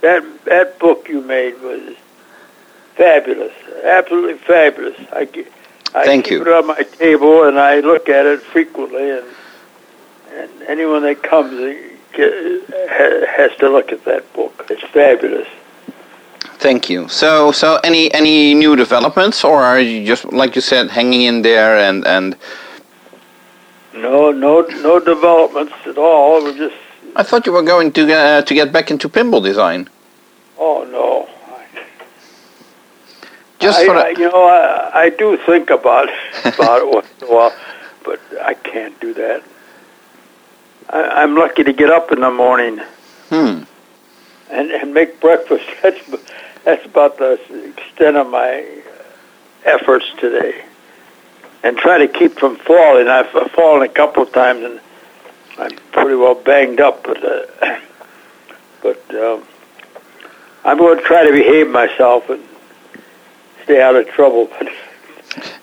[0.00, 1.94] that that book you made was
[2.96, 3.52] fabulous,
[3.84, 4.98] absolutely fabulous.
[5.12, 5.28] I,
[5.94, 6.42] I Thank keep you.
[6.42, 9.26] it on my table and I look at it frequently, and
[10.32, 11.52] and anyone that comes
[12.18, 14.66] has to look at that book.
[14.70, 15.48] It's fabulous.
[16.58, 17.08] Thank you.
[17.08, 21.42] So, so any any new developments, or are you just like you said, hanging in
[21.42, 22.36] there and and?
[23.94, 26.42] No, no, no developments at all.
[26.42, 26.76] We're just.
[27.14, 29.88] I thought you were going to uh, to get back into pinball design.
[30.58, 31.28] Oh no,
[33.58, 36.08] just I, for I, you know, I, I do think about
[36.44, 37.54] about it once in a while,
[38.04, 39.42] but I can't do that.
[40.90, 42.78] I, I'm lucky to get up in the morning
[43.28, 43.62] hmm.
[44.50, 45.64] and and make breakfast.
[45.82, 46.00] That's
[46.64, 47.38] that's about the
[47.76, 48.66] extent of my
[49.64, 50.64] efforts today,
[51.62, 53.08] and try to keep from falling.
[53.08, 54.80] I've fallen a couple of times, and
[55.58, 57.46] I'm pretty well banged up, but uh,
[58.82, 59.44] but um,
[60.64, 62.42] I'm going to try to behave myself and
[63.62, 64.68] stay out of trouble, but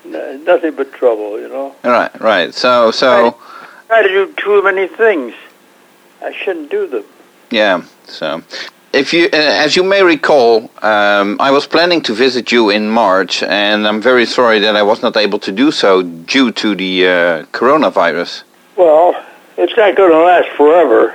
[0.04, 1.74] nothing but trouble, you know.
[1.84, 2.54] Right, right.
[2.54, 3.53] So, so I
[3.86, 5.34] try to do too many things.
[6.22, 7.04] I shouldn't do them.
[7.50, 7.82] Yeah.
[8.06, 8.42] So,
[8.92, 12.90] if you, uh, as you may recall, um, I was planning to visit you in
[12.90, 16.74] March, and I'm very sorry that I was not able to do so due to
[16.74, 17.10] the uh,
[17.52, 18.44] coronavirus.
[18.76, 19.14] Well,
[19.56, 21.14] it's not going to last forever.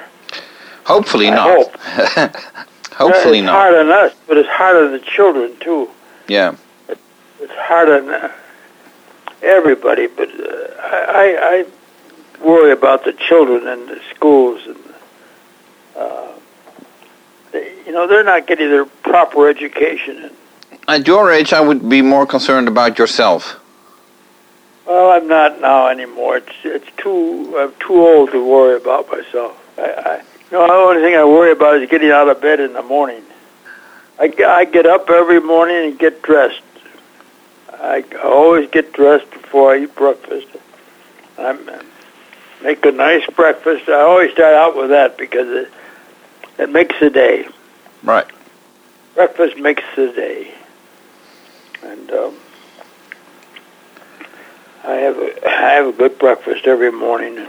[0.86, 1.50] Hopefully I not.
[1.50, 2.36] hope.
[2.94, 3.72] Hopefully it's not.
[3.72, 5.90] It's hard on us, but it's hard on the children too.
[6.28, 6.56] Yeah.
[6.88, 8.32] It's hard on uh,
[9.42, 11.66] everybody, but uh, I, I, I
[12.44, 14.78] worry about the children and the schools, and
[15.96, 16.28] uh,
[17.52, 20.24] they, you know they're not getting their proper education.
[20.24, 20.36] And,
[20.88, 23.60] At your age, I would be more concerned about yourself.
[24.86, 26.38] well, I'm not now anymore.
[26.38, 29.58] It's it's too I'm too old to worry about myself.
[29.78, 30.16] I, I
[30.52, 32.82] you know the only thing I worry about is getting out of bed in the
[32.82, 33.24] morning.
[34.20, 36.62] I, I get up every morning and get dressed.
[37.72, 40.48] I always get dressed before I eat breakfast.
[41.38, 41.54] I
[42.62, 43.90] make a nice breakfast.
[43.90, 45.72] I always start out with that because it
[46.58, 47.48] it makes the day.
[48.04, 48.28] Right.
[49.16, 50.54] Breakfast makes the day,
[51.84, 52.36] and um,
[54.84, 57.48] I have a I have a good breakfast every morning,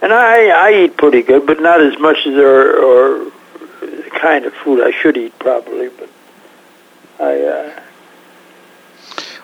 [0.00, 3.32] and I I eat pretty good, but not as much as or, or
[3.80, 5.88] the kind of food I should eat probably.
[5.88, 6.08] But
[7.18, 7.80] I uh,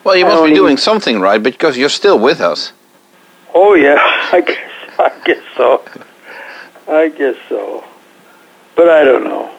[0.04, 2.72] Well, you I must be doing something right because you're still with us.
[3.54, 3.96] Oh yeah,
[4.32, 5.84] I guess I guess so.
[6.88, 7.84] I guess so,
[8.76, 9.50] but I don't know.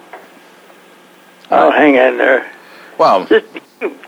[1.51, 2.51] I'll hang in there.
[2.97, 3.45] Well, Just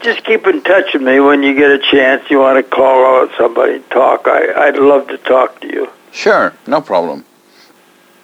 [0.02, 2.30] just keep in touch with me when you get a chance.
[2.30, 4.28] You want to call out somebody and talk.
[4.28, 5.88] I I'd love to talk to you.
[6.12, 7.24] sure, no problem.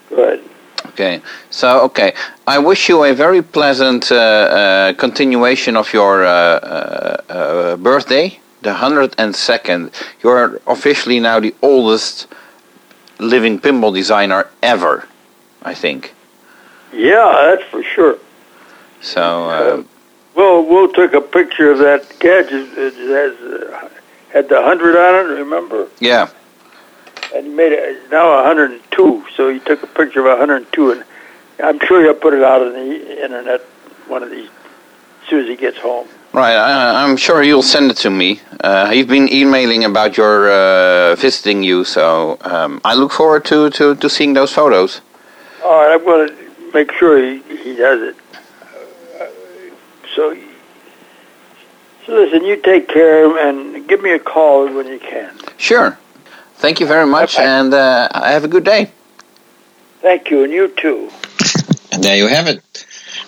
[0.10, 0.44] Good.
[0.88, 1.22] Okay,
[1.52, 2.14] so okay,
[2.48, 8.40] I wish you a very pleasant uh, uh, continuation of your uh, uh, uh, birthday,
[8.62, 9.92] the hundred and second.
[10.24, 12.28] You're officially now the oldest
[13.20, 15.08] living pinball designer ever,
[15.64, 16.14] I think.
[16.94, 18.18] Yeah, that's for sure.
[19.02, 19.84] So uh,
[20.36, 23.90] We'll we'll take a picture of that gadget that has uh,
[24.32, 25.34] had the hundred on it.
[25.40, 25.88] Remember?
[26.00, 26.30] yeah,
[27.34, 29.26] And he made it now 102.
[29.36, 31.04] So he took a picture of 102, and
[31.64, 33.62] I'm sure he'll put it out on the internet
[34.08, 34.48] one of these
[35.24, 36.08] as soon as he gets home.
[36.38, 36.56] Right.
[36.56, 38.40] I, I'm sure you'll send it to me.
[38.62, 43.70] Uh, you've been emailing about your uh, visiting you, so um, I look forward to,
[43.72, 45.02] to, to seeing those photos.
[45.64, 48.16] All right, I'm going to make sure he, he does it.
[49.20, 49.26] Uh,
[50.16, 50.38] so,
[52.06, 55.38] so listen, you take care and give me a call when you can.
[55.58, 55.98] Sure.
[56.56, 57.46] Thank you very much, Okay.
[57.46, 58.92] and uh, have a good day.
[60.02, 61.10] Thank you, and you too.
[61.92, 62.86] And there you have it.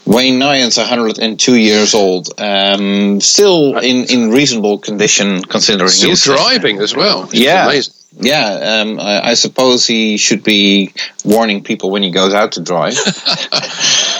[0.09, 6.79] Wayne Neyens, 102 years old, um, still in, in reasonable condition considering Still his- driving
[6.79, 7.25] as well.
[7.25, 7.65] is Yeah.
[7.67, 7.93] amazing.
[8.21, 12.61] Yeah, um, I, I suppose he should be warning people when he goes out to
[12.61, 12.97] drive.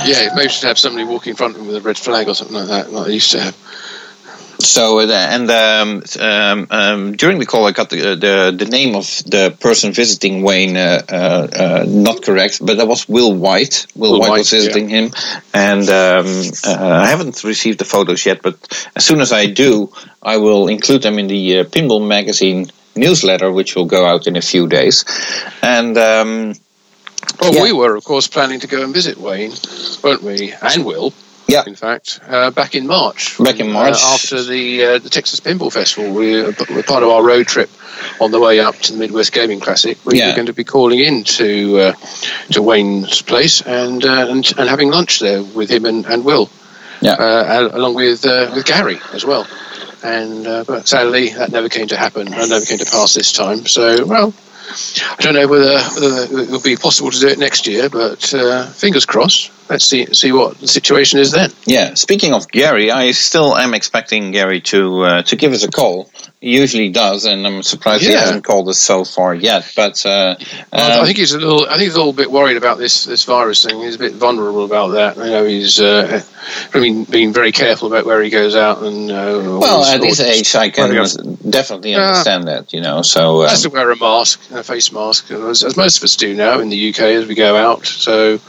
[0.06, 2.34] Yeah, maybe should have somebody walking in front of him with a red flag or
[2.34, 3.58] something like that, like they used to have.
[4.60, 8.94] So uh, and um, um, um, during the call, I got the, the the name
[8.96, 13.88] of the person visiting Wayne uh, uh, uh, not correct, but that was Will White.
[13.96, 15.12] Will, Will White, White, was visiting him,
[15.54, 16.26] and um,
[16.68, 18.42] uh, I haven't received the photos yet.
[18.42, 18.56] But
[18.96, 23.50] as soon as I do, I will include them in the uh, Pinball Magazine newsletter,
[23.52, 25.06] which will go out in a few days.
[25.64, 26.54] And um,
[27.40, 27.64] Well, Yeah.
[27.64, 29.54] we were, of course, planning to go and visit Wayne,
[30.04, 30.54] weren't we?
[30.62, 31.14] And Will.
[31.50, 31.64] Yeah.
[31.66, 33.38] In fact, uh, back in March.
[33.40, 33.96] Back in March.
[33.96, 37.48] Uh, after the uh, the Texas Pinball Festival, we were were part of our road
[37.48, 37.70] trip
[38.22, 39.98] on the way up to the Midwest Gaming Classic.
[40.06, 40.30] We Yeah.
[40.30, 41.94] were going to be calling in to uh,
[42.52, 46.50] to Wayne's place and, uh, and and having lunch there with him and, and Will.
[47.02, 47.14] Yeah.
[47.14, 49.48] Uh, along with uh, with Gary as well.
[50.04, 52.26] And uh, but sadly, that never came to happen.
[52.30, 53.66] That never came to pass this time.
[53.66, 54.34] So well.
[54.70, 58.34] I don't know whether, whether it will be possible to do it next year, but
[58.34, 59.52] uh, fingers crossed.
[59.70, 61.52] Let's see see what the situation is then.
[61.66, 65.70] Yeah, speaking of Gary, I still am expecting Gary to uh, to give us a
[65.70, 66.10] call.
[66.42, 69.74] He usually does, and I'm surprised he hasn't called us so far yet.
[69.76, 70.36] But uh,
[70.72, 71.66] Well, um, I think he's a little.
[71.66, 73.82] I think he's a little bit worried about this this virus thing.
[73.82, 75.18] He's a bit vulnerable about that.
[75.18, 76.22] You know, he's uh,
[76.72, 79.12] being being very careful about where he goes out and.
[79.12, 80.92] Uh, well, at his age, I can
[81.50, 82.08] definitely Yeah.
[82.08, 82.72] understand that.
[82.72, 85.98] You know, so uh, has to wear a mask, a face mask, as, as most
[85.98, 87.86] of us do now in the UK as we go out.
[87.86, 88.40] So,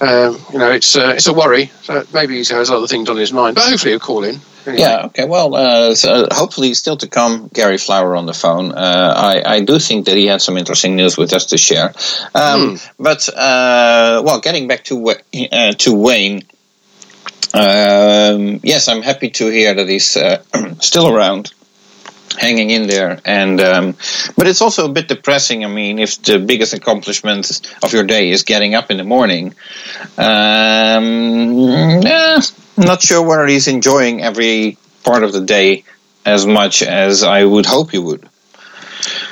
[0.00, 1.70] um, you know, it's uh, it's a worry.
[1.82, 4.40] So maybe he has other things on his mind, but hopefully he'll call in.
[4.66, 4.80] Anyway.
[4.80, 5.06] Yeah.
[5.06, 5.24] Okay.
[5.26, 7.48] Well, uh, so hopefully still to come.
[7.52, 8.72] Gary Flower on the phone.
[8.72, 11.94] Uh, I I do think that he had some interesting news with us to share.
[12.34, 16.42] Um, But uh, well, getting back to uh, to Wayne.
[17.54, 20.42] Um, yes, I'm happy to hear that he's uh,
[20.80, 21.52] still around.
[22.38, 23.18] Hanging in there.
[23.24, 23.96] And um,
[24.36, 25.64] but it's also a bit depressing.
[25.64, 29.54] I mean, if the biggest accomplishment of your day is getting up in the morning,
[30.18, 32.40] um, yeah,
[32.76, 35.84] not sure whether he's enjoying every part of the day
[36.24, 38.28] as much as I would hope he would.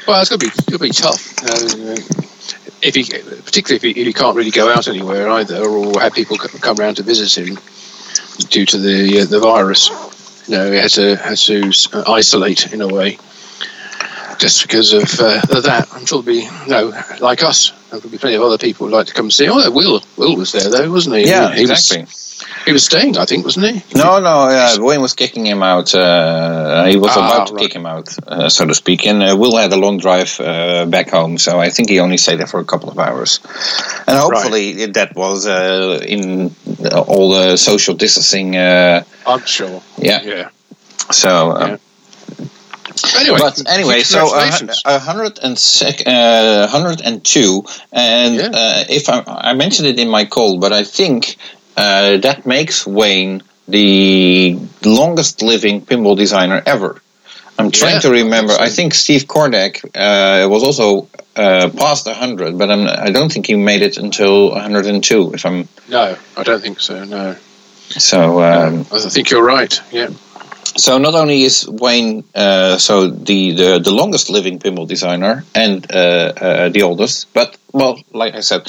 [0.06, 1.42] Well, it's going to be to be tough.
[1.42, 1.96] Uh,
[2.82, 6.12] if he, particularly if he, if he, can't really go out anywhere either, or have
[6.12, 7.58] people come around to visit him
[8.50, 9.90] due to the uh, the virus,
[10.46, 11.72] you know, he has to has to
[12.06, 13.18] isolate in a way.
[14.38, 17.72] Just because of, uh, of that, I'm sure there'll be you know, like us.
[17.90, 19.48] There'll be plenty of other people who'd like to come see.
[19.48, 21.28] Oh, Will, Will was there though, wasn't he?
[21.28, 22.02] Yeah, he, exactly.
[22.02, 22.33] Was,
[22.64, 23.98] he was staying, I think, wasn't he?
[23.98, 24.48] No, no.
[24.48, 25.94] Uh, Wayne was kicking him out.
[25.94, 27.62] Uh, he was ah, about to right.
[27.62, 29.06] kick him out, uh, so to speak.
[29.06, 32.16] And uh, Will had a long drive uh, back home, so I think he only
[32.16, 33.40] stayed there for a couple of hours.
[34.06, 34.94] And hopefully right.
[34.94, 36.54] that was uh, in
[36.92, 38.56] all the social distancing.
[38.56, 39.82] I'm sure.
[39.98, 40.22] Yeah.
[40.22, 40.48] Yeah.
[41.10, 41.58] So.
[41.58, 41.76] Yeah.
[43.16, 44.30] Anyway, but anyway, so
[44.84, 48.46] a hundred and sec, uh, hundred and two, and yeah.
[48.46, 51.36] uh, if I, I mentioned it in my call, but I think
[51.76, 57.00] uh, that makes Wayne the longest living pinball designer ever.
[57.58, 58.52] I'm trying yeah, to remember.
[58.52, 63.32] I think Steve Kordek uh, was also uh, past 100, but I'm, I do not
[63.32, 65.34] think he made it until 102.
[65.34, 67.04] If I'm no, I don't think so.
[67.04, 67.36] No.
[67.90, 69.80] So um, I think you're right.
[69.92, 70.10] Yeah.
[70.76, 75.86] So not only is Wayne uh, so the, the, the longest living pinball designer and
[75.92, 78.66] uh, uh, the oldest, but well, like I said,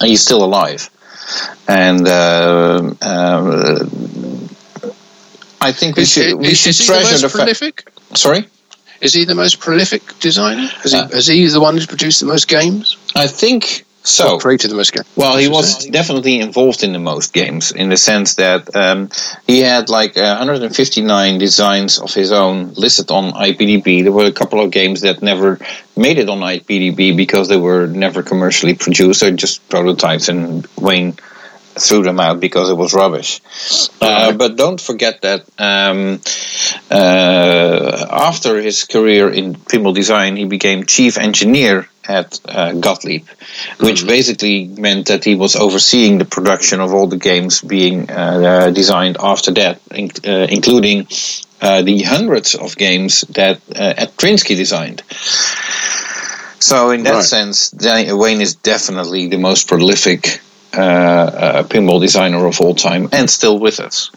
[0.00, 0.90] he's still alive
[1.68, 3.86] and uh, uh,
[5.60, 7.88] I think we is should we should treasure the, the prolific.
[7.90, 8.46] Fa- Sorry.
[9.00, 10.68] Is he the most prolific designer?
[10.84, 12.96] Is he, uh, is he the one who's produced the most games?
[13.16, 15.06] I think so created the most games.
[15.16, 19.10] Well, he was definitely involved in the most games in the sense that um,
[19.46, 24.02] he had like 159 designs of his own listed on IPDB.
[24.02, 25.58] There were a couple of games that never
[25.96, 29.20] made it on IPDB because they were never commercially produced.
[29.20, 31.16] They're just prototypes, and Wayne
[31.74, 33.40] threw them out because it was rubbish.
[34.00, 36.20] Uh, but don't forget that um,
[36.90, 43.26] uh, after his career in pinball design, he became chief engineer at uh, Gottlieb,
[43.78, 44.06] which mm-hmm.
[44.08, 49.16] basically meant that he was overseeing the production of all the games being uh, designed
[49.20, 51.06] after that, uh, including
[51.60, 53.60] uh, the hundreds of games that
[54.16, 55.02] Krynski designed.
[56.58, 57.24] So, in that right.
[57.24, 60.40] sense, Wayne is definitely the most prolific
[60.74, 64.10] uh, uh, pinball designer of all time, and still with us.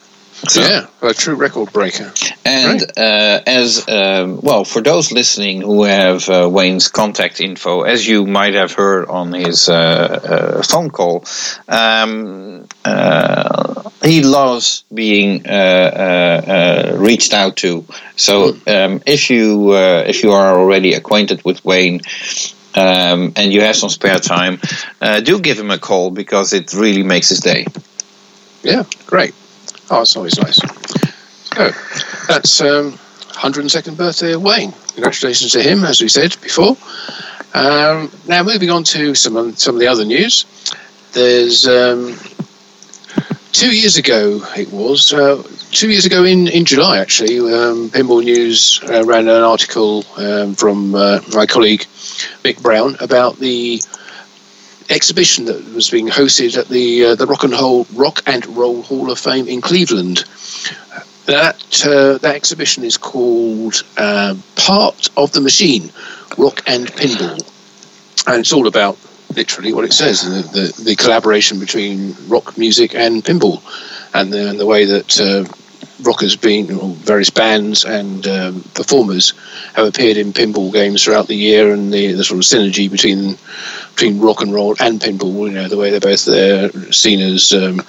[0.47, 2.11] So, yeah, a true record breaker.
[2.43, 2.97] And right.
[2.97, 8.27] uh, as um, well, for those listening who have uh, Wayne's contact info, as you
[8.27, 11.25] might have heard on his uh, uh phone call,
[11.67, 17.85] um, uh, he loves being uh, reached out to.
[18.15, 18.69] So hmm.
[18.69, 22.01] um, if you if you are already acquainted with Wayne,
[22.75, 24.59] um, and you have some spare time,
[25.01, 27.65] uh, do give him a call because it really makes his day.
[28.63, 29.33] Yeah, great.
[29.89, 30.55] Oh, it's always nice.
[31.55, 31.71] So
[32.27, 34.73] that's um, 102nd birthday of Wayne.
[34.93, 36.77] Congratulations to him, as we said before.
[37.53, 40.45] Um, now, moving on to some some of the other news.
[41.13, 42.17] There's um,
[43.55, 44.41] two years ago.
[44.57, 45.41] It was uh,
[45.71, 46.99] two years ago in, in July.
[46.99, 51.85] Actually, um, Pinball News uh, ran an article um, from uh, my colleague
[52.43, 53.81] Mick Brown about the
[54.89, 58.81] exhibition that was being hosted at the uh, the Rock and Roll Rock and Roll
[58.81, 60.25] Hall of Fame in Cleveland.
[61.25, 65.91] That uh, that exhibition is called uh, Part of the Machine,
[66.37, 67.39] Rock and Pinball,
[68.27, 68.97] and it's all about
[69.35, 73.61] literally what it says the, the, the collaboration between rock music and pinball,
[74.13, 75.45] and the, and the way that uh,
[76.01, 79.33] rockers been various bands and um, performers
[79.73, 83.37] have appeared in pinball games throughout the year and the, the sort of synergy between
[83.91, 87.53] between rock and roll and pinball you know the way they're both there seen as
[87.53, 87.81] um,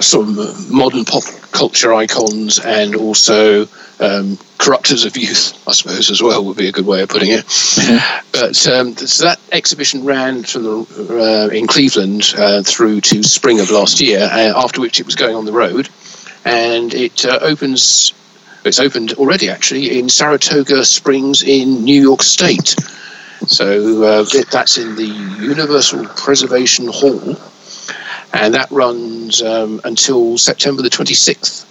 [0.00, 3.62] sort of modern pop culture icons and also
[4.00, 7.30] um, corruptors of youth, I suppose, as well would be a good way of putting
[7.30, 7.44] it.
[8.32, 13.60] But um, so that exhibition ran from the, uh, in Cleveland uh, through to spring
[13.60, 15.88] of last year, uh, after which it was going on the road,
[16.44, 18.14] and it uh, opens.
[18.64, 22.76] It's opened already, actually, in Saratoga Springs in New York State.
[23.46, 27.36] So uh, that's in the Universal Preservation Hall,
[28.32, 31.66] and that runs um, until September the 26th.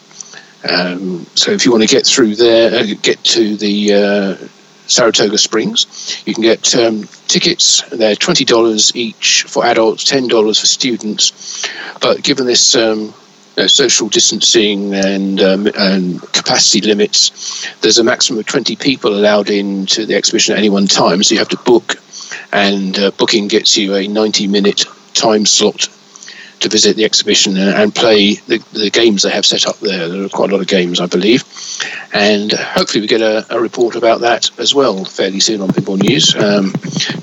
[0.69, 4.47] Um, so if you want to get through there, uh, get to the uh,
[4.87, 7.81] Saratoga Springs, you can get um, tickets.
[7.89, 11.65] They're twenty dollars each for adults, ten dollars for students.
[12.01, 13.13] But given this um,
[13.57, 19.49] uh, social distancing and, um, and capacity limits, there's a maximum of 20 people allowed
[19.49, 21.21] into the exhibition at any one time.
[21.23, 21.95] So you have to book,
[22.51, 25.87] and uh, booking gets you a 90 minute time slot
[26.59, 30.07] to visit the exhibition and, play the, the, games they have set up there.
[30.07, 31.43] There are quite a lot of games, I believe.
[32.13, 36.01] And hopefully, we get a, a report about that as well fairly soon on Pinball
[36.01, 36.35] News.
[36.35, 36.71] Um,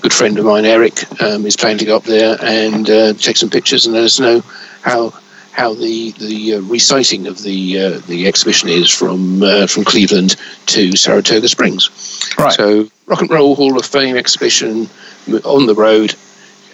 [0.00, 3.36] good friend of mine, Eric, um, is planning to go up there and uh, take
[3.36, 4.42] some pictures and let us know
[4.82, 5.12] how
[5.56, 10.36] how the the uh, reciting of the uh, the exhibition is from uh, from Cleveland
[10.66, 11.90] to Saratoga Springs.
[12.38, 12.52] Right.
[12.52, 14.88] So Rock and Roll Hall of Fame exhibition
[15.44, 16.14] on the road,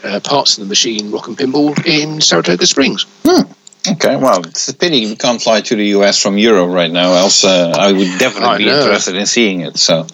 [0.04, 3.06] uh, parts of the machine, Rock and Pinball in Saratoga Springs.
[3.24, 3.50] Hmm.
[3.88, 7.14] Okay, well, it's a pity we can't fly to the US from Europe right now.
[7.14, 8.78] Else, uh, I would definitely I be know.
[8.80, 9.76] interested in seeing it.
[9.76, 10.06] So.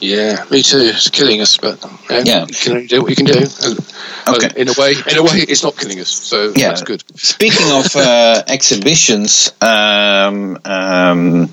[0.00, 0.78] Yeah, me too.
[0.78, 1.78] It's killing us, but
[2.10, 2.46] yeah, yeah.
[2.48, 3.46] you can only do what you can do.
[4.28, 4.60] Okay.
[4.60, 6.68] in a way, in a way, it's not killing us, so yeah.
[6.68, 7.02] that's good.
[7.16, 11.46] Speaking of uh, exhibitions, um, um,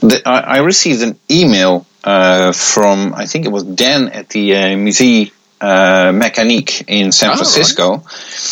[0.00, 4.56] the, I, I, received an email uh, from I think it was Dan at the
[4.56, 5.30] uh, Musée
[5.60, 7.90] uh, Mécanique in San oh, Francisco.
[7.92, 8.04] Right.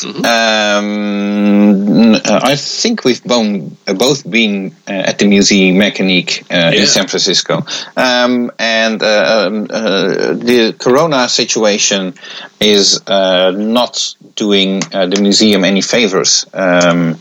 [0.02, 0.24] Mm-hmm.
[0.24, 6.80] Um, I think we've both, both been uh, at the Musée Mécanique uh, yeah.
[6.80, 7.64] in San Francisco.
[7.96, 12.14] Um, and uh, um, uh, the corona situation
[12.60, 16.46] is uh, not doing the museum any favors.
[16.52, 17.18] Um,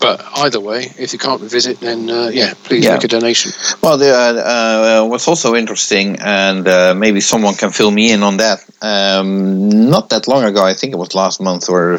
[0.00, 2.94] But either way, if you can't visit, then uh, yeah, please yeah.
[2.94, 3.52] make a donation.
[3.82, 8.22] Well, the, uh, uh, what's also interesting, and uh, maybe someone can fill me in
[8.22, 8.64] on that.
[8.80, 11.98] Um, not that long ago, I think it was last month or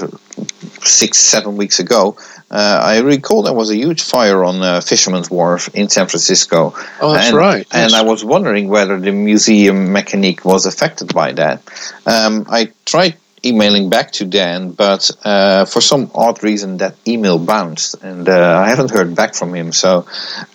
[0.81, 2.15] six, seven weeks ago.
[2.51, 6.73] Uh, I recall there was a huge fire on uh, Fisherman's Wharf in San Francisco.
[6.99, 7.67] Oh, that's and, right.
[7.71, 7.93] Yes.
[7.93, 11.61] And I was wondering whether the Museum Mécanique was affected by that.
[12.07, 17.39] Um, I tried emailing back to Dan, but uh, for some odd reason that email
[17.39, 19.71] bounced, and uh, I haven't heard back from him.
[19.71, 20.05] So,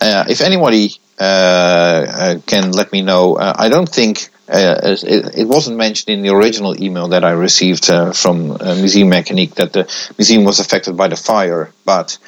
[0.01, 4.31] uh, if anybody uh, uh, can let me know, uh, I don't think.
[4.47, 9.73] It, it, wasn't mentioned in the original email that I received from Museum Mécanique that
[9.73, 12.19] the museum was affected by the fire, but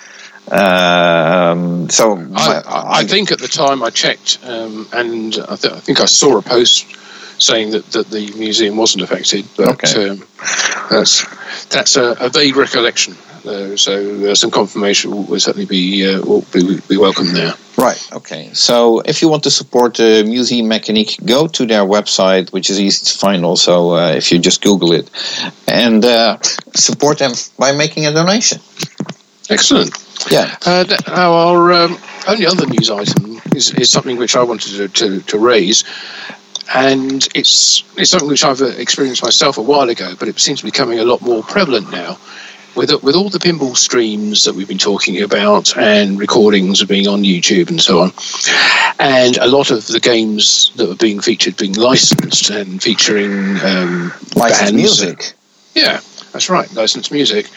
[0.50, 5.74] um, so I, I, I, think at the time I checked, um, and I, th-
[5.74, 6.86] I, think I saw a post
[7.38, 10.08] saying that, that the museum wasn't affected, but okay.
[10.10, 10.24] um,
[10.90, 11.24] that's
[11.68, 13.14] that's a, a vague recollection.
[13.46, 17.54] Uh, so uh, some confirmation will, certainly be, uh, will be, be welcome there.
[17.78, 18.08] Right.
[18.12, 18.50] Okay.
[18.54, 22.70] So if you want to support the uh, Museum Mécanique, go to their website, which
[22.70, 23.44] is easy to find.
[23.44, 25.08] Also, uh, if you just Google it,
[25.68, 26.38] and uh,
[26.74, 28.60] support them by making a donation.
[29.48, 29.90] Excellent.
[30.28, 30.56] Yeah.
[30.66, 35.20] Uh, our um, only other news item is, is something which I wanted to, to,
[35.20, 35.84] to raise
[36.74, 40.60] and it's it's something which I've uh, experienced myself a while ago, but it seems
[40.60, 42.18] to be becoming a lot more prevalent now.
[42.74, 47.08] With, with all the pinball streams that we've been talking about and recordings of being
[47.08, 48.12] on YouTube and so on,
[48.98, 54.12] and a lot of the games that are being featured being licensed and featuring um,
[54.34, 54.72] licensed bands.
[54.74, 55.32] music.
[55.74, 56.00] Yeah,
[56.34, 57.48] that's right, licensed music.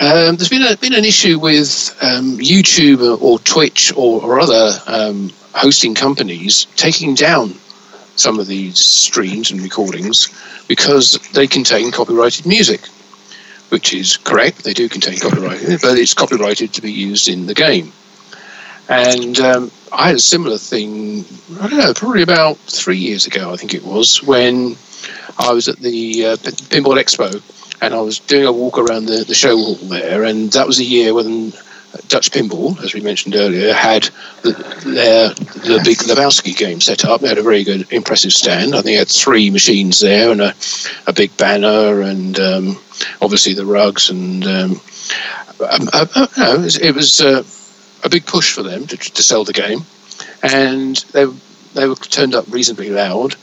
[0.00, 4.40] Um, there's been a, been an issue with um, YouTube or, or Twitch or, or
[4.40, 7.54] other um, hosting companies taking down
[8.16, 10.28] some of these streams and recordings
[10.68, 12.86] because they contain copyrighted music,
[13.70, 14.64] which is correct.
[14.64, 17.92] They do contain copyrighted, but it's copyrighted to be used in the game.
[18.88, 21.24] And um, I had a similar thing,
[21.60, 24.76] I don't know, probably about three years ago, I think it was, when
[25.38, 27.40] I was at the uh, Pinball Expo
[27.80, 30.80] and I was doing a walk around the, the show hall there, and that was
[30.80, 31.52] a year when
[32.08, 34.08] Dutch Pinball, as we mentioned earlier, had
[34.42, 34.52] the,
[34.84, 37.20] their the big Lebowski game set up.
[37.20, 38.74] They had a very good, impressive stand.
[38.74, 40.54] I think they had three machines there and a,
[41.06, 42.78] a big banner, and um,
[43.20, 44.10] obviously the rugs.
[44.10, 44.80] And um,
[45.60, 47.42] uh, no, it was, it was uh,
[48.04, 49.84] a big push for them to, to sell the game,
[50.42, 51.26] and they
[51.74, 53.34] they were turned up reasonably loud.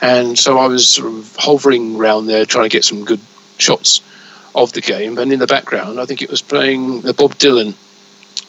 [0.00, 3.20] And so I was sort of hovering around there trying to get some good
[3.58, 4.00] shots
[4.54, 5.18] of the game.
[5.18, 7.74] And in the background, I think it was playing the Bob Dylan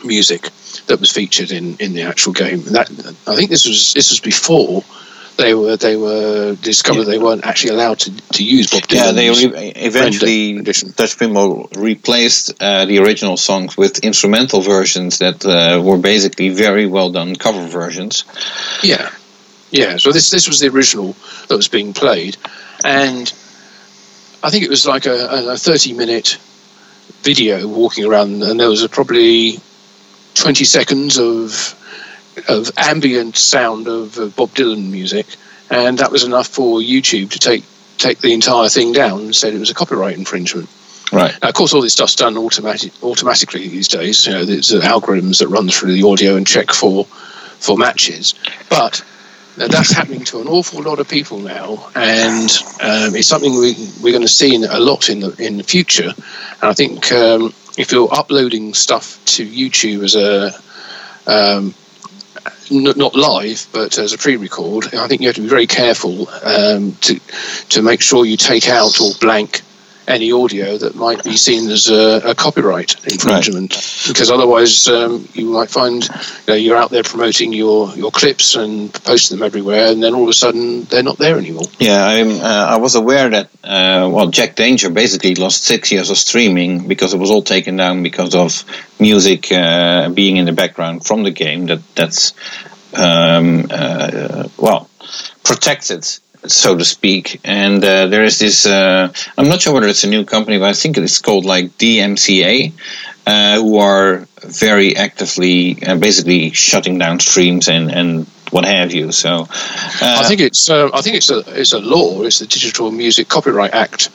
[0.03, 0.49] music
[0.87, 2.65] that was featured in, in the actual game.
[2.67, 2.89] And that
[3.27, 4.83] I think this was this was before
[5.37, 7.11] they were they were discovered yeah.
[7.11, 8.95] they weren't actually allowed to, to use Bob Dylan.
[8.95, 15.45] Yeah, they re- eventually Dutch Pinball replaced uh, the original songs with instrumental versions that
[15.45, 18.25] uh, were basically very well done cover versions.
[18.83, 19.09] Yeah,
[19.69, 19.97] yeah.
[19.97, 21.15] So this this was the original
[21.47, 22.37] that was being played,
[22.83, 23.31] and
[24.43, 26.39] I think it was like a, a thirty minute
[27.21, 29.59] video walking around, and there was a probably
[30.37, 31.73] 20 seconds of
[32.47, 35.25] of ambient sound of, of Bob Dylan music,
[35.69, 37.63] and that was enough for YouTube to take
[37.97, 40.69] take the entire thing down and said it was a copyright infringement.
[41.11, 41.35] Right.
[41.41, 44.27] Now, of course, all this stuff's done automatic, automatically these days.
[44.27, 48.35] You know, there's algorithms that run through the audio and check for for matches,
[48.69, 49.03] but
[49.55, 52.49] that's happening to an awful lot of people now, and
[52.81, 53.73] um, it's something we,
[54.03, 56.13] we're going to see in, a lot in the in the future.
[56.61, 60.51] And I think um, if you're uploading stuff to YouTube as a
[61.29, 61.73] um,
[62.71, 66.29] n- not live, but as a pre-record, I think you have to be very careful
[66.43, 67.19] um, to
[67.69, 69.61] to make sure you take out or blank
[70.07, 74.03] any audio that might be seen as a, a copyright infringement, right.
[74.07, 76.09] because otherwise um, you might find you
[76.47, 80.23] know, you're out there promoting your, your clips and posting them everywhere, and then all
[80.23, 81.65] of a sudden they're not there anymore.
[81.79, 86.09] Yeah, I'm, uh, I was aware that uh, well, Jack Danger basically lost six years
[86.09, 88.63] of streaming because it was all taken down because of
[88.99, 91.65] music uh, being in the background from the game.
[91.65, 92.33] That that's
[92.93, 94.89] um, uh, well
[95.43, 96.05] protected
[96.45, 97.41] so to speak.
[97.43, 100.69] And uh, there is this, uh, I'm not sure whether it's a new company, but
[100.69, 102.73] I think it's called like DMCA,
[103.25, 109.11] uh, who are very actively uh, basically shutting down streams and, and what have you.
[109.11, 109.45] So uh,
[110.01, 112.23] I think it's uh, I think it's a it's a law.
[112.23, 114.09] It's the Digital Music Copyright Act.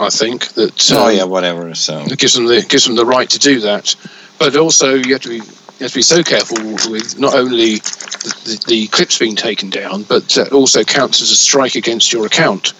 [0.00, 0.90] I think that.
[0.90, 1.74] Um, oh yeah, whatever.
[1.74, 3.94] So it gives them the gives them the right to do that,
[4.38, 5.40] but also you have to be
[5.78, 6.58] you have to be so careful
[6.90, 11.30] with not only the, the, the clips being taken down, but it also counts as
[11.30, 12.72] a strike against your account.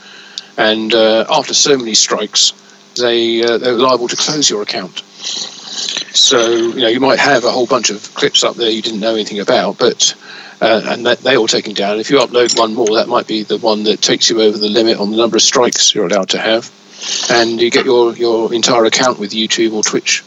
[0.57, 2.53] And uh, after so many strikes,
[2.97, 4.99] they uh, they're liable to close your account.
[4.99, 8.99] So you know you might have a whole bunch of clips up there you didn't
[8.99, 10.17] know anything about, but
[10.61, 12.01] uh, and that, they all taken down.
[12.01, 14.69] If you upload one more, that might be the one that takes you over the
[14.69, 16.69] limit on the number of strikes you're allowed to have,
[17.31, 20.25] and you get your your entire account with YouTube or Twitch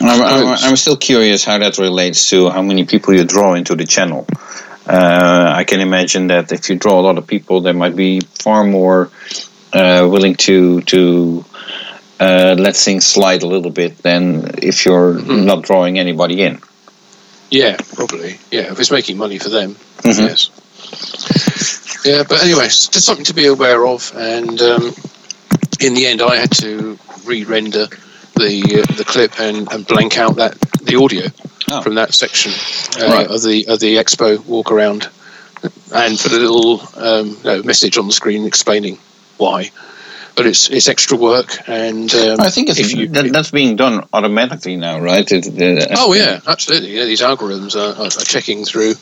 [0.00, 3.74] I'm, I'm, I'm, still curious how that relates to how many people you draw into
[3.74, 4.26] the channel.
[4.86, 8.20] Uh, I can imagine that if you draw a lot of people, they might be
[8.20, 9.10] far more
[9.72, 11.44] uh, willing to to
[12.18, 15.46] uh, let things slide a little bit than if you're mm-hmm.
[15.46, 16.60] not drawing anybody in.
[17.50, 18.38] Yeah, probably.
[18.50, 20.26] Yeah, if it's making money for them, mm-hmm.
[20.26, 20.50] yes.
[22.04, 24.12] Yeah, but anyway, just something to be aware of.
[24.16, 24.94] And um,
[25.80, 27.88] in the end, I had to re-render
[28.40, 31.26] the uh, the clip and, and blank out that the audio
[31.70, 31.82] oh.
[31.82, 32.52] from that section
[33.00, 33.26] uh, right.
[33.26, 35.08] of the of the expo walk around,
[35.94, 38.98] and put a little um, no, message on the screen explaining
[39.36, 39.70] why.
[40.36, 44.06] But it's it's extra work, and um, I think if you, that, that's being done
[44.12, 45.30] automatically now, right?
[45.30, 46.96] It, uh, oh yeah, absolutely.
[46.96, 48.94] Yeah, these algorithms are, are, are checking through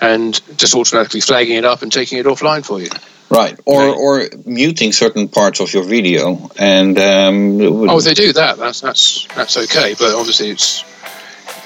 [0.00, 2.90] and just automatically flagging it up and taking it offline for you.
[3.30, 3.98] Right, or okay.
[3.98, 8.80] or muting certain parts of your video, and um, oh, if they do that, that's
[8.80, 9.94] that's that's okay.
[9.98, 10.84] But obviously, it's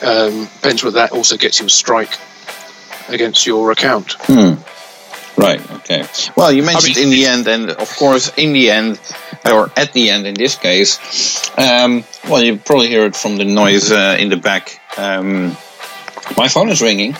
[0.02, 2.16] um, depends whether that also gets you a strike
[3.08, 4.12] against your account.
[4.20, 4.54] Hmm.
[5.38, 5.60] Right.
[5.70, 6.04] Okay.
[6.36, 9.00] Well, you mentioned I mean, in the end, and of course, in the end,
[9.46, 10.98] or at the end, in this case,
[11.56, 14.80] um, well, you probably hear it from the noise uh, in the back.
[14.96, 15.56] Um,
[16.36, 17.12] my phone is ringing,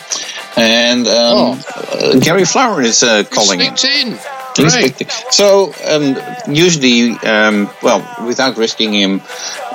[0.58, 1.62] and um, oh.
[1.92, 3.74] uh, Gary Flower is uh, calling in.
[3.84, 4.18] in.
[4.58, 5.10] Right.
[5.30, 6.16] So um,
[6.52, 9.22] usually, um, well, without risking him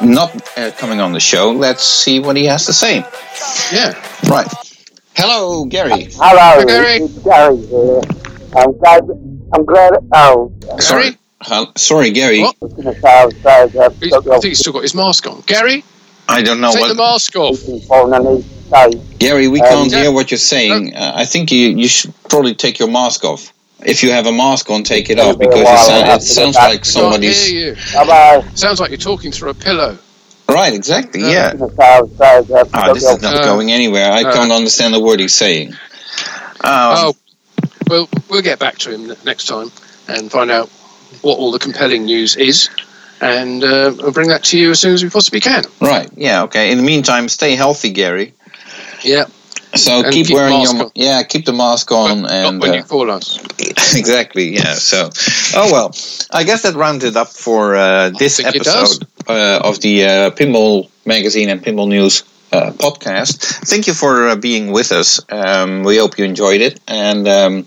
[0.01, 2.97] not uh, coming on the show, let's see what he has to say.
[3.71, 3.93] Yeah.
[4.29, 4.47] Right.
[5.15, 6.09] Hello, Gary.
[6.15, 7.07] Hello, Gary.
[7.23, 8.01] Gary here.
[8.57, 9.03] I'm glad.
[9.53, 9.93] I'm glad.
[10.13, 10.51] Oh,
[10.89, 11.17] Gary?
[11.39, 12.41] Uh, sorry, Gary.
[12.41, 12.55] What?
[12.61, 14.81] I was going to say I was glad that He's- I think he's still got
[14.81, 15.41] his mask on.
[15.45, 15.83] Gary,
[16.27, 16.87] I don't know take what.
[16.89, 17.59] the mask off.
[18.73, 20.01] Phone and he say, Gary, we Um, can't yeah.
[20.03, 20.95] hear what you're saying.
[20.95, 23.53] Uh, I think you, you should probably take your mask off.
[23.85, 25.85] If you have a mask on, take it off It'll be a because it, while,
[25.85, 26.69] sou- I'll have it sounds get back.
[26.69, 27.45] like Can't somebody's.
[27.47, 27.75] hear you.
[27.93, 28.47] bye bye.
[28.55, 29.97] Sounds like you're talking through a pillow.
[30.49, 31.21] Right, exactly.
[31.21, 31.29] Yeah.
[31.29, 31.51] Yeah.
[31.51, 33.71] I was going to say I was glad that Ah, this is not Uh, going
[33.71, 34.11] anywhere.
[34.11, 35.73] I uh, can't understand a word he's saying.
[35.73, 35.77] Um,
[36.63, 37.15] Oh,
[37.89, 39.71] well, we'll get back to him next time
[40.07, 40.69] and find out
[41.21, 42.69] what all the compelling news is,
[43.21, 45.63] and uh, I'll bring that to you as soon as we possibly can.
[45.81, 46.09] Right.
[46.15, 46.43] Yeah.
[46.43, 46.71] Okay.
[46.71, 48.33] In the meantime, stay healthy, Gary.
[49.03, 49.25] Yeah,
[49.75, 50.91] So keep keep wearing your on.
[50.95, 53.39] yeah, keep the mask on but and not when uh, you call us.
[53.95, 54.75] exactly yeah.
[54.75, 55.09] So
[55.55, 55.95] oh well,
[56.31, 58.99] I guess that rounds it up for uh, this think it does.
[59.01, 62.23] episode uh, of the uh, Pinball Magazine and Pinball News.
[62.53, 63.41] Uh, podcast.
[63.65, 65.19] Thank you for uh, being with us.
[65.27, 66.79] Um, we hope you enjoyed it.
[66.87, 67.65] And um,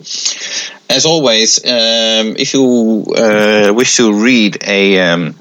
[0.88, 5.34] as always, um, if you uh, wish to read a um,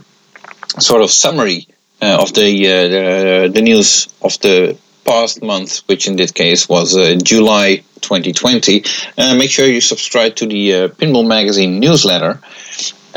[0.80, 1.68] sort of summary
[2.02, 6.68] uh, of the, uh, the the news of the past month, which in this case
[6.68, 8.84] was uh, July 2020,
[9.18, 12.42] uh, make sure you subscribe to the uh, Pinball Magazine newsletter.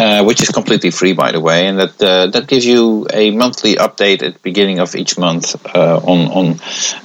[0.00, 3.32] Uh, which is completely free, by the way, and that uh, that gives you a
[3.32, 6.46] monthly update at the beginning of each month uh, on on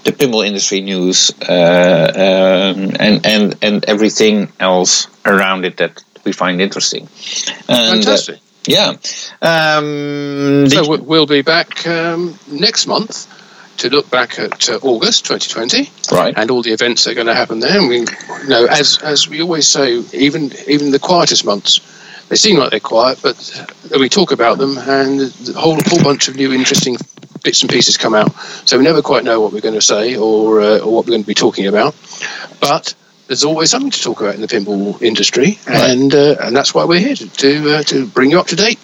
[0.03, 6.34] the pinball industry news uh, um, and and and everything else around it that we
[6.34, 7.10] find interesting.
[7.68, 8.39] And, Fantastic.
[8.68, 8.89] yeah.
[9.41, 13.26] Um, so we'll be back um, next month
[13.78, 16.34] to look back at uh, August 2020 right.
[16.38, 17.80] and all the events that are going to happen there.
[17.80, 21.80] And we, you know, as as we always say, even even the quietest months,
[22.30, 23.38] they seem like they're quiet, but
[24.00, 26.98] we talk about them, and a whole whole bunch of new interesting
[27.44, 28.34] bits and pieces come out.
[28.66, 31.12] So we never quite know what we're going to say or uh, or what we're
[31.12, 31.95] going to be talking about,
[32.60, 32.95] but.
[33.26, 35.91] There's always something to talk about in the pinball industry, Right.
[35.91, 38.58] and uh, and that's why we're here to to, uh, to bring you up to
[38.58, 38.78] date.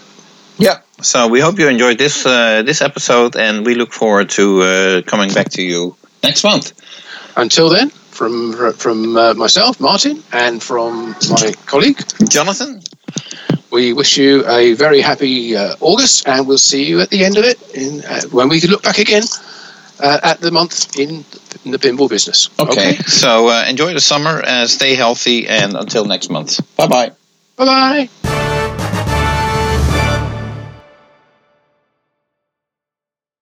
[0.58, 0.80] Yeah.
[1.02, 5.02] So we hope you enjoyed this uh, this episode, and we look forward to uh,
[5.04, 6.74] coming back to you next month.
[7.36, 12.82] Until then, from from uh, myself, Martin, and from my colleague, Jonathan.
[13.72, 17.38] we wish you a very happy uh, August, and we'll see you at the end
[17.38, 19.24] of it in, uh, when we can look back again
[20.00, 21.24] uh, at the month in,
[21.66, 22.50] in the pinball business.
[22.60, 22.96] Okay.
[22.98, 26.60] So uh, enjoy the summer, uh, stay healthy, and until next month.
[26.76, 27.12] Bye bye.
[27.58, 27.66] Bye
[28.24, 28.39] bye.